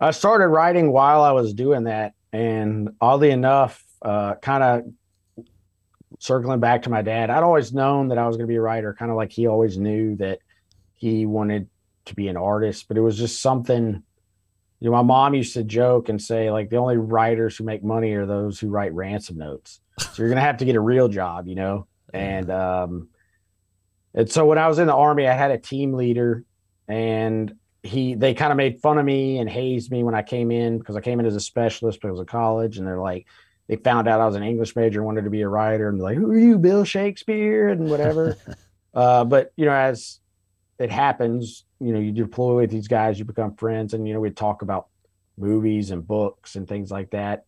[0.00, 5.46] I started writing while I was doing that, and oddly enough, uh, kind of
[6.18, 8.60] circling back to my dad, I'd always known that I was going to be a
[8.60, 10.40] writer, kind of like he always knew that
[10.94, 11.68] he wanted
[12.06, 14.02] to be an artist, but it was just something.
[14.80, 17.82] You know, my mom used to joke and say, like, the only writers who make
[17.82, 19.80] money are those who write ransom notes.
[19.98, 21.86] So you're going to have to get a real job, you know?
[22.12, 23.08] And, um,
[24.12, 26.44] and so when I was in the army, I had a team leader
[26.86, 27.54] and
[27.84, 30.78] he they kind of made fun of me and hazed me when I came in
[30.78, 33.26] because I came in as a specialist because of college, and they're like,
[33.68, 36.04] they found out I was an English major, wanted to be a writer, and they're
[36.04, 38.36] like, "Who are you, Bill Shakespeare?" and whatever.
[38.94, 40.18] uh, but you know, as
[40.78, 44.20] it happens, you know, you deploy with these guys, you become friends, and you know,
[44.20, 44.88] we talk about
[45.36, 47.44] movies and books and things like that.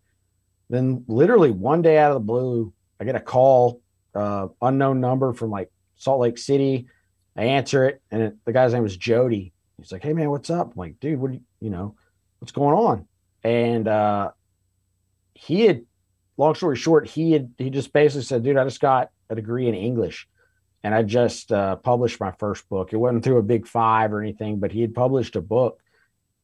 [0.68, 3.80] Then, literally one day out of the blue, I get a call,
[4.14, 6.88] uh, unknown number from like Salt Lake City.
[7.34, 9.54] I answer it, and it, the guy's name was Jody
[9.86, 11.94] He's like, "Hey man, what's up?" I'm like, "Dude, what do you, you know,
[12.40, 13.06] what's going on?"
[13.44, 14.32] And uh,
[15.34, 15.82] he had,
[16.36, 19.68] long story short, he had he just basically said, "Dude, I just got a degree
[19.68, 20.26] in English,
[20.82, 22.92] and I just uh, published my first book.
[22.92, 25.80] It wasn't through a big five or anything, but he had published a book."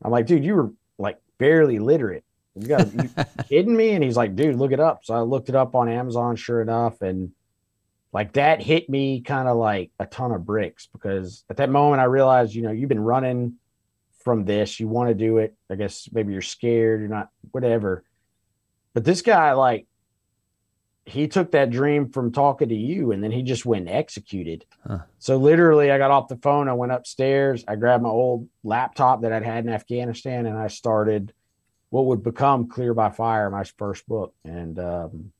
[0.05, 2.25] I'm like, "Dude, you were like barely literate.
[2.55, 3.11] You got you
[3.49, 5.89] kidding me?" And he's like, "Dude, look it up." So I looked it up on
[5.89, 7.33] Amazon, sure enough, and
[8.13, 12.01] like that hit me kind of like a ton of bricks because at that moment
[12.01, 13.55] I realized, you know, you've been running
[14.23, 15.55] from this, you want to do it.
[15.71, 18.05] I guess maybe you're scared, you're not, whatever.
[18.95, 19.87] But this guy, like,
[21.05, 24.65] he took that dream from talking to you and then he just went and executed.
[24.87, 25.01] Huh.
[25.19, 29.23] So literally I got off the phone, I went upstairs, I grabbed my old laptop
[29.23, 31.33] that I'd had in Afghanistan and I started
[31.91, 34.35] what would become Clear by Fire, my first book.
[34.45, 35.33] And um,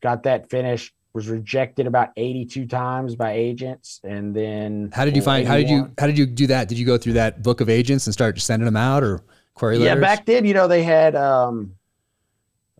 [0.00, 4.00] got that finished, was rejected about 82 times by agents.
[4.02, 5.50] And then how did you find, 81.
[5.50, 6.68] how did you, how did you do that?
[6.68, 9.22] Did you go through that book of agents and start sending them out or
[9.54, 9.96] query letters?
[9.96, 11.74] Yeah, back then, you know, they had, um,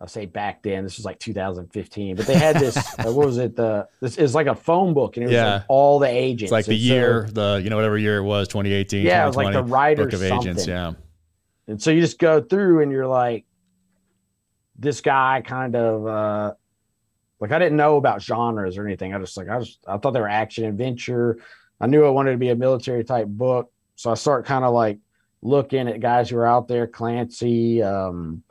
[0.01, 3.37] I'll say back then, this was like 2015, but they had this, uh, what was
[3.37, 3.55] it?
[3.55, 5.55] The, this is like a phone book and it was yeah.
[5.55, 6.45] like all the agents.
[6.45, 9.25] It's like the and year, so, the, you know, whatever year it was, 2018, yeah,
[9.25, 10.49] it was like the writer's book of something.
[10.49, 10.67] agents.
[10.67, 10.93] Yeah.
[11.69, 13.45] And so you just go through and you're like,
[14.79, 16.55] this guy kind of, uh,
[17.43, 19.13] like I didn't know about genres or anything.
[19.13, 21.39] I just like, I just, I thought they were action adventure.
[21.81, 23.73] I knew I wanted to be a military type book.
[23.97, 25.01] So I start kind of like
[25.43, 28.45] looking at guys who are out there, Clancy, um,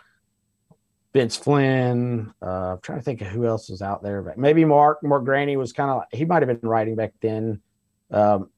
[1.14, 2.34] Vince Flynn.
[2.42, 5.24] Uh, I'm trying to think of who else was out there, but maybe Mark Mark
[5.24, 7.62] Greaney was kind of he might have been writing back then.
[8.12, 8.50] Um,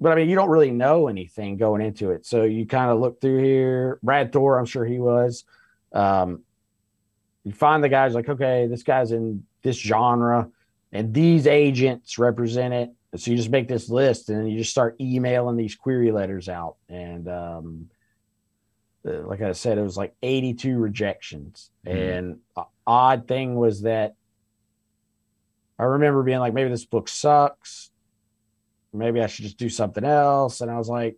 [0.00, 3.00] but I mean, you don't really know anything going into it, so you kind of
[3.00, 3.98] look through here.
[4.02, 5.44] Brad Thor, I'm sure he was.
[5.92, 6.42] Um,
[7.46, 10.50] you find the guys like, okay, this guy's in this genre,
[10.90, 12.90] and these agents represent it.
[13.14, 16.74] So you just make this list, and you just start emailing these query letters out,
[16.88, 17.90] and um,
[19.06, 21.70] uh, like I said, it was like 82 rejections.
[21.86, 21.96] Mm-hmm.
[21.96, 22.38] And
[22.84, 24.16] odd thing was that
[25.78, 27.90] I remember being like, maybe this book sucks.
[28.92, 30.62] Maybe I should just do something else.
[30.62, 31.16] And I was like,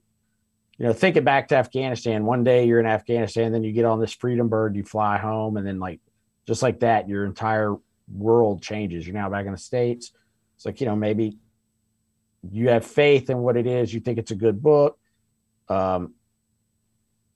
[0.76, 3.98] you know, thinking back to Afghanistan, one day you're in Afghanistan, then you get on
[3.98, 6.00] this freedom bird, you fly home, and then like
[6.48, 7.76] just like that, your entire
[8.10, 9.06] world changes.
[9.06, 10.12] You're now back in the States.
[10.56, 11.36] It's like, you know, maybe
[12.50, 14.98] you have faith in what it is, you think it's a good book.
[15.68, 16.14] Um,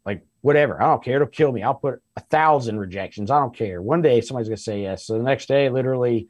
[0.07, 0.83] like whatever.
[0.83, 1.17] I don't care.
[1.17, 1.63] It'll kill me.
[1.63, 3.31] I'll put a thousand rejections.
[3.31, 3.83] I don't care.
[3.83, 5.07] One day somebody's gonna say yes.
[5.07, 6.29] So the next day, literally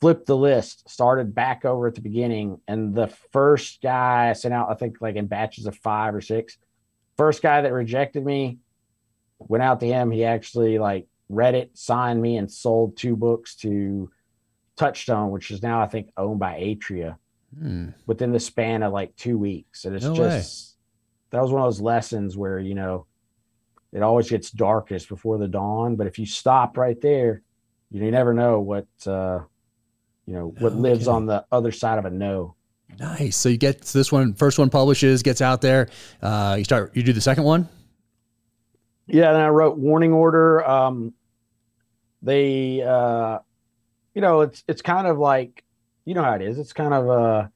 [0.00, 4.54] flipped the list, started back over at the beginning, and the first guy I sent
[4.54, 6.56] out, I think like in batches of five or six.
[7.18, 8.58] First guy that rejected me,
[9.38, 10.10] went out to him.
[10.10, 14.10] He actually like read it, signed me, and sold two books to
[14.76, 17.16] Touchstone, which is now I think owned by Atria.
[17.58, 17.90] Hmm.
[18.06, 20.76] Within the span of like two weeks, and it's no just
[21.32, 21.38] way.
[21.38, 23.06] that was one of those lessons where you know
[23.92, 25.96] it always gets darkest before the dawn.
[25.96, 27.42] But if you stop right there,
[27.90, 29.40] you, never know what uh,
[30.26, 30.80] you know what okay.
[30.80, 32.54] lives on the other side of a no.
[32.98, 33.36] Nice.
[33.36, 35.88] So you get this one, first one publishes, gets out there.
[36.20, 36.94] Uh, you start.
[36.96, 37.68] You do the second one.
[39.06, 40.68] Yeah, then I wrote Warning Order.
[40.68, 41.14] Um,
[42.22, 43.38] they, uh,
[44.14, 45.64] you know, it's it's kind of like,
[46.04, 46.58] you know how it is.
[46.58, 47.48] It's kind of uh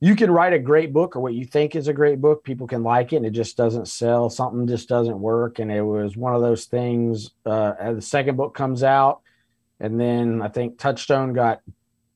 [0.00, 2.42] you can write a great book or what you think is a great book.
[2.42, 4.28] People can like it and it just doesn't sell.
[4.30, 5.60] Something just doesn't work.
[5.60, 9.20] And it was one of those things uh the second book comes out
[9.80, 11.60] and then i think touchstone got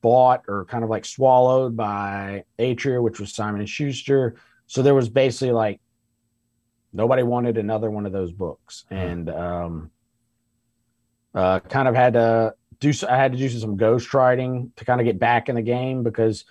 [0.01, 4.35] bought or kind of like swallowed by atria which was simon and schuster.
[4.67, 5.79] So there was basically like
[6.93, 8.85] nobody wanted another one of those books.
[8.89, 8.95] Hmm.
[8.95, 9.91] and um
[11.37, 14.99] uh kind of had to do i had to do some ghost writing to kind
[14.99, 16.43] of get back in the game because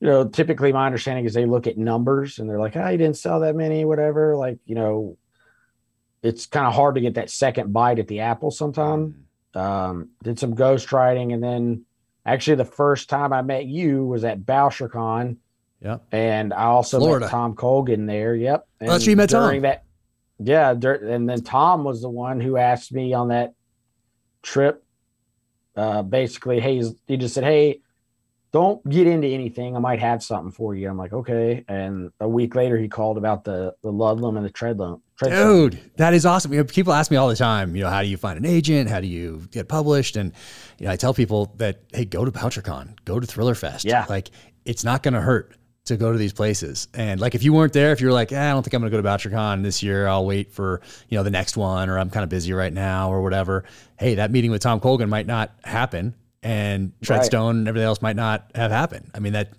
[0.00, 2.96] you know, typically my understanding is they look at numbers and they're like, oh, you
[2.96, 4.34] didn't sell that many, whatever.
[4.34, 5.18] Like, you know,
[6.22, 9.26] it's kind of hard to get that second bite at the apple sometime.
[9.54, 9.58] Mm-hmm.
[9.58, 11.32] Um, did some ghost writing.
[11.32, 11.84] And then
[12.24, 15.36] actually the first time I met you was at BoucherCon.
[15.82, 16.02] Yep.
[16.12, 17.26] And I also Florida.
[17.26, 18.34] met Tom Colgan there.
[18.34, 18.66] Yep.
[18.80, 19.60] And oh, that's you met Tom.
[19.62, 19.84] That,
[20.38, 20.70] yeah.
[20.70, 23.54] And then Tom was the one who asked me on that
[24.42, 24.84] trip,
[25.76, 27.80] uh, basically, hey, he just said, Hey,
[28.52, 29.76] don't get into anything.
[29.76, 30.88] I might have something for you.
[30.88, 31.64] I'm like, okay.
[31.68, 35.02] And a week later, he called about the the Ludlum and the Treadlum.
[35.22, 36.52] Dude, that is awesome.
[36.52, 38.46] You know, people ask me all the time, you know, how do you find an
[38.46, 38.88] agent?
[38.88, 40.16] How do you get published?
[40.16, 40.32] And
[40.78, 43.84] you know, I tell people that, hey, go to BoucherCon, go to Thriller Fest.
[43.84, 44.06] Yeah.
[44.08, 44.30] Like
[44.64, 45.54] it's not gonna hurt
[45.86, 46.88] to go to these places.
[46.94, 48.90] And like if you weren't there, if you're like, eh, I don't think I'm gonna
[48.90, 52.10] go to BoucherCon this year, I'll wait for, you know, the next one, or I'm
[52.10, 53.64] kind of busy right now or whatever.
[53.98, 57.56] Hey, that meeting with Tom Colgan might not happen and Treadstone right.
[57.56, 59.10] and everything else might not have happened.
[59.14, 59.52] I mean that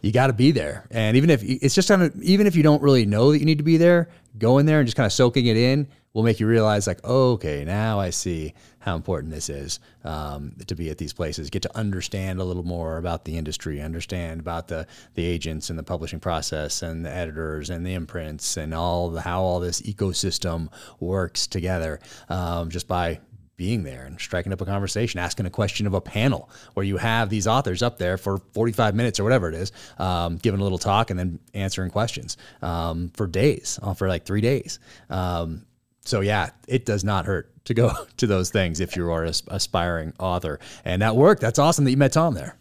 [0.00, 2.62] you got to be there, and even if it's just kind of even if you
[2.62, 4.08] don't really know that you need to be there,
[4.38, 5.88] going there and just kind of soaking it in
[6.18, 10.52] will make you realize like, oh, okay, now I see how important this is um,
[10.66, 11.48] to be at these places.
[11.48, 15.78] Get to understand a little more about the industry, understand about the the agents and
[15.78, 19.80] the publishing process and the editors and the imprints and all the how all this
[19.82, 23.20] ecosystem works together um, just by
[23.56, 26.96] being there and striking up a conversation, asking a question of a panel where you
[26.96, 30.62] have these authors up there for 45 minutes or whatever it is, um, giving a
[30.64, 34.80] little talk and then answering questions um, for days, uh, for like three days.
[35.10, 35.64] Um,
[36.08, 39.32] so yeah, it does not hurt to go to those things if you are an
[39.48, 40.58] aspiring author.
[40.84, 41.40] And that worked.
[41.40, 42.56] That's awesome that you met Tom there.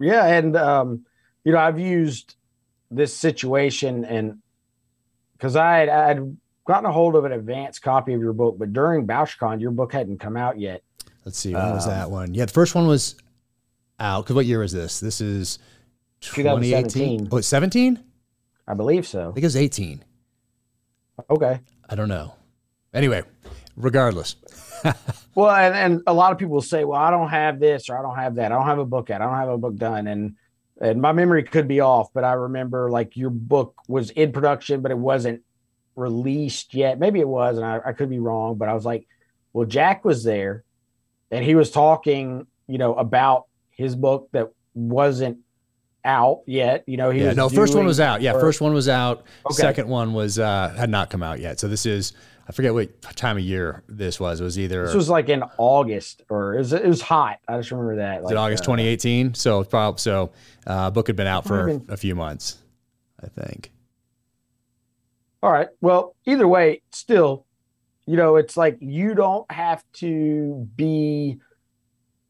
[0.00, 1.06] Yeah, and um,
[1.44, 2.36] you know, I've used
[2.90, 4.38] this situation and
[5.32, 6.36] because I had I'd
[6.66, 9.92] gotten a hold of an advanced copy of your book, but during BoucherCon, your book
[9.92, 10.82] hadn't come out yet.
[11.24, 12.34] Let's see, when um, was that one?
[12.34, 13.16] Yeah, the first one was
[14.00, 14.24] out.
[14.24, 15.00] Because what year is this?
[15.00, 15.58] This is
[16.20, 17.28] 2018.
[17.30, 18.02] Oh, 17?
[18.66, 19.22] I believe so.
[19.30, 20.04] I think it was 18.
[21.30, 21.60] Okay.
[21.88, 22.34] I don't know.
[22.94, 23.22] Anyway,
[23.76, 24.36] regardless.
[25.34, 27.98] well, and, and a lot of people will say, well, I don't have this or
[27.98, 28.52] I don't have that.
[28.52, 29.20] I don't have a book yet.
[29.20, 30.06] I don't have a book done.
[30.06, 30.36] And
[30.80, 34.80] and my memory could be off, but I remember like your book was in production,
[34.80, 35.42] but it wasn't
[35.96, 37.00] released yet.
[37.00, 39.08] Maybe it was, and I, I could be wrong, but I was like,
[39.52, 40.62] well, Jack was there
[41.32, 45.38] and he was talking, you know, about his book that wasn't
[46.04, 46.84] out yet.
[46.86, 48.22] You know, he yeah, no, first one was out.
[48.22, 49.24] Yeah, first one was out.
[49.46, 49.54] Okay.
[49.54, 51.58] Second one was uh had not come out yet.
[51.58, 52.12] So this is
[52.48, 54.40] I forget what time of year this was.
[54.40, 57.40] It was either this was like in August or it was, it was hot.
[57.46, 58.24] I just remember that.
[58.24, 59.34] Like, August uh, 2018?
[59.34, 60.32] So probably so
[60.66, 62.56] uh book had been out for even, a few months,
[63.22, 63.70] I think.
[65.42, 65.68] All right.
[65.82, 67.44] Well, either way, still,
[68.06, 71.38] you know, it's like you don't have to be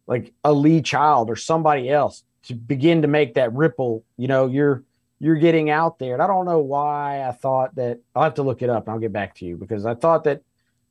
[0.08, 4.04] like a Lee Child or somebody else to begin to make that ripple.
[4.16, 4.82] You know, you're
[5.20, 6.14] you're getting out there.
[6.14, 8.94] And I don't know why I thought that I'll have to look it up and
[8.94, 10.42] I'll get back to you because I thought that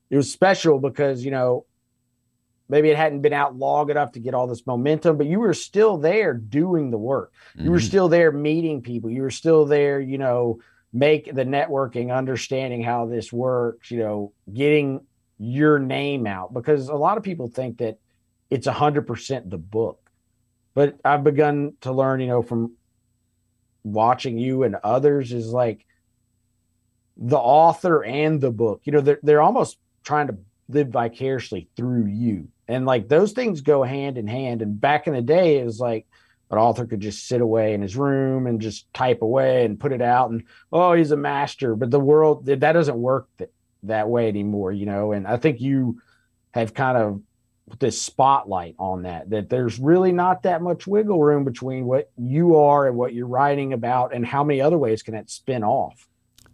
[0.09, 1.65] it was special because, you know,
[2.69, 5.53] maybe it hadn't been out long enough to get all this momentum, but you were
[5.53, 7.33] still there doing the work.
[7.51, 7.65] Mm-hmm.
[7.65, 7.87] You were mm-hmm.
[7.87, 9.09] still there meeting people.
[9.09, 10.59] You were still there, you know,
[10.91, 15.01] make the networking, understanding how this works, you know, getting
[15.37, 17.99] your name out because a lot of people think that
[18.49, 19.99] it's 100% the book.
[20.73, 22.73] But I've begun to learn, you know, from
[23.93, 25.85] watching you and others is like
[27.17, 28.81] the author and the book.
[28.85, 30.37] You know, they're they're almost trying to
[30.69, 32.49] live vicariously through you.
[32.67, 34.61] And like those things go hand in hand.
[34.61, 36.05] And back in the day, it was like
[36.51, 39.91] an author could just sit away in his room and just type away and put
[39.91, 41.75] it out and oh he's a master.
[41.75, 43.51] But the world that doesn't work that,
[43.83, 45.11] that way anymore, you know.
[45.11, 46.01] And I think you
[46.51, 47.21] have kind of
[47.79, 52.55] this spotlight on that that there's really not that much wiggle room between what you
[52.55, 56.07] are and what you're writing about and how many other ways can that spin off.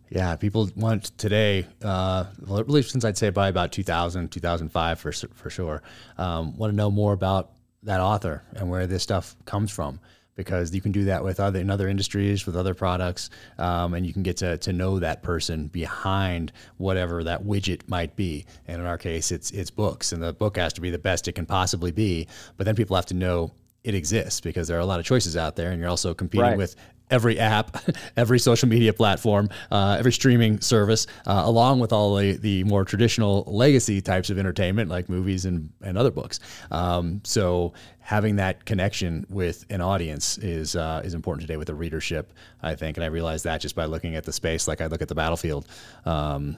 [0.10, 5.12] Yeah people want today uh well really since i'd say by about 2000 2005 for
[5.12, 5.82] for sure
[6.18, 10.00] um, want to know more about that author and where this stuff comes from
[10.36, 14.06] because you can do that with other in other industries with other products um, and
[14.06, 18.82] you can get to, to know that person behind whatever that widget might be and
[18.82, 21.34] in our case it's it's books and the book has to be the best it
[21.34, 22.28] can possibly be
[22.58, 23.52] but then people have to know
[23.84, 26.46] it exists because there are a lot of choices out there and you're also competing
[26.46, 26.58] right.
[26.58, 26.76] with
[27.10, 27.78] every app,
[28.18, 32.86] every social media platform, uh, every streaming service, uh, along with all the, the more
[32.86, 36.40] traditional legacy types of entertainment like movies and, and other books.
[36.72, 41.76] Um, so having that connection with an audience is uh, is important today with the
[41.76, 42.98] readership, I think.
[42.98, 45.16] And I realized that just by looking at the space, like I look at the
[45.16, 45.68] battlefield.
[46.06, 46.58] Um,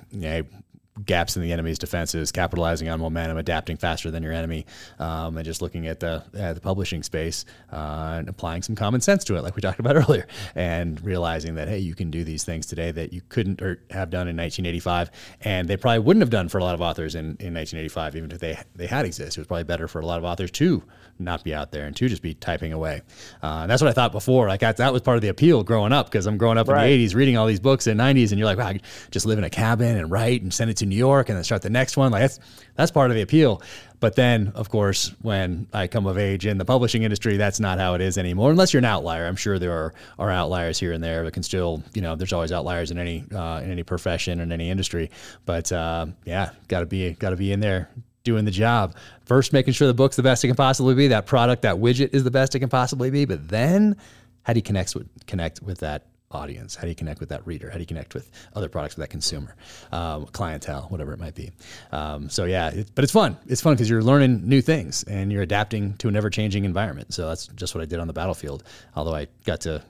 [1.04, 4.66] gaps in the enemy's defenses, capitalizing on momentum, adapting faster than your enemy,
[5.00, 9.02] um, and just looking at the at the publishing space uh, and applying some common
[9.02, 12.24] sense to it, like we talked about earlier, and realizing that hey, you can do
[12.24, 15.12] these things today that you couldn't or have done in 1985,
[15.42, 18.32] and they probably wouldn't have done for a lot of authors in, in 1985, even
[18.32, 19.40] if they they had existed.
[19.40, 20.84] It was probably better for a lot of authors to
[21.20, 23.02] not be out there and to just be typing away.
[23.42, 24.48] Uh, and that's what I thought before.
[24.48, 26.90] Like I, that was part of the appeal growing up because I'm growing up right.
[26.90, 28.74] in the 80s, reading all these books in the 90s, and you're like, wow,
[29.12, 31.44] just live in a cabin and write and send it to New York and then
[31.44, 32.12] start the next one.
[32.12, 32.40] Like that's
[32.76, 33.62] that's part of the appeal.
[34.00, 37.80] But then, of course, when I come of age in the publishing industry, that's not
[37.80, 38.52] how it is anymore.
[38.52, 41.44] Unless you're an outlier, I'm sure there are, are outliers here and there that can
[41.44, 45.10] still, you know, there's always outliers in any uh, in any profession in any industry.
[45.46, 47.90] But uh, yeah, got to be got to be in there
[48.24, 48.96] doing the job.
[49.26, 52.14] First, making sure the book's the best it can possibly be, that product, that widget
[52.14, 53.26] is the best it can possibly be.
[53.26, 53.96] But then,
[54.44, 56.06] how do you connect with connect with that
[56.36, 56.76] audience?
[56.76, 57.70] How do you connect with that reader?
[57.70, 59.56] How do you connect with other products with that consumer,
[59.92, 61.52] um, clientele, whatever it might be?
[61.92, 63.38] Um, so yeah, it, but it's fun.
[63.48, 67.14] It's fun because you're learning new things and you're adapting to an ever-changing environment.
[67.14, 68.64] So that's just what I did on the battlefield.
[68.96, 69.82] Although I got to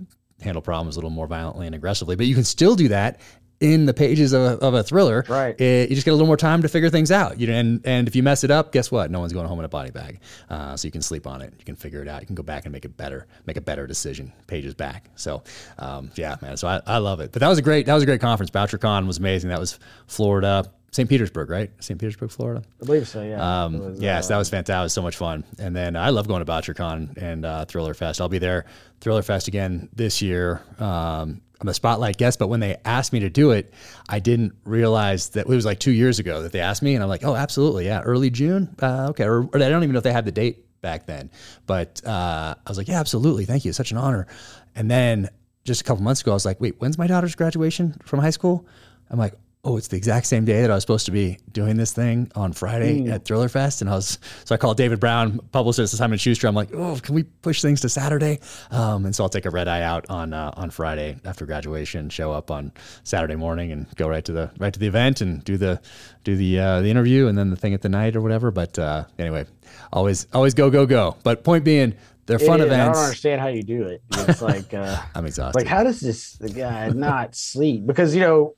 [0.41, 3.19] handle problems a little more violently and aggressively, but you can still do that
[3.59, 5.59] in the pages of a, of a thriller, right?
[5.59, 7.39] It, you just get a little more time to figure things out.
[7.39, 9.11] You know, and and if you mess it up, guess what?
[9.11, 10.19] No one's going home in a body bag.
[10.49, 11.53] Uh, so you can sleep on it.
[11.57, 12.21] You can figure it out.
[12.21, 14.33] You can go back and make it better, make a better decision.
[14.47, 15.09] Pages back.
[15.15, 15.43] So
[15.79, 16.57] um, yeah, man.
[16.57, 17.31] So I, I love it.
[17.31, 18.51] But that was a great that was a great conference.
[18.51, 19.49] BoucherCon was amazing.
[19.49, 20.71] That was Florida.
[20.91, 21.09] St.
[21.09, 21.69] Petersburg, right?
[21.81, 21.99] St.
[21.99, 22.63] Petersburg, Florida.
[22.81, 23.21] I believe so.
[23.21, 23.65] Yeah.
[23.65, 24.75] Um, was, yes, uh, that was fantastic.
[24.75, 25.43] That was so much fun.
[25.59, 28.21] And then I love going to BoucherCon and uh, Thriller Fest.
[28.21, 28.63] I'll be there,
[29.01, 33.21] Thriller Fest again this year um, I'm a spotlight guest, but when they asked me
[33.21, 33.73] to do it,
[34.09, 37.03] I didn't realize that it was like two years ago that they asked me, and
[37.03, 39.99] I'm like, oh, absolutely, yeah, early June, uh, okay, or, or I don't even know
[39.99, 41.31] if they had the date back then,
[41.65, 44.27] but uh, I was like, yeah, absolutely, thank you, such an honor.
[44.75, 45.29] And then
[45.63, 48.29] just a couple months ago, I was like, wait, when's my daughter's graduation from high
[48.29, 48.67] school?
[49.09, 49.33] I'm like,
[49.65, 52.31] oh, it's the exact same day that I was supposed to be doing this thing
[52.35, 53.11] on Friday mm.
[53.11, 53.81] at Thriller Fest.
[53.81, 56.47] And I was, so I called David Brown, publicist at Simon Schuster.
[56.47, 58.39] I'm like, oh, can we push things to Saturday?
[58.69, 62.09] Um, and so I'll take a red eye out on, uh, on Friday after graduation,
[62.09, 62.71] show up on
[63.03, 65.81] Saturday morning and go right to the, right to the event and do the,
[66.23, 68.51] do the, uh, the interview and then the thing at the night or whatever.
[68.51, 69.45] But, uh, anyway,
[69.91, 71.17] always, always go, go, go.
[71.23, 71.95] But point being,
[72.27, 72.97] they're fun it, events.
[72.97, 74.01] I don't understand how you do it.
[74.11, 75.59] It's like uh, I'm exhausted.
[75.59, 77.85] Like, how does this guy not sleep?
[77.85, 78.55] Because you know,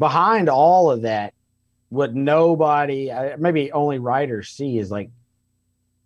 [0.00, 1.34] behind all of that,
[1.90, 5.10] what nobody, maybe only writers see is like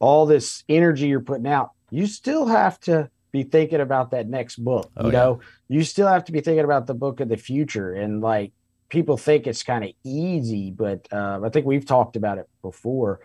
[0.00, 1.70] all this energy you're putting out.
[1.90, 4.90] You still have to be thinking about that next book.
[4.96, 5.76] Oh, you know, yeah.
[5.78, 7.94] you still have to be thinking about the book of the future.
[7.94, 8.52] And like
[8.88, 13.20] people think it's kind of easy, but uh, I think we've talked about it before.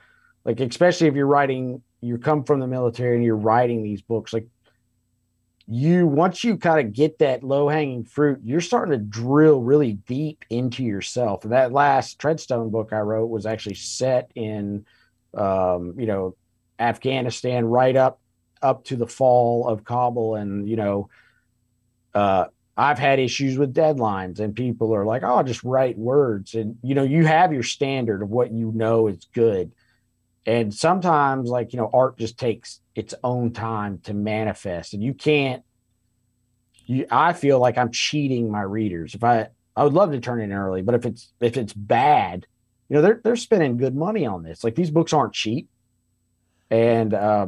[0.46, 4.34] Like, especially if you're writing, you come from the military and you're writing these books,
[4.34, 4.48] like
[5.70, 9.94] you once you kind of get that low hanging fruit, you're starting to drill really
[9.94, 11.44] deep into yourself.
[11.44, 14.86] And that last Treadstone book I wrote was actually set in,
[15.36, 16.36] um, you know,
[16.80, 18.20] Afghanistan, right up
[18.64, 21.10] up to the fall of Kabul, and you know,
[22.16, 26.56] uh, I've had issues with deadlines, and people are like, "Oh, I'll just write words,"
[26.56, 29.72] and you know, you have your standard of what you know is good,
[30.50, 35.14] and sometimes, like you know, art just takes its own time to manifest and you
[35.14, 35.64] can't
[36.86, 39.14] you i feel like i'm cheating my readers.
[39.14, 42.48] If i i would love to turn in early but if it's if it's bad
[42.90, 44.64] you know they're they're spending good money on this.
[44.64, 45.70] Like these books aren't cheap.
[46.72, 47.48] And uh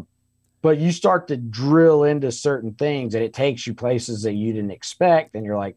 [0.61, 4.53] but you start to drill into certain things and it takes you places that you
[4.53, 5.75] didn't expect and you're like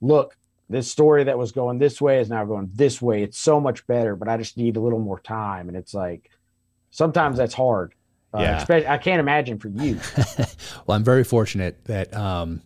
[0.00, 0.34] look
[0.70, 3.22] this story that was going this way is now going this way.
[3.22, 5.68] It's so much better but i just need a little more time.
[5.68, 6.30] And it's like
[6.94, 7.94] sometimes that's hard
[8.34, 8.92] uh, yeah.
[8.92, 10.00] I can't imagine for you.
[10.86, 12.62] well, I'm very fortunate that um,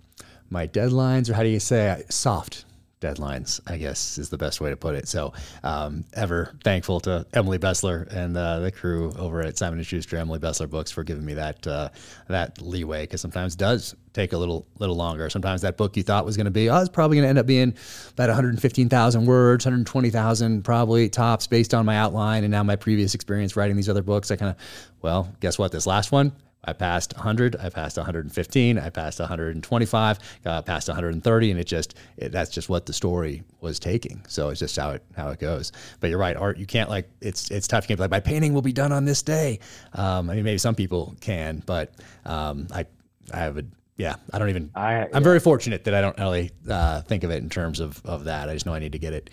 [0.49, 2.65] my deadlines, or how do you say, soft
[3.01, 5.09] deadlines, I guess is the best way to put it.
[5.09, 10.17] So, um, ever thankful to Emily Bestler and uh, the crew over at Simon Schuster,
[10.17, 11.89] Emily Bestler Books, for giving me that uh,
[12.29, 15.31] that leeway because sometimes it does take a little little longer.
[15.31, 17.39] Sometimes that book you thought was going to be, oh, it's probably going to end
[17.39, 17.75] up being
[18.13, 23.57] about 115,000 words, 120,000 probably tops based on my outline and now my previous experience
[23.57, 24.31] writing these other books.
[24.31, 24.57] I kind of,
[25.03, 25.73] well, guess what?
[25.73, 26.33] This last one
[26.69, 31.95] I passed 100, I passed 115, I passed 125, uh, passed 130, and it just
[32.17, 34.25] it, that's just what the story was taking.
[34.29, 35.73] So it's just how it how it goes.
[36.01, 36.59] But you're right, art.
[36.59, 37.85] You can't like it's it's tough.
[37.85, 39.61] You can't be like my painting will be done on this day.
[39.95, 42.87] Um, I mean, maybe some people can, but um, I
[43.33, 43.65] I have a
[43.99, 44.71] yeah, I don't even.
[44.77, 45.21] I, am yeah.
[45.21, 48.49] very fortunate that I don't really uh, think of it in terms of, of that.
[48.49, 49.31] I just know I need to get it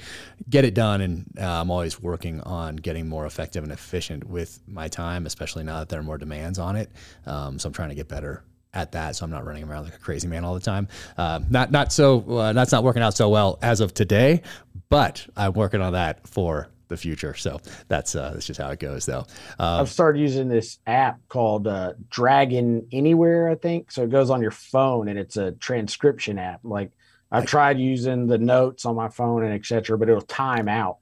[0.50, 4.60] get it done, and uh, I'm always working on getting more effective and efficient with
[4.68, 6.92] my time, especially now that there are more demands on it.
[7.28, 8.44] Um, so I'm trying to get better
[8.74, 10.88] at that, so I'm not running around like a crazy man all the time.
[11.16, 14.42] Uh, not not so uh, that's not working out so well as of today,
[14.90, 17.34] but I'm working on that for the future.
[17.34, 19.26] So that's uh, that's just how it goes, though.
[19.60, 23.92] Um, I've started using this app called uh, Dragon Anywhere, I think.
[23.92, 26.62] So it goes on your phone, and it's a transcription app.
[26.64, 26.92] Like
[27.32, 30.98] I've tried using the notes on my phone and etc., but it'll time out.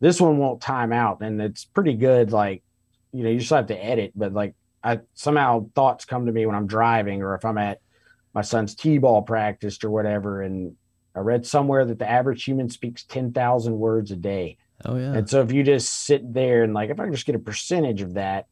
[0.00, 2.32] This one won't time out, and it's pretty good.
[2.32, 2.62] Like
[3.12, 6.46] you know, you just have to edit, but like I somehow thoughts come to me
[6.46, 7.80] when I'm driving or if I'm at
[8.34, 10.74] my son's t-ball practice or whatever, and
[11.14, 14.58] I read somewhere that the average human speaks 10,000 words a day.
[14.84, 15.14] Oh yeah.
[15.14, 18.02] And so if you just sit there and like if I just get a percentage
[18.02, 18.46] of that,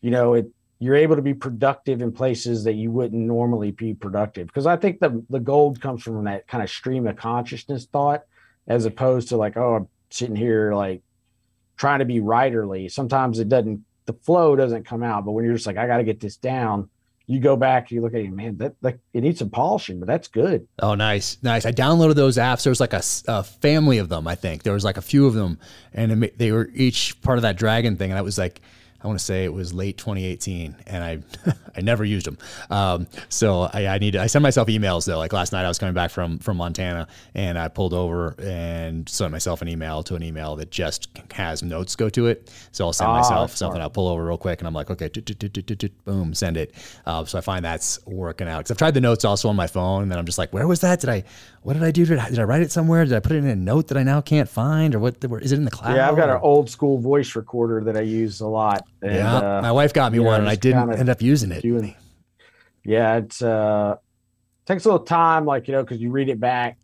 [0.00, 3.94] you know, it you're able to be productive in places that you wouldn't normally be
[3.94, 4.46] productive.
[4.46, 8.22] Because I think the the gold comes from that kind of stream of consciousness thought,
[8.66, 11.02] as opposed to like, oh, I'm sitting here like
[11.76, 12.90] trying to be writerly.
[12.90, 16.04] Sometimes it doesn't the flow doesn't come out, but when you're just like, I gotta
[16.04, 16.88] get this down,
[17.28, 20.08] you go back, you look at it, man, that, that it needs some polishing, but
[20.08, 20.66] that's good.
[20.80, 21.66] Oh, nice, nice.
[21.66, 22.64] I downloaded those apps.
[22.64, 24.26] There was like a, a family of them.
[24.26, 25.58] I think there was like a few of them,
[25.92, 28.10] and they were each part of that dragon thing.
[28.10, 28.62] And I was like,
[29.08, 31.18] I want to say it was late 2018, and I
[31.76, 32.36] I never used them.
[32.68, 35.16] Um, so I, I need to, I send myself emails though.
[35.16, 39.08] Like last night, I was coming back from from Montana, and I pulled over and
[39.08, 42.52] sent myself an email to an email that just has notes go to it.
[42.72, 43.80] So I'll send ah, myself something.
[43.80, 45.08] I'll pull over real quick, and I'm like, okay,
[46.04, 46.74] boom, send it.
[47.06, 49.68] Uh, so I find that's working out because I've tried the notes also on my
[49.68, 51.00] phone, and then I'm just like, where was that?
[51.00, 51.24] Did I
[51.62, 52.06] what did I do?
[52.06, 53.04] Did I, did I write it somewhere?
[53.04, 55.16] Did I put it in a note that I now can't find, or what?
[55.42, 55.96] Is it in the cloud?
[55.96, 58.86] Yeah, I've got an old school voice recorder that I use a lot.
[59.02, 61.62] And, yeah, uh, my wife got me one, and I didn't end up using it.
[61.62, 61.94] Doing,
[62.84, 63.96] yeah, it uh,
[64.66, 66.78] takes a little time, like you know, because you read it back,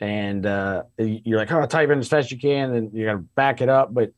[0.00, 3.12] and uh, you're like, oh, type in as fast as you can, and you got
[3.12, 3.92] to back it up.
[3.92, 4.12] But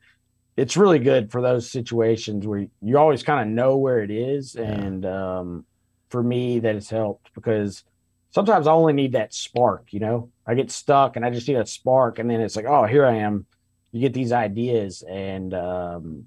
[0.57, 4.55] it's really good for those situations where you always kind of know where it is,
[4.55, 4.63] yeah.
[4.63, 5.65] and um,
[6.09, 7.85] for me, that has helped because
[8.31, 9.93] sometimes I only need that spark.
[9.93, 12.67] You know, I get stuck, and I just need a spark, and then it's like,
[12.67, 13.47] oh, here I am.
[13.93, 16.27] You get these ideas, and um,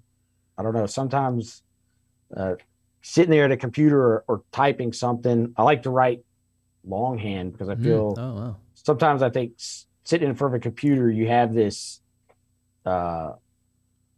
[0.58, 0.86] I don't know.
[0.86, 1.62] Sometimes
[2.36, 2.56] uh,
[3.02, 6.24] sitting there at a computer or, or, typing something, I like to write
[6.86, 7.84] longhand because I mm-hmm.
[7.84, 8.16] feel.
[8.16, 8.20] Mm.
[8.20, 9.54] Oh, wow sometimes I think
[10.04, 12.02] sitting in front of a computer, you have this.
[12.86, 13.34] Uh,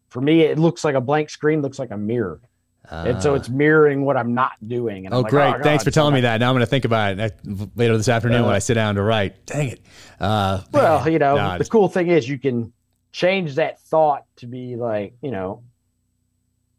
[0.09, 2.41] for me, it looks like a blank screen, looks like a mirror.
[2.91, 5.07] Uh, and so it's mirroring what I'm not doing.
[5.11, 5.55] oh, like, great.
[5.55, 6.39] Oh, Thanks for telling me that.
[6.39, 7.39] Now I'm going to think about it
[7.75, 9.45] later this afternoon uh, when I sit down to write.
[9.45, 9.81] Dang it.
[10.19, 11.13] Uh, well, man.
[11.13, 12.73] you know, no, the cool thing is you can
[13.11, 15.63] change that thought to be like, you know,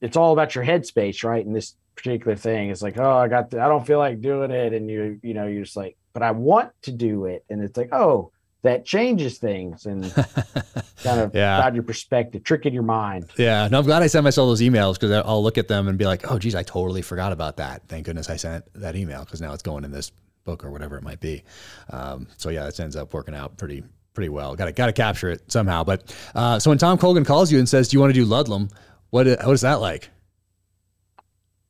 [0.00, 1.44] it's all about your headspace, right?
[1.44, 4.50] In this particular thing, it's like, oh, I got, the, I don't feel like doing
[4.50, 7.44] it, and you, you know, you're just like, but I want to do it.
[7.48, 10.12] And it's like, oh, that changes things and
[11.02, 11.60] kind of yeah.
[11.60, 13.30] out your perspective, tricking your mind.
[13.38, 13.68] Yeah.
[13.68, 16.04] No, I'm glad I sent myself those emails because I'll look at them and be
[16.04, 17.82] like, oh, geez, I totally forgot about that.
[17.88, 20.10] Thank goodness I sent that email because now it's going in this
[20.44, 21.44] book or whatever it might be.
[21.90, 23.84] Um, so yeah, this ends up working out pretty
[24.14, 24.56] pretty well.
[24.56, 25.84] Got to got to capture it somehow.
[25.84, 28.26] But uh, so when Tom Colgan calls you and says, "Do you want to do
[28.26, 28.72] Ludlum?"
[29.10, 30.10] What what is that like?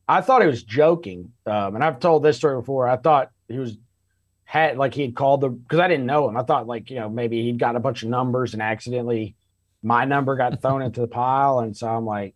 [0.08, 2.88] I thought he was joking, um, and I've told this story before.
[2.88, 3.76] I thought he was
[4.46, 6.36] had like he had called the because I didn't know him.
[6.36, 9.34] I thought like you know maybe he'd got a bunch of numbers and accidentally
[9.82, 12.34] my number got thrown into the pile, and so I'm like,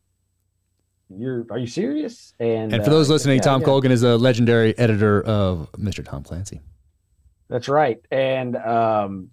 [1.09, 3.66] "You're are you serious?" And and for uh, those listening, yeah, Tom yeah.
[3.66, 6.05] Colgan is a legendary editor of Mr.
[6.05, 6.61] Tom Clancy.
[7.49, 9.31] That's right, and um,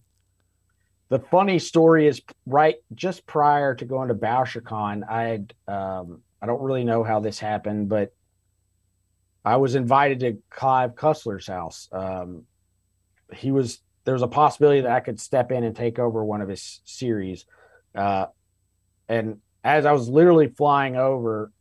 [1.09, 6.45] the funny story is right just prior to going to BoucherCon, I had um, I
[6.45, 8.13] don't really know how this happened, but
[9.43, 11.89] I was invited to Clive Cussler's house.
[11.91, 12.43] Um,
[13.33, 16.41] he was there was a possibility that I could step in and take over one
[16.41, 17.45] of his series.
[17.93, 18.27] Uh,
[19.09, 21.51] and as I was literally flying over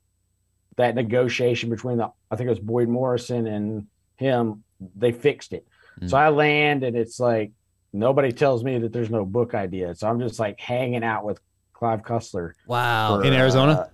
[0.76, 3.86] that negotiation between the I think it was Boyd Morrison and
[4.16, 4.62] him,
[4.94, 5.66] they fixed it.
[6.00, 6.10] Mm.
[6.10, 7.52] So I land and it's like
[7.92, 9.94] nobody tells me that there's no book idea.
[9.94, 11.40] So I'm just like hanging out with
[11.72, 12.52] Clive Cussler.
[12.66, 13.20] Wow.
[13.20, 13.72] For, in Arizona?
[13.72, 13.88] Uh,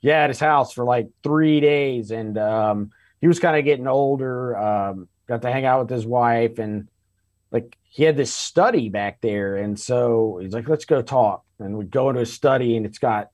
[0.00, 2.10] yeah, at his house for like three days.
[2.10, 2.90] And um,
[3.20, 4.56] he was kind of getting older.
[4.56, 6.88] Um, got to hang out with his wife and
[7.54, 9.56] like he had this study back there.
[9.56, 11.44] And so he's like, let's go talk.
[11.60, 13.30] And we go into his study and it's got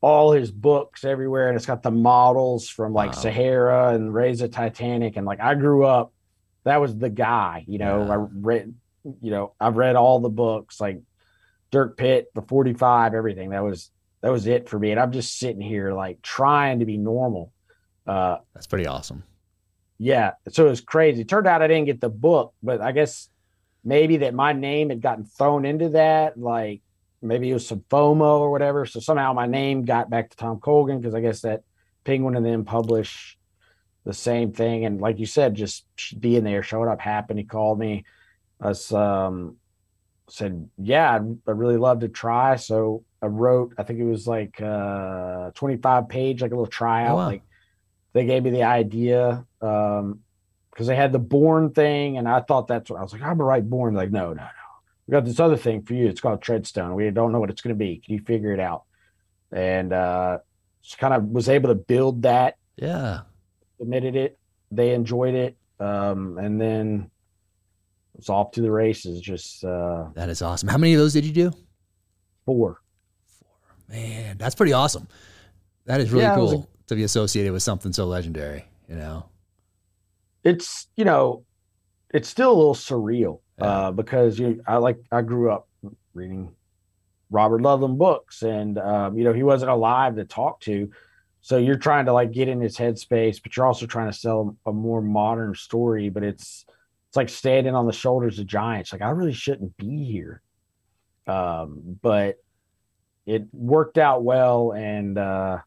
[0.00, 1.48] all his books everywhere.
[1.48, 3.18] And it's got the models from like wow.
[3.18, 5.16] Sahara and Raise the Titanic.
[5.16, 6.12] And like I grew up,
[6.62, 8.12] that was the guy, you know, yeah.
[8.12, 8.74] I read,
[9.20, 11.00] you know, I've read all the books like
[11.72, 13.50] Dirk Pitt, the 45, everything.
[13.50, 13.90] That was,
[14.20, 14.92] that was it for me.
[14.92, 17.52] And I'm just sitting here like trying to be normal.
[18.06, 19.24] Uh, That's pretty awesome.
[19.98, 20.34] Yeah.
[20.50, 21.22] So it was crazy.
[21.22, 23.28] It turned out I didn't get the book, but I guess
[23.86, 26.82] maybe that my name had gotten thrown into that, like
[27.22, 28.84] maybe it was some FOMO or whatever.
[28.84, 31.62] So somehow my name got back to Tom Colgan because I guess that
[32.04, 33.38] Penguin and them publish
[34.04, 34.84] the same thing.
[34.84, 35.86] And like you said, just
[36.18, 37.38] being there, showed up, happened.
[37.38, 38.04] He called me.
[38.60, 39.56] Us um,
[40.28, 43.74] said, "Yeah, I'd, I'd, really love to try." So I wrote.
[43.76, 47.12] I think it was like uh, 25 page, like a little tryout.
[47.12, 47.26] Oh, wow.
[47.26, 47.42] Like
[48.14, 49.44] they gave me the idea.
[49.60, 50.20] Um,
[50.76, 53.22] because they had the Bourne thing, and I thought that's what I was like.
[53.22, 53.94] I'm gonna write Bourne.
[53.94, 54.48] Like, no, no, no.
[55.06, 56.06] We got this other thing for you.
[56.06, 56.94] It's called Treadstone.
[56.94, 58.02] We don't know what it's gonna be.
[58.04, 58.82] Can you figure it out?
[59.50, 60.38] And uh,
[60.82, 62.58] just kind of was able to build that.
[62.76, 63.20] Yeah.
[63.78, 64.38] Submitted it.
[64.70, 67.10] They enjoyed it, um, and then
[68.18, 69.22] it's off to the races.
[69.22, 70.68] Just uh, that is awesome.
[70.68, 71.52] How many of those did you do?
[72.44, 72.82] Four.
[73.24, 73.48] Four.
[73.88, 75.08] Man, that's pretty awesome.
[75.86, 78.66] That is really yeah, cool a, to be associated with something so legendary.
[78.90, 79.26] You know
[80.46, 81.44] it's you know
[82.14, 83.66] it's still a little surreal yeah.
[83.66, 85.68] uh, because you I like I grew up
[86.14, 86.52] reading
[87.30, 90.90] Robert Ludlum books, and um, you know he wasn't alive to talk to,
[91.40, 94.56] so you're trying to like get in his headspace, but you're also trying to sell
[94.64, 96.10] a more modern story.
[96.10, 96.64] But it's
[97.08, 98.92] it's like standing on the shoulders of giants.
[98.92, 100.42] Like I really shouldn't be here,
[101.26, 102.36] um, but
[103.26, 105.58] it worked out well, and uh,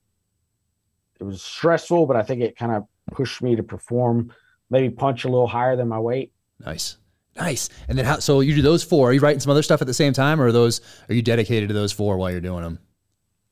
[1.19, 4.31] it was stressful, but I think it kind of pushed me to perform
[4.69, 6.31] maybe punch a little higher than my weight.
[6.65, 6.97] Nice.
[7.35, 7.69] Nice.
[7.87, 9.09] And then how, so you do those four.
[9.09, 11.21] Are you writing some other stuff at the same time or are those, are you
[11.21, 12.79] dedicated to those four while you're doing them?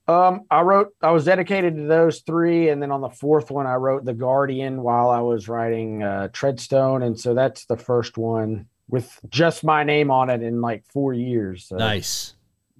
[0.10, 2.70] Um, I wrote, I was dedicated to those three.
[2.70, 6.30] And then on the fourth one, I wrote The Guardian while I was writing uh,
[6.34, 7.06] Treadstone.
[7.06, 11.14] And so that's the first one with just my name on it in like four
[11.14, 11.66] years.
[11.66, 11.78] So.
[11.78, 12.36] Nice.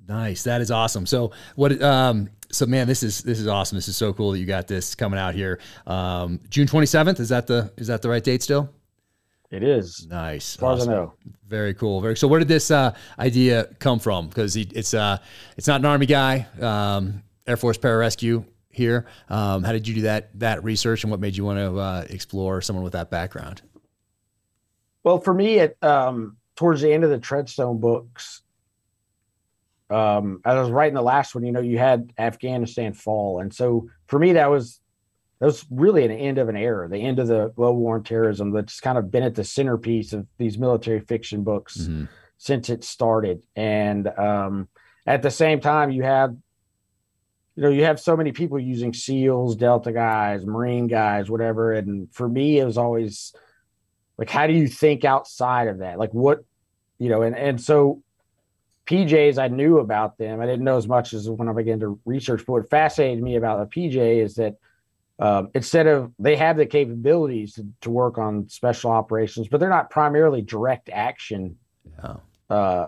[0.08, 0.44] Nice.
[0.44, 1.06] That is awesome.
[1.06, 3.78] So what, um, so man, this is this is awesome.
[3.78, 5.60] This is so cool that you got this coming out here.
[5.86, 8.70] Um, June twenty seventh is that the is that the right date still?
[9.50, 10.56] It is nice.
[10.56, 10.82] As far awesome.
[10.82, 11.14] as I know.
[11.48, 12.02] Very cool.
[12.02, 12.28] Very so.
[12.28, 14.28] Where did this uh, idea come from?
[14.28, 15.18] Because it's uh,
[15.56, 16.48] it's not an army guy.
[16.60, 19.06] Um, Air Force pararescue here.
[19.30, 22.06] Um, how did you do that that research, and what made you want to uh,
[22.10, 23.62] explore someone with that background?
[25.04, 28.42] Well, for me, it um, towards the end of the Treadstone books,
[29.90, 31.46] um, as I was writing the last one.
[31.46, 34.80] You know, you had Afghanistan fall, and so for me, that was
[35.40, 38.04] that was really an end of an era, the end of the well war on
[38.04, 42.06] terrorism that's kind of been at the centerpiece of these military fiction books mm-hmm.
[42.38, 43.44] since it started.
[43.56, 44.68] And um,
[45.06, 46.36] at the same time, you have
[47.58, 51.74] you know, you have so many people using SEALs, Delta guys, Marine guys, whatever.
[51.74, 53.34] And for me, it was always
[54.16, 55.98] like, how do you think outside of that?
[55.98, 56.46] Like, what,
[57.00, 58.04] you know, and and so
[58.88, 60.40] PJs, I knew about them.
[60.42, 62.44] I didn't know as much as when I began to research.
[62.46, 64.56] But what fascinated me about a PJ is that
[65.20, 69.68] um, instead of they have the capabilities to, to, work on special operations, but they're
[69.68, 71.58] not primarily direct action
[72.50, 72.88] uh,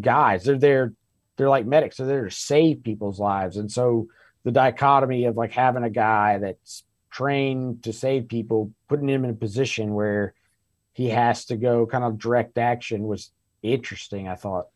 [0.00, 0.44] guys.
[0.44, 0.92] They're there
[1.40, 1.96] they're like medics.
[1.96, 3.56] So they're there to save people's lives.
[3.56, 4.08] And so
[4.44, 9.30] the dichotomy of like having a guy that's trained to save people, putting him in
[9.30, 10.34] a position where
[10.92, 13.30] he has to go kind of direct action was
[13.62, 14.28] interesting.
[14.28, 14.66] I thought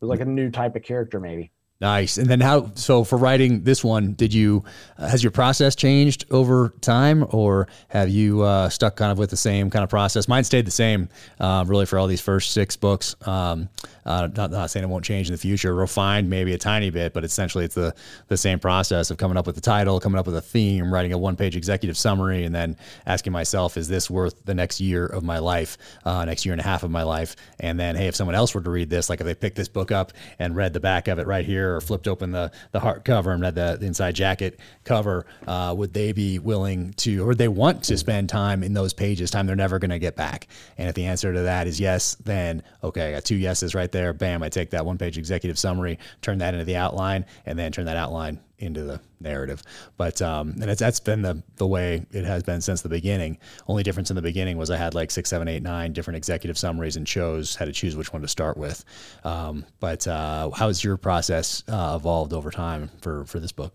[0.00, 1.52] it was like a new type of character, maybe.
[1.80, 2.18] Nice.
[2.18, 2.72] And then how?
[2.74, 4.64] So for writing this one, did you
[4.98, 9.30] uh, has your process changed over time, or have you uh, stuck kind of with
[9.30, 10.26] the same kind of process?
[10.26, 13.14] Mine stayed the same, uh, really, for all these first six books.
[13.28, 13.68] Um,
[14.04, 17.12] uh, not, not saying it won't change in the future, refined maybe a tiny bit,
[17.12, 17.94] but essentially it's the
[18.26, 21.12] the same process of coming up with the title, coming up with a theme, writing
[21.12, 22.76] a one page executive summary, and then
[23.06, 26.60] asking myself, is this worth the next year of my life, uh, next year and
[26.60, 27.36] a half of my life?
[27.60, 29.68] And then, hey, if someone else were to read this, like if they picked this
[29.68, 32.80] book up and read the back of it right here or flipped open the the
[32.80, 37.22] heart cover and read the, the inside jacket cover, uh, would they be willing to,
[37.22, 39.98] or would they want to spend time in those pages, time they're never going to
[39.98, 40.48] get back?
[40.76, 43.90] And if the answer to that is yes, then okay, I got two yeses right
[43.90, 44.12] there.
[44.12, 47.72] Bam, I take that one page executive summary, turn that into the outline, and then
[47.72, 49.62] turn that outline into the narrative.
[49.96, 53.38] But um, and it's, that's been the the way it has been since the beginning.
[53.66, 56.58] Only difference in the beginning was I had like six, seven, eight, nine different executive
[56.58, 58.84] summaries and chose how to choose which one to start with.
[59.24, 63.72] Um, but uh, has your process uh, evolved over time for for this book?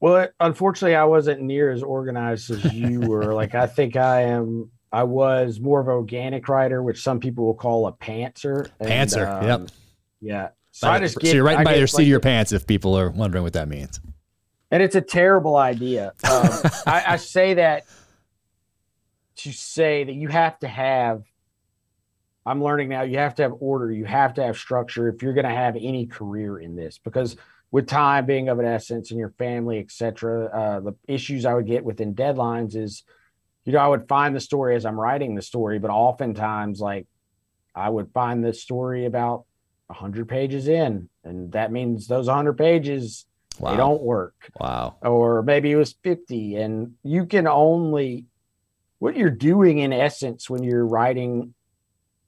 [0.00, 3.34] Well, unfortunately, I wasn't near as organized as you were.
[3.34, 4.70] like I think I am.
[4.92, 8.68] I was more of an organic writer, which some people will call a pantser.
[8.80, 9.70] Pantser, um, yep.
[10.20, 12.20] Yeah, so, I just get, so you're right I by your seat like, of your
[12.20, 13.98] pants if people are wondering what that means.
[14.70, 16.12] And it's a terrible idea.
[16.30, 16.50] Um,
[16.86, 17.84] I, I say that
[19.36, 21.22] to say that you have to have
[22.44, 25.32] I'm learning now you have to have order, you have to have structure if you're
[25.32, 27.36] going to have any career in this because
[27.70, 30.50] with time being of an essence and your family, etc.
[30.54, 33.02] Uh, the issues I would get within deadlines is,
[33.64, 37.06] you know, I would find the story as I'm writing the story, but oftentimes like
[37.74, 39.45] I would find the story about
[39.88, 43.26] 100 pages in and that means those 100 pages
[43.58, 43.70] wow.
[43.70, 44.50] they don't work.
[44.58, 44.96] Wow.
[45.02, 48.26] Or maybe it was 50 and you can only
[48.98, 51.54] what you're doing in essence when you're writing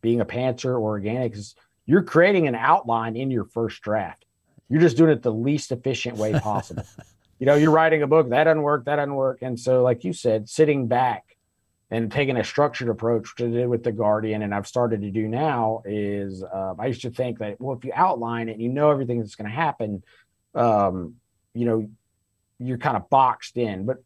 [0.00, 1.54] being a pantser or organic is
[1.86, 4.24] you're creating an outline in your first draft.
[4.68, 6.84] You're just doing it the least efficient way possible.
[7.40, 9.42] You know you're writing a book that doesn't work that doesn't work.
[9.42, 11.36] And so like you said sitting back
[11.90, 15.26] and taking a structured approach to do with the guardian and i've started to do
[15.28, 18.68] now is uh, i used to think that well if you outline it and you
[18.68, 20.02] know everything that's going to happen
[20.54, 21.14] um,
[21.54, 21.88] you know
[22.58, 23.86] you're kind of boxed in.
[23.86, 23.98] But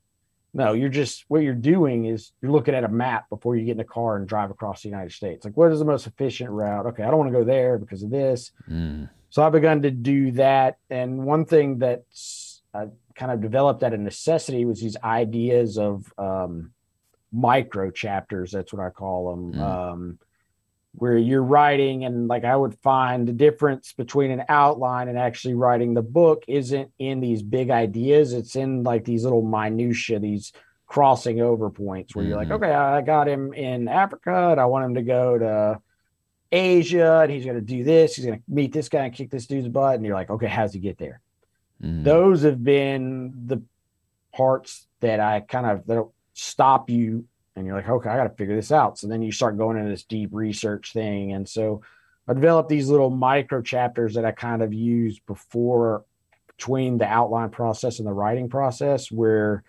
[0.55, 3.73] no you're just what you're doing is you're looking at a map before you get
[3.73, 5.45] in a car and drive across the united states.
[5.45, 6.87] Like what is the most efficient route?
[6.87, 8.53] Okay i don't want to go there because of this.
[8.71, 9.09] Mm.
[9.31, 10.77] so i've begun to do that.
[10.91, 16.11] And one thing that's I kind of developed out of necessity was these ideas of
[16.17, 16.73] um,
[17.33, 18.53] micro chapters.
[18.53, 19.55] That's what I call them.
[19.55, 19.61] Mm.
[19.61, 20.19] Um,
[20.95, 25.55] where you're writing and like I would find the difference between an outline and actually
[25.55, 28.35] writing the book isn't in these big ideas.
[28.35, 30.53] It's in like these little minutia, these
[30.87, 32.29] crossing over points where mm-hmm.
[32.29, 32.65] you're like, mm-hmm.
[32.65, 35.81] okay, I got him in Africa and I want him to go to
[36.53, 38.17] Asia and he's going to do this.
[38.17, 39.95] He's going to meet this guy and kick this dude's butt.
[39.95, 41.21] And you're like, okay, how's he get there?
[41.83, 42.03] Mm-hmm.
[42.03, 43.63] Those have been the
[44.35, 48.37] parts that I kind of that stop you and you're like, okay, I got to
[48.37, 48.99] figure this out.
[48.99, 51.33] So then you start going into this deep research thing.
[51.33, 51.83] And so
[52.27, 56.05] I developed these little micro chapters that I kind of use before
[56.47, 59.65] between the outline process and the writing process where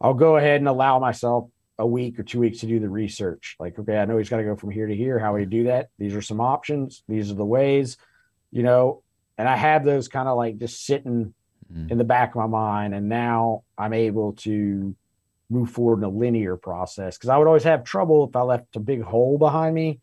[0.00, 1.48] I'll go ahead and allow myself
[1.78, 3.56] a week or two weeks to do the research.
[3.58, 5.18] Like, okay, I know he's got to go from here to here.
[5.18, 5.88] How would he do that?
[5.98, 7.02] These are some options.
[7.08, 7.96] These are the ways,
[8.52, 9.02] you know,
[9.38, 11.32] and I have those kind of like just sitting
[11.72, 11.90] mm.
[11.90, 12.94] in the back of my mind.
[12.94, 14.94] And now I'm able to
[15.50, 18.76] move forward in a linear process because I would always have trouble if I left
[18.76, 20.00] a big hole behind me.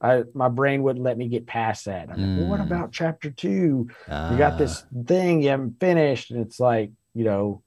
[0.00, 2.08] I, my brain wouldn't let me get past that.
[2.10, 2.66] I'm like, well, what Mm.
[2.66, 3.88] about chapter two?
[4.08, 7.62] you got Ah, this thing you haven't finished, and it's like, you know,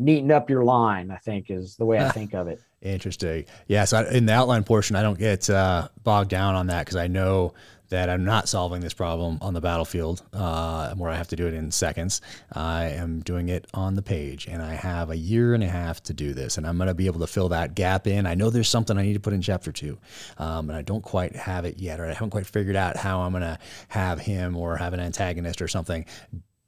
[0.00, 2.60] neaten up your line, I think is the way I think of it.
[2.82, 3.44] Interesting.
[3.68, 3.84] Yeah.
[3.84, 6.96] So I, in the outline portion, I don't get uh, bogged down on that because
[6.96, 7.52] I know
[7.90, 11.46] that I'm not solving this problem on the battlefield uh, where I have to do
[11.46, 12.20] it in seconds.
[12.52, 16.02] I am doing it on the page, and I have a year and a half
[16.04, 18.26] to do this, and I'm going to be able to fill that gap in.
[18.26, 19.98] I know there's something I need to put in chapter two,
[20.38, 23.20] um, and I don't quite have it yet, or I haven't quite figured out how
[23.20, 23.58] I'm going to
[23.88, 26.06] have him or have an antagonist or something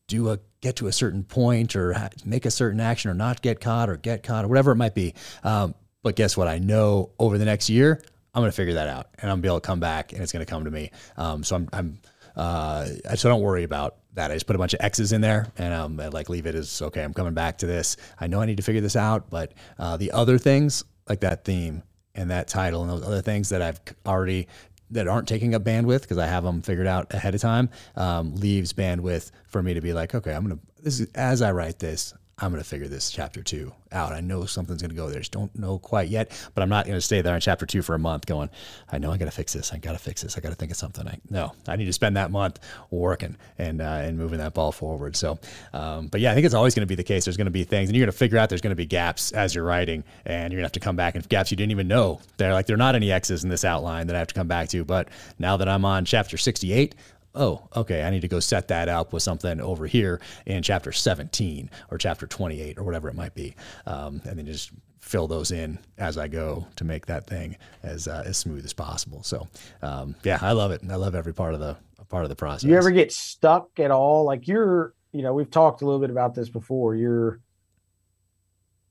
[0.09, 3.61] do a get to a certain point or make a certain action or not get
[3.61, 5.15] caught or get caught or whatever it might be.
[5.43, 6.49] Um, but guess what?
[6.49, 8.03] I know over the next year,
[8.35, 10.33] I'm to figure that out and I'm to be able to come back and it's
[10.33, 10.91] to come to me.
[11.17, 11.99] Um, so I'm, I'm,
[12.35, 14.31] uh, so don't worry about that.
[14.31, 16.55] I just put a bunch of X's in there and um, I like leave it
[16.55, 17.03] as okay.
[17.03, 17.97] I'm coming back to this.
[18.19, 21.45] I know I need to figure this out, but uh, the other things like that
[21.45, 21.83] theme
[22.15, 24.49] and that title and those other things that I've already
[24.91, 28.35] that aren't taking up bandwidth because I have them figured out ahead of time um,
[28.37, 31.79] leaves bandwidth for me to be like, okay, I'm gonna this is as I write
[31.79, 34.13] this, I'm gonna figure this chapter two out.
[34.13, 35.21] I know something's gonna go there.
[35.21, 37.95] Just don't know quite yet, but I'm not gonna stay there in chapter two for
[37.95, 38.51] a month going,
[38.91, 39.73] I know I gotta fix this.
[39.73, 40.37] I gotta fix this.
[40.37, 41.07] I gotta think of something.
[41.07, 42.59] I no, I need to spend that month
[42.91, 45.15] working and uh, and moving that ball forward.
[45.15, 45.39] So,
[45.73, 47.25] um, but yeah, I think it's always gonna be the case.
[47.25, 49.65] There's gonna be things, and you're gonna figure out there's gonna be gaps as you're
[49.65, 52.21] writing, and you're gonna have to come back and gaps you didn't even know.
[52.39, 54.49] They're like there are not any X's in this outline that I have to come
[54.49, 54.85] back to.
[54.85, 56.97] But now that I'm on chapter 68
[57.35, 60.93] oh, okay, I need to go set that up with something over here in chapter
[60.93, 63.55] 17 or chapter 28 or whatever it might be.
[63.87, 68.07] Um, and then just fill those in as I go to make that thing as,
[68.07, 69.23] uh, as smooth as possible.
[69.23, 69.49] So,
[69.83, 70.83] um, yeah, I love it.
[70.89, 71.77] I love every part of the
[72.13, 72.69] part of the process.
[72.69, 74.25] You ever get stuck at all?
[74.25, 76.95] Like you're, you know, we've talked a little bit about this before.
[76.95, 77.41] You're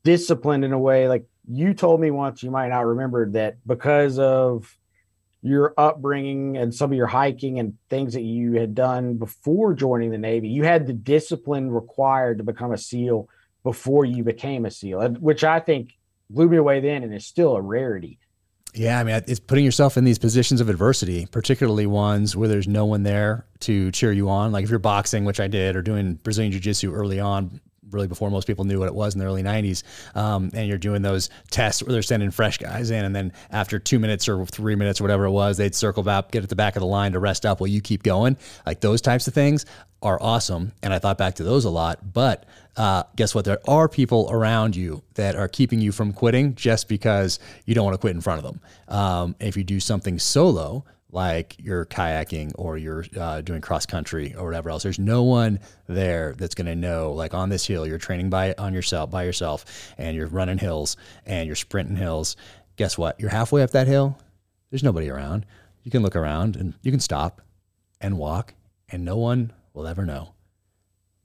[0.02, 1.08] disciplined in a way.
[1.08, 4.76] Like you told me once, you might not remember that because of
[5.42, 10.10] your upbringing and some of your hiking and things that you had done before joining
[10.10, 13.28] the Navy, you had the discipline required to become a SEAL
[13.64, 15.98] before you became a SEAL, which I think
[16.30, 18.18] blew me away then and is still a rarity.
[18.74, 22.68] Yeah, I mean, it's putting yourself in these positions of adversity, particularly ones where there's
[22.68, 24.50] no one there to cheer you on.
[24.50, 27.60] Like if you're boxing, which I did, or doing Brazilian Jiu Jitsu early on,
[27.92, 29.82] really before most people knew what it was in the early 90s,
[30.16, 33.78] um, and you're doing those tests where they're sending fresh guys in, and then after
[33.78, 36.56] two minutes or three minutes or whatever it was, they'd circle back, get at the
[36.56, 38.36] back of the line to rest up while you keep going.
[38.66, 39.66] Like those types of things
[40.02, 40.72] are awesome.
[40.82, 42.12] And I thought back to those a lot.
[42.12, 42.44] But
[42.76, 43.44] uh, guess what?
[43.44, 47.84] There are people around you that are keeping you from quitting just because you don't
[47.84, 48.60] want to quit in front of them.
[48.88, 54.34] Um, if you do something solo, like you're kayaking or you're uh, doing cross country
[54.34, 57.12] or whatever else, there's no one there that's going to know.
[57.12, 60.96] Like on this hill, you're training by on yourself by yourself, and you're running hills
[61.26, 62.36] and you're sprinting hills.
[62.76, 63.20] Guess what?
[63.20, 64.18] You're halfway up that hill.
[64.70, 65.44] There's nobody around.
[65.82, 67.42] You can look around and you can stop
[68.00, 68.54] and walk,
[68.88, 70.34] and no one will ever know,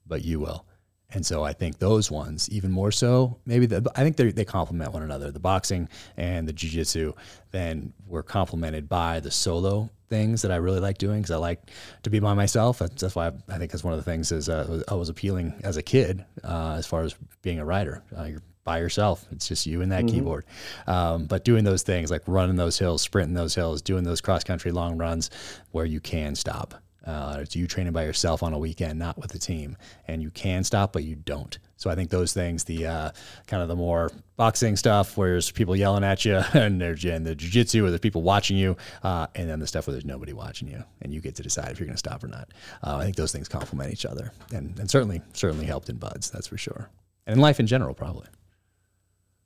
[0.06, 0.67] but you will.
[1.12, 4.44] And so I think those ones, even more so, maybe the, I think they they
[4.44, 5.32] complement one another.
[5.32, 7.14] The boxing and the jujitsu,
[7.52, 11.72] then were complemented by the solo things that I really like doing because I like
[12.04, 12.80] to be by myself.
[12.80, 15.10] That's, that's why I, I think that's one of the things is uh, I was
[15.10, 18.04] appealing as a kid uh, as far as being a writer.
[18.18, 19.26] Uh, you're by yourself.
[19.32, 20.44] It's just you and that keyboard.
[20.88, 24.44] Um, but doing those things like running those hills, sprinting those hills, doing those cross
[24.44, 25.30] country long runs
[25.72, 26.74] where you can stop.
[27.08, 29.78] Uh, it's you training by yourself on a weekend, not with the team,
[30.08, 31.58] and you can stop, but you don't.
[31.78, 33.12] So I think those things, the uh,
[33.48, 37.26] kind of the more boxing stuff, where there's people yelling at you, and there's and
[37.26, 40.34] the jujitsu, where there's people watching you, uh, and then the stuff where there's nobody
[40.34, 42.50] watching you, and you get to decide if you're going to stop or not.
[42.84, 46.30] Uh, I think those things complement each other, and and certainly certainly helped in BUD/S,
[46.30, 46.90] that's for sure,
[47.26, 48.28] and in life in general, probably.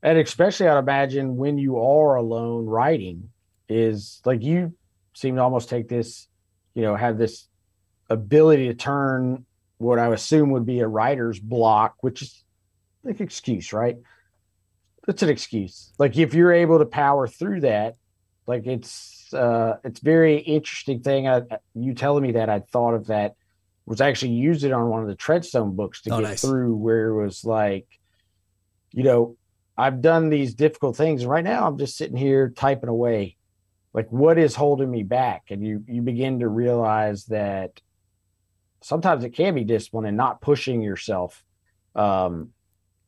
[0.01, 3.29] and especially I'd imagine when you are alone writing
[3.69, 4.73] is like you
[5.13, 6.27] seem to almost take this,
[6.73, 7.47] you know, have this
[8.11, 9.45] ability to turn
[9.77, 12.43] what I assume would be a writer's block, which is
[13.03, 13.97] like excuse, right?
[15.07, 15.91] That's an excuse.
[15.97, 17.95] Like if you're able to power through that,
[18.45, 21.27] like it's uh it's very interesting thing.
[21.27, 21.43] I,
[21.73, 23.33] you telling me that I thought of that
[23.85, 26.41] was actually used it on one of the Treadstone books to Oh, get nice.
[26.41, 27.87] through where it was like,
[28.91, 29.37] you know,
[29.77, 33.37] I've done these difficult things, and right now I'm just sitting here typing away.
[33.93, 35.45] Like, what is holding me back?
[35.49, 37.71] And you you begin to realize that
[38.81, 41.43] sometimes it can be discipline and not pushing yourself
[41.95, 42.49] um,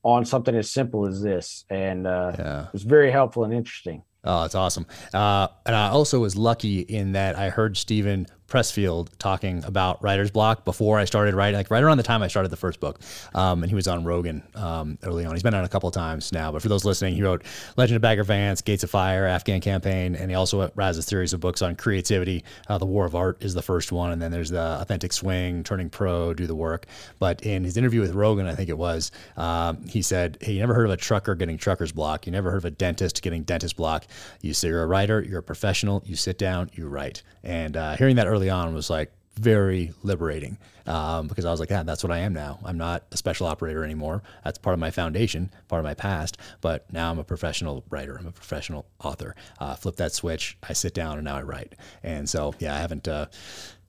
[0.04, 1.66] on something as simple as this.
[1.70, 2.64] And uh, Yeah.
[2.68, 4.04] it was very helpful and interesting.
[4.26, 4.86] Oh, that's awesome.
[5.14, 10.32] Uh, and I also was lucky in that I heard Steven Pressfield talking about writer's
[10.32, 13.00] block before I started writing, like right around the time I started the first book.
[13.34, 15.34] Um, and he was on Rogan um, early on.
[15.34, 17.44] He's been on a couple of times now, but for those listening, he wrote
[17.78, 21.34] Legend of Bagger Vance, Gates of Fire, Afghan Campaign, and he also has a series
[21.34, 22.44] of books on creativity.
[22.68, 25.64] Uh, the War of Art is the first one, and then there's the Authentic Swing,
[25.64, 26.86] Turning Pro, Do the Work.
[27.20, 30.74] But in his interview with Rogan, I think it was, um, he said, you never
[30.74, 32.26] heard of a trucker getting trucker's block?
[32.26, 34.06] You never heard of a dentist getting dentist block?
[34.42, 37.24] You say you're a writer, you're a professional, you sit down, you write.
[37.44, 41.70] And uh, hearing that early on was like, very liberating um, because I was like,
[41.70, 42.60] yeah, that's what I am now.
[42.64, 44.22] I'm not a special operator anymore.
[44.44, 46.38] That's part of my foundation, part of my past.
[46.62, 48.18] But now I'm a professional writer.
[48.18, 49.36] I'm a professional author.
[49.60, 50.58] Uh, flip that switch.
[50.68, 51.74] I sit down and now I write.
[52.04, 53.08] And so, yeah, I haven't.
[53.08, 53.28] Uh,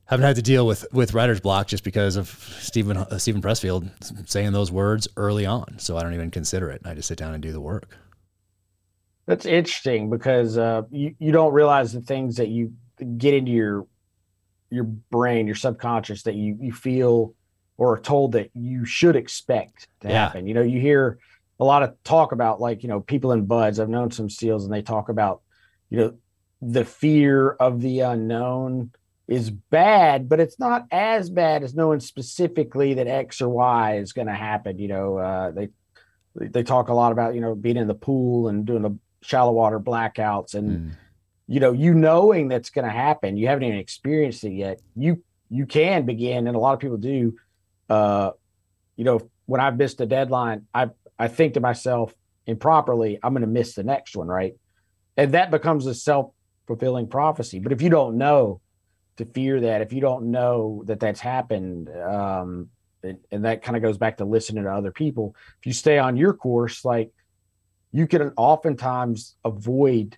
[0.07, 2.29] haven't had to deal with with writer's block just because of
[2.61, 3.89] Steven uh, Steven Pressfield
[4.29, 5.79] saying those words early on.
[5.79, 6.83] So I don't even consider it.
[6.85, 7.97] I just sit down and do the work.
[9.25, 12.75] That's interesting because uh, you you don't realize the things that you
[13.17, 13.87] get into your
[14.71, 17.35] your brain, your subconscious that you you feel
[17.77, 20.27] or are told that you should expect to yeah.
[20.27, 20.47] happen.
[20.47, 21.19] You know, you hear
[21.59, 23.79] a lot of talk about like, you know, people in BUD/S.
[23.79, 25.43] I've known some seals and they talk about,
[25.91, 26.15] you know,
[26.63, 28.93] the fear of the unknown
[29.27, 34.13] is bad, but it's not as bad as knowing specifically that X or Y is
[34.13, 34.79] going to happen.
[34.79, 35.69] You know, uh, they
[36.35, 39.53] they talk a lot about you know being in the pool and doing the shallow
[39.53, 40.95] water blackouts and mm
[41.47, 44.81] you know, you knowing that's going to happen, you haven't even experienced it yet.
[44.97, 47.37] You you can begin, and a lot of people do.
[47.89, 48.31] Uh,
[48.97, 52.15] you know, when I've missed a deadline, I I think to myself
[52.47, 54.55] improperly, I'm going to miss the next one, right?
[55.17, 56.33] And that becomes a self
[56.67, 57.59] fulfilling prophecy.
[57.59, 58.61] But if you don't know
[59.17, 62.71] to fear that, if you don't know that that's happened, um,
[63.03, 65.37] and, and that kind of goes back to listening to other people.
[65.61, 67.13] If you stay on your course, like
[67.93, 70.17] you can oftentimes avoid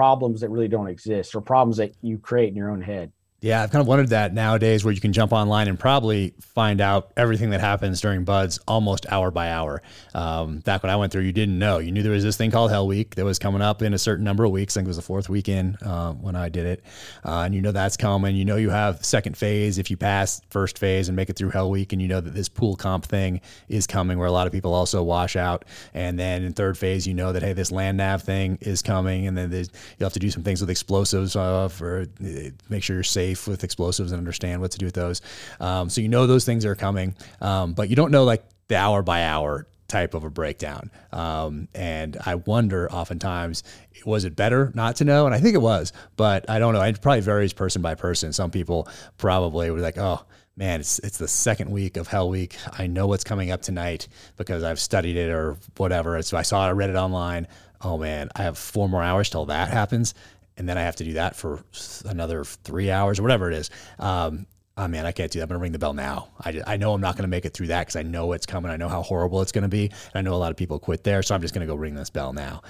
[0.00, 3.12] problems that really don't exist or problems that you create in your own head.
[3.42, 6.78] Yeah, I've kind of wondered that nowadays where you can jump online and probably find
[6.78, 9.80] out everything that happens during BUD/S almost hour by hour.
[10.14, 11.78] Um, back when I went through, you didn't know.
[11.78, 13.98] You knew there was this thing called Hell Week that was coming up in a
[13.98, 14.76] certain number of weeks.
[14.76, 16.84] I think it was the fourth weekend uh, when I did it.
[17.24, 18.36] Uh, and you know that's coming.
[18.36, 21.50] You know you have second phase if you pass first phase and make it through
[21.50, 21.94] Hell Week.
[21.94, 23.40] And you know that this pool comp thing
[23.70, 25.64] is coming where a lot of people also wash out.
[25.94, 29.26] And then in third phase, you know that, hey, this land nav thing is coming.
[29.26, 32.96] And then you'll have to do some things with explosives uh, for uh, make sure
[32.96, 35.20] you're safe safe with explosives and understand what to do with those.
[35.58, 38.76] Um, so you know those things are coming, um, but you don't know like the
[38.76, 40.90] hour by hour type of a breakdown.
[41.12, 43.64] Um, and I wonder oftentimes,
[44.04, 45.26] was it better not to know?
[45.26, 46.82] And I think it was, but I don't know.
[46.82, 48.32] It probably varies person by person.
[48.32, 48.88] Some people
[49.18, 50.24] probably were like, oh,
[50.56, 52.56] man, it's it's the second week of Hell Week.
[52.78, 56.22] I know what's coming up tonight because I've studied it or whatever.
[56.22, 57.48] So I saw it, I read it online.
[57.82, 60.14] Oh man, I have four more hours till that happens
[60.56, 61.64] and then I have to do that for
[62.04, 63.70] another three hours or whatever it is.
[63.98, 64.46] Um,
[64.76, 65.44] oh man, I can't do that.
[65.44, 66.28] I'm gonna ring the bell now.
[66.44, 68.70] I, I know I'm not gonna make it through that because I know it's coming.
[68.70, 69.86] I know how horrible it's gonna be.
[69.86, 71.94] And I know a lot of people quit there, so I'm just gonna go ring
[71.94, 72.62] this bell now.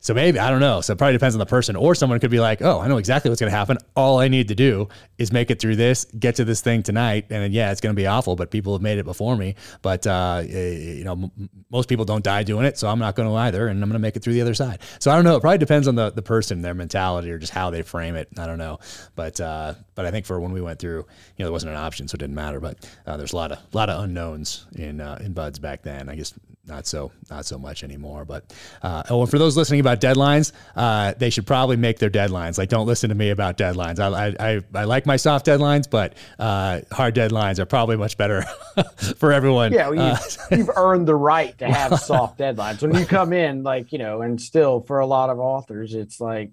[0.00, 0.80] So maybe, I don't know.
[0.80, 1.74] So it probably depends on the person.
[1.74, 3.78] Or someone could be like, oh, I know exactly what's going to happen.
[3.96, 4.88] All I need to do
[5.18, 7.26] is make it through this, get to this thing tonight.
[7.30, 9.56] And then, yeah, it's going to be awful, but people have made it before me.
[9.82, 12.78] But, uh, you know, m- most people don't die doing it.
[12.78, 13.66] So I'm not going to either.
[13.66, 14.80] And I'm going to make it through the other side.
[15.00, 15.36] So I don't know.
[15.36, 18.28] It probably depends on the, the person, their mentality, or just how they frame it.
[18.38, 18.78] I don't know.
[19.16, 21.04] But, uh, but I think for when we went through, you
[21.40, 22.60] know, there wasn't an option, so it didn't matter.
[22.60, 26.08] But uh, there's a lot of, lot of unknowns in, uh, in BUD/S back then.
[26.08, 26.32] I guess
[26.68, 28.24] not so not so much anymore.
[28.24, 32.10] But uh, oh, and for those listening about deadlines, uh, they should probably make their
[32.10, 32.58] deadlines.
[32.58, 33.98] Like, don't listen to me about deadlines.
[33.98, 38.42] I I, I like my soft deadlines, but uh, hard deadlines are probably much better
[39.16, 39.72] for everyone.
[39.72, 42.82] Yeah, well, you've, uh, you've, earned the right to have soft deadlines.
[42.82, 46.20] When you come in, like you know, and still for a lot of authors, it's
[46.20, 46.52] like,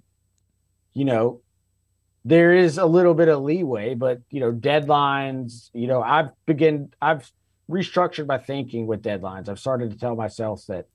[0.93, 1.41] you know.
[2.25, 5.69] There is a little bit of leeway, but you know, deadlines.
[5.73, 6.91] You know, I've begin.
[7.01, 7.31] I've
[7.69, 9.47] restructured my thinking with deadlines.
[9.47, 10.87] I've started to tell myself that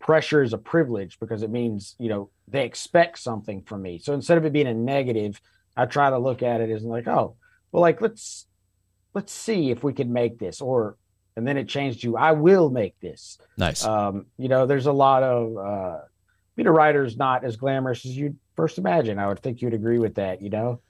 [0.00, 3.98] pressure is a privilege because it means, you know, they expect something from me.
[3.98, 5.40] So instead of it being a negative,
[5.76, 7.36] I try to look at it as like, oh,
[7.72, 8.46] well, like let's
[9.14, 10.96] let's see if we can make this or
[11.36, 13.38] and then it changed to I will make this.
[13.56, 13.84] Nice.
[13.84, 15.98] Um, you know, there's a lot of uh
[16.56, 19.18] being a writer is not as glamorous as you'd first imagine.
[19.18, 20.80] I would think you'd agree with that, you know.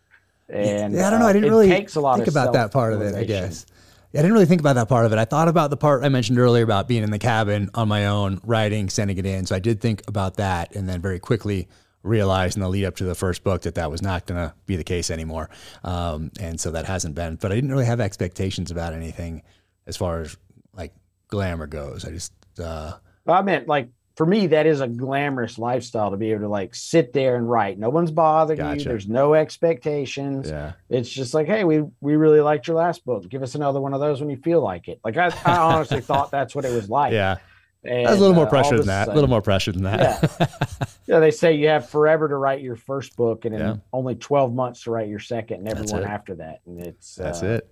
[0.48, 1.26] And yeah, I don't know.
[1.26, 3.66] I didn't uh, really takes a lot think about that part of it, I guess.
[4.12, 5.18] I didn't really think about that part of it.
[5.18, 8.06] I thought about the part I mentioned earlier about being in the cabin on my
[8.06, 9.44] own, writing, sending it in.
[9.44, 11.66] So I did think about that, and then very quickly
[12.04, 14.54] realized in the lead up to the first book that that was not going to
[14.66, 15.50] be the case anymore.
[15.82, 17.36] Um, and so that hasn't been.
[17.36, 19.42] But I didn't really have expectations about anything
[19.86, 20.36] as far as
[20.72, 20.92] like
[21.26, 22.04] glamour goes.
[22.04, 22.32] I just.
[22.60, 22.92] Uh,
[23.26, 26.74] I meant like for me, that is a glamorous lifestyle to be able to like
[26.74, 27.78] sit there and write.
[27.78, 28.78] No one's bothering Gotcha.
[28.78, 28.84] you.
[28.84, 30.48] There's no expectations.
[30.48, 30.72] Yeah.
[30.88, 33.28] It's just like, hey, we we really liked your last book.
[33.28, 35.00] Give us another one of those when you feel like it.
[35.04, 37.12] Like I, I honestly thought that's what it was like.
[37.12, 37.38] Yeah.
[37.86, 39.08] And, That's a little more uh, pressure than that.
[39.08, 40.36] A little more pressure than that.
[40.40, 40.46] Yeah.
[41.06, 43.76] Yeah, they say you have forever to write your first book, and then Yeah.
[43.92, 46.60] only twelve months to write your second, and everyone after that.
[46.64, 47.70] And it's That's uh, it.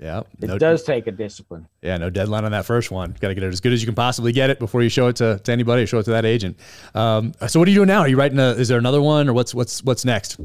[0.00, 0.22] Yeah.
[0.40, 1.68] It does take a discipline.
[1.82, 3.14] Yeah, no deadline on that first one.
[3.20, 5.08] Got to get it as good as you can possibly get it before you show
[5.08, 6.58] it to, to anybody or show it to that agent.
[6.94, 8.00] Um, so what are you doing now?
[8.00, 10.40] Are you writing a, is there another one or what's, what's, what's next?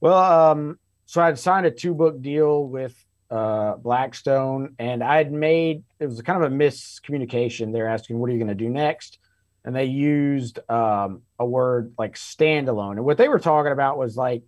[0.00, 2.94] Well, um, so I'd signed a two book deal with
[3.30, 7.72] uh, Blackstone, and I'd made it was kind of a miscommunication.
[7.72, 9.18] They're asking, "What are you going to do next?"
[9.64, 14.16] And they used um, a word like standalone, and what they were talking about was
[14.16, 14.42] like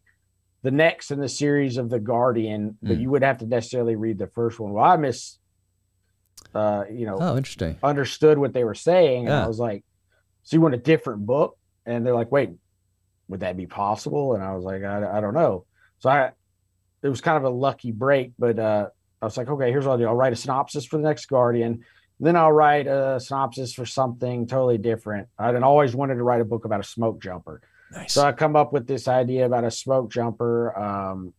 [0.63, 3.01] the next in the series of the Guardian, but Mm.
[3.01, 4.73] you would have to necessarily read the first one.
[4.73, 5.39] Well, I miss,
[6.55, 7.79] uh, you know, Oh, interesting.
[7.83, 9.27] understood what they were saying.
[9.27, 9.85] And I was like,
[10.43, 11.57] so you want a different book?
[11.87, 12.51] And they're like, wait,
[13.29, 14.35] would that be possible?
[14.35, 15.65] And I was like, I, I don't know.
[16.01, 16.33] So I,
[17.03, 18.89] it was kind of a lucky break, but uh,
[19.23, 20.07] I was like, okay, here's what I'll do.
[20.07, 21.85] I'll write a synopsis for the next Guardian.
[22.19, 25.29] Then I'll write a synopsis for something totally different.
[25.39, 27.63] I'd always wanted to write a book about a smoke jumper.
[27.93, 28.13] Nice.
[28.13, 30.77] So I come up with this idea about a smoke jumper.
[30.79, 31.35] Um,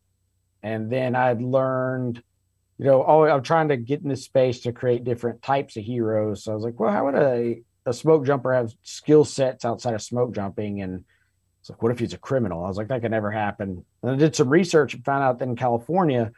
[0.64, 2.22] and then I'd learned,
[2.78, 5.84] you know, oh, I'm trying to get in this space to create different types of
[5.84, 6.44] heroes.
[6.44, 9.94] So I was like, well, how would a, a smoke jumper have skill sets outside
[9.94, 10.82] of smoke jumping?
[10.82, 11.04] And
[11.62, 12.64] it's like, what if he's a criminal?
[12.64, 13.86] I was like, that could never happen.
[14.02, 16.32] And I did some research and found out that in California,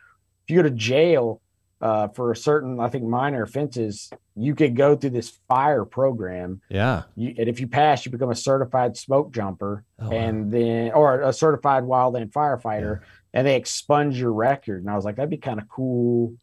[0.44, 1.42] if you go to jail
[1.84, 6.62] uh, for a certain, I think, minor offenses, you could go through this fire program.
[6.70, 7.04] yeah.
[7.16, 10.16] You, and if you pass, you become a certified smoke jumper Oh, wow.
[10.16, 13.02] and then or a certified wildland firefighter
[13.34, 16.34] and they expunge your record and i was like that'd be kind of cool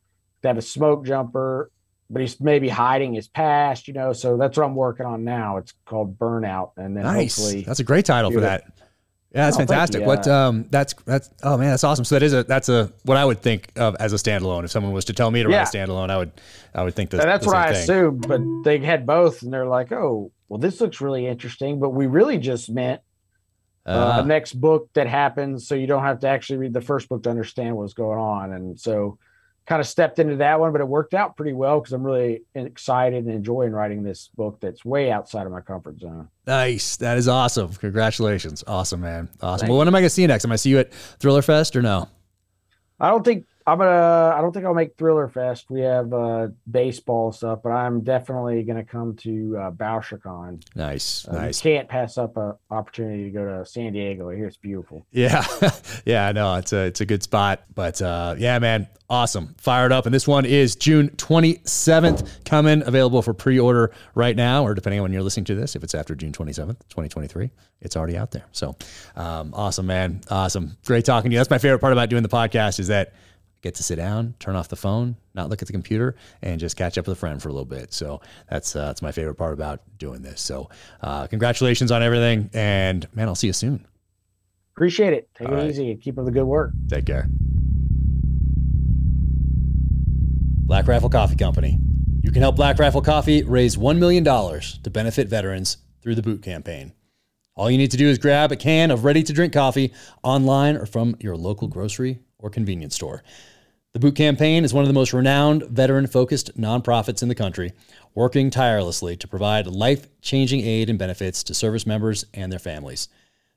[0.42, 1.70] to have a smoke jumper
[2.08, 5.56] but he's maybe hiding his past you know so that's what i'm working on now
[5.58, 7.36] it's called burnout and then nice.
[7.36, 8.60] hopefully That's a great title for that.
[8.66, 8.82] it.
[9.32, 9.38] That.
[9.38, 10.04] Yeah, that's Oh, fantastic.
[10.06, 12.04] What um that's that's oh man, that's awesome.
[12.04, 14.64] So that is a that's a what I would think of as a standalone.
[14.64, 16.32] If someone was to tell me to write a standalone, I would
[16.74, 17.82] I would think the, and that's the what i thing.
[17.82, 21.90] assumed but they had both and they're like oh well this looks really interesting but
[21.90, 23.00] we really just meant
[23.86, 26.80] uh, Uh, a next book that happens so you don't have to actually read the
[26.80, 29.18] first book to understand what's going on and so
[29.66, 32.42] kind of stepped into that one but it worked out pretty well because i'm really
[32.54, 36.96] excited and enjoying writing this book that's way outside of my comfort zone nice.
[36.96, 37.72] That is awesome.
[37.74, 38.64] Congratulations.
[38.66, 39.28] Awesome, man.
[39.40, 39.60] Awesome.
[39.60, 40.44] Thank well, when am I gonna see you next?
[40.44, 42.08] Am I see you at ThrillerFest or no?
[43.00, 47.32] i don't think i'm gonna i don't think i'll make ThrillerFest we have uh baseball
[47.32, 50.62] stuff but i'm definitely gonna come to uh BoucherCon.
[50.74, 51.26] Nice.
[51.26, 51.64] Uh, nice.
[51.64, 55.44] you can't pass up an opportunity to go to san diego Here it's beautiful Yeah,
[56.04, 60.06] yeah, no, it's a it's a good spot, but uh, yeah, man, awesome, fired up,
[60.06, 64.74] and this one is June twenty seventh, coming available for pre order right now, or
[64.74, 67.28] depending on when you're listening to this, if it's after June twenty seventh, twenty twenty
[67.28, 68.46] three, it's already out there.
[68.52, 68.76] So,
[69.16, 71.38] um, awesome, man, awesome, great talking to you.
[71.38, 73.12] That's my favorite part about doing the podcast is that I
[73.62, 76.76] get to sit down, turn off the phone, not look at the computer, and just
[76.76, 77.92] catch up with a friend for a little bit.
[77.92, 80.40] So that's uh, that's my favorite part about doing this.
[80.40, 80.70] So,
[81.02, 83.86] uh, congratulations on everything, and man, I'll see you soon.
[84.74, 85.70] appreciate it take All it right.
[85.70, 87.28] easy and keep up the good work Take care.
[90.66, 91.78] Black Rifle Coffee Company.
[92.22, 96.42] You can help Black Rifle Coffee raise $1 million to benefit veterans through the boot
[96.42, 96.92] campaign.
[97.56, 99.92] All you need to do is grab a can of ready to drink coffee
[100.22, 103.22] online or from your local grocery or convenience store.
[103.92, 107.72] The Boot Campaign is one of the most renowned veteran focused nonprofits in the country,
[108.14, 113.08] working tirelessly to provide life changing aid and benefits to service members and their families.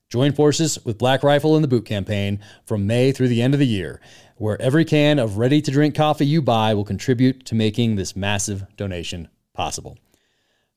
[0.10, 3.60] Join forces with Black Rifle in the Boot Campaign from May through the end of
[3.60, 4.01] the year,
[4.38, 8.15] where every can of ready to drink coffee you buy will contribute to making this
[8.15, 9.99] massive donation possible.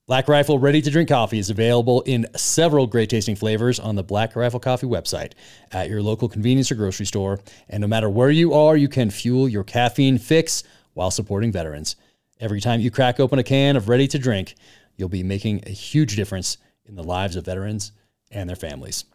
[0.09, 4.05] Black Rifle Ready to Drink Coffee is available in several great tasting flavors on the
[4.05, 5.33] Black Rifle Coffee website
[5.73, 7.41] at your local convenience or grocery store.
[7.69, 10.63] And no matter where you are, you can fuel your caffeine fix
[10.95, 11.97] while supporting veterans.
[12.39, 14.55] Every time you crack open a can of Ready to Drink,
[14.95, 17.91] you'll be making a huge difference in the lives of veterans
[18.31, 19.07] and their families.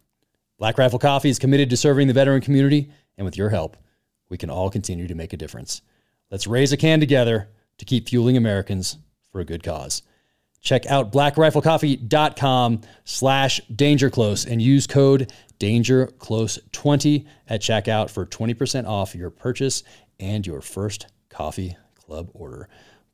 [0.57, 3.77] Black Rifle Coffee is committed to serving the veteran community, and with your help,
[4.27, 5.83] we can all continue to make a difference.
[6.29, 7.47] Let's raise a can together
[7.77, 8.97] to keep fueling Americans
[9.31, 10.01] for a good cause.
[10.61, 19.29] Check out blackriflecoffee.com slash dangerclose and use code dangerclose20 at checkout for 20% off your
[19.29, 19.83] purchase
[20.19, 22.69] and your first coffee club order.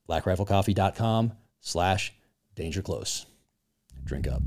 [0.10, 2.14] blackriflecoffee.com slash
[2.56, 3.26] dangerclose.
[4.04, 4.42] Drink up.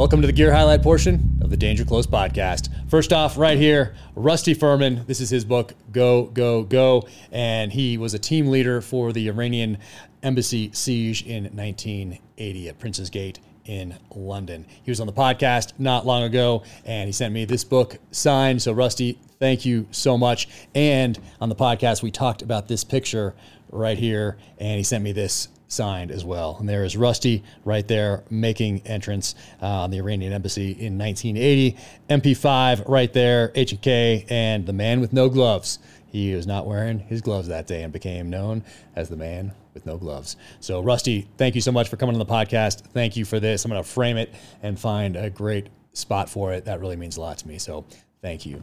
[0.00, 2.70] Welcome to the gear highlight portion of the Danger Close podcast.
[2.88, 5.04] First off, right here, Rusty Firmin.
[5.06, 7.06] This is his book, Go, Go, Go.
[7.30, 9.76] And he was a team leader for the Iranian
[10.22, 14.64] embassy siege in 1980 at Prince's Gate in London.
[14.82, 18.62] He was on the podcast not long ago and he sent me this book signed.
[18.62, 20.48] So, Rusty, thank you so much.
[20.74, 23.34] And on the podcast, we talked about this picture
[23.70, 26.56] right here and he sent me this signed as well.
[26.58, 31.76] And there is Rusty right there making entrance uh, on the Iranian embassy in 1980.
[32.08, 35.78] MP5 right there, H&K, and the man with no gloves.
[36.06, 38.64] He was not wearing his gloves that day and became known
[38.96, 40.36] as the man with no gloves.
[40.58, 42.80] So, Rusty, thank you so much for coming on the podcast.
[42.92, 43.64] Thank you for this.
[43.64, 46.64] I'm going to frame it and find a great spot for it.
[46.64, 47.58] That really means a lot to me.
[47.58, 47.86] So,
[48.22, 48.60] thank you.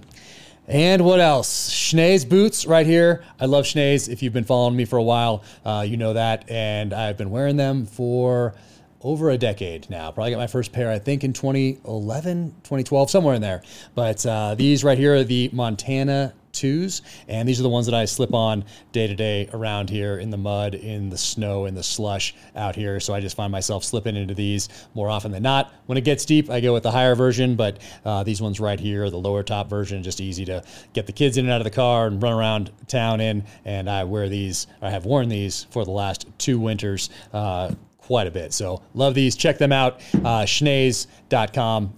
[0.68, 1.69] And what else?
[1.69, 3.23] Schnee's boots right here.
[3.39, 4.10] I love Schnee's.
[4.10, 6.49] If you've been following me for a while, uh, you know that.
[6.49, 8.53] And I've been wearing them for
[9.02, 10.11] over a decade now.
[10.11, 13.61] Probably got my first pair, I think, in 2011, 2012, somewhere in there.
[13.95, 17.95] But uh, these right here are the Montana twos, and these are the ones that
[17.95, 21.76] I slip on day to day around here in the mud, in the snow, in
[21.76, 22.99] the slush out here.
[22.99, 25.74] So I just find myself slipping into these more often than not.
[25.86, 28.80] When it gets deep, I go with the higher version, but uh, these ones right
[28.80, 30.64] here, the lower top version, just easy to
[30.94, 33.44] get the kids in and out of the car and run around town in.
[33.65, 37.10] And I wear these, I have worn these for the last two winters.
[37.34, 38.53] Uh, quite a bit.
[38.53, 39.36] So love these.
[39.36, 40.45] Check them out, uh,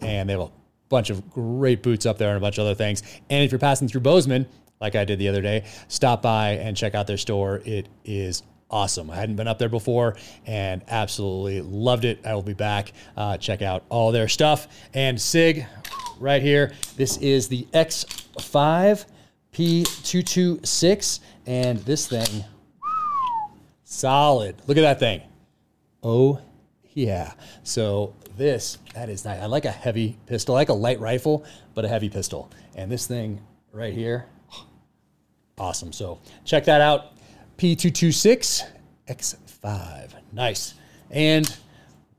[0.01, 0.58] and they a
[0.89, 3.03] bunch of great boots up there and a bunch of other things.
[3.29, 4.47] And if you're passing through Bozeman,
[4.81, 7.61] like I did the other day, stop by and check out their store.
[7.65, 9.09] It is awesome.
[9.09, 12.25] I hadn't been up there before and absolutely loved it.
[12.25, 12.93] I will be back.
[13.15, 14.67] Uh, check out all their stuff.
[14.93, 15.65] And SIG
[16.19, 16.73] right here.
[16.95, 19.05] This is the X5
[19.53, 21.19] P226.
[21.45, 22.43] And this thing,
[23.83, 24.55] solid.
[24.67, 25.21] Look at that thing.
[26.03, 26.39] Oh,
[26.93, 27.33] yeah.
[27.63, 29.39] So this, that is nice.
[29.39, 30.55] I like a heavy pistol.
[30.55, 31.45] I like a light rifle,
[31.75, 32.49] but a heavy pistol.
[32.75, 33.39] And this thing
[33.71, 34.25] right here,
[35.59, 35.93] awesome.
[35.93, 37.17] So check that out.
[37.57, 38.63] P226
[39.07, 40.13] X5.
[40.31, 40.73] Nice.
[41.11, 41.55] And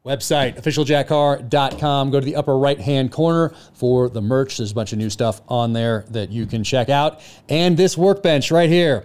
[0.04, 4.94] website officialjackcarr.com go to the upper right hand corner for the merch there's a bunch
[4.94, 7.20] of new stuff on there that you can check out
[7.50, 9.04] and this workbench right here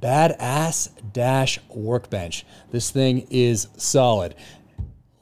[0.00, 4.34] badass dash workbench this thing is solid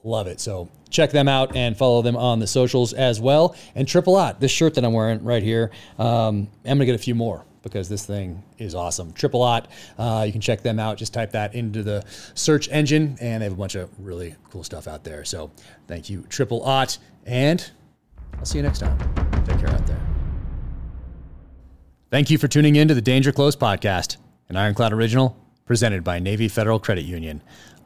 [0.04, 3.86] love it so check them out and follow them on the socials as well and
[3.88, 7.14] Triple Aught this shirt that i'm wearing right here um, i'm gonna get a few
[7.14, 9.12] more because this thing is awesome.
[9.12, 9.68] Triple Aught,
[9.98, 10.96] uh, you can check them out.
[10.96, 12.04] Just type that into the
[12.34, 15.24] search engine, and they have a bunch of really cool stuff out there.
[15.24, 15.50] So
[15.86, 17.70] thank you, Triple Aught, and
[18.38, 18.98] I'll see you next time.
[19.44, 20.00] Take care out there.
[22.10, 24.16] Thank you for tuning in to the Danger Close podcast,
[24.48, 27.40] an Ironclad original presented by Navy Federal Credit Union.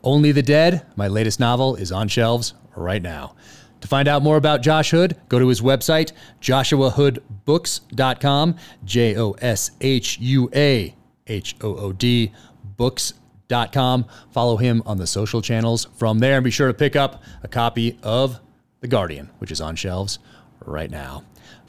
[0.04, 3.34] Only the Dead, my latest novel, is on shelves right now.
[3.80, 9.70] To find out more about Josh Hood, go to his website, joshuahoodbooks.com, J O S
[9.80, 10.94] H U A
[11.26, 12.32] H O O D,
[12.76, 14.04] books.com.
[14.30, 17.48] Follow him on the social channels from there and be sure to pick up a
[17.48, 18.40] copy of
[18.80, 20.18] The Guardian, which is on shelves
[20.64, 21.24] right now.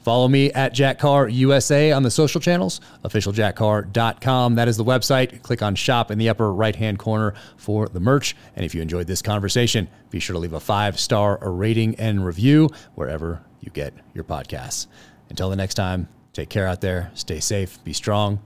[0.06, 4.54] Follow me at Jack Carr USA on the social channels, officialjackcarr.com.
[4.54, 5.42] That is the website.
[5.42, 8.36] Click on shop in the upper right hand corner for the merch.
[8.54, 12.24] And if you enjoyed this conversation, be sure to leave a five star rating and
[12.24, 14.86] review wherever you get your podcasts.
[15.28, 18.40] Until the next time, take care out there, stay safe, be strong,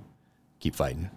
[0.61, 1.11] keep fighting.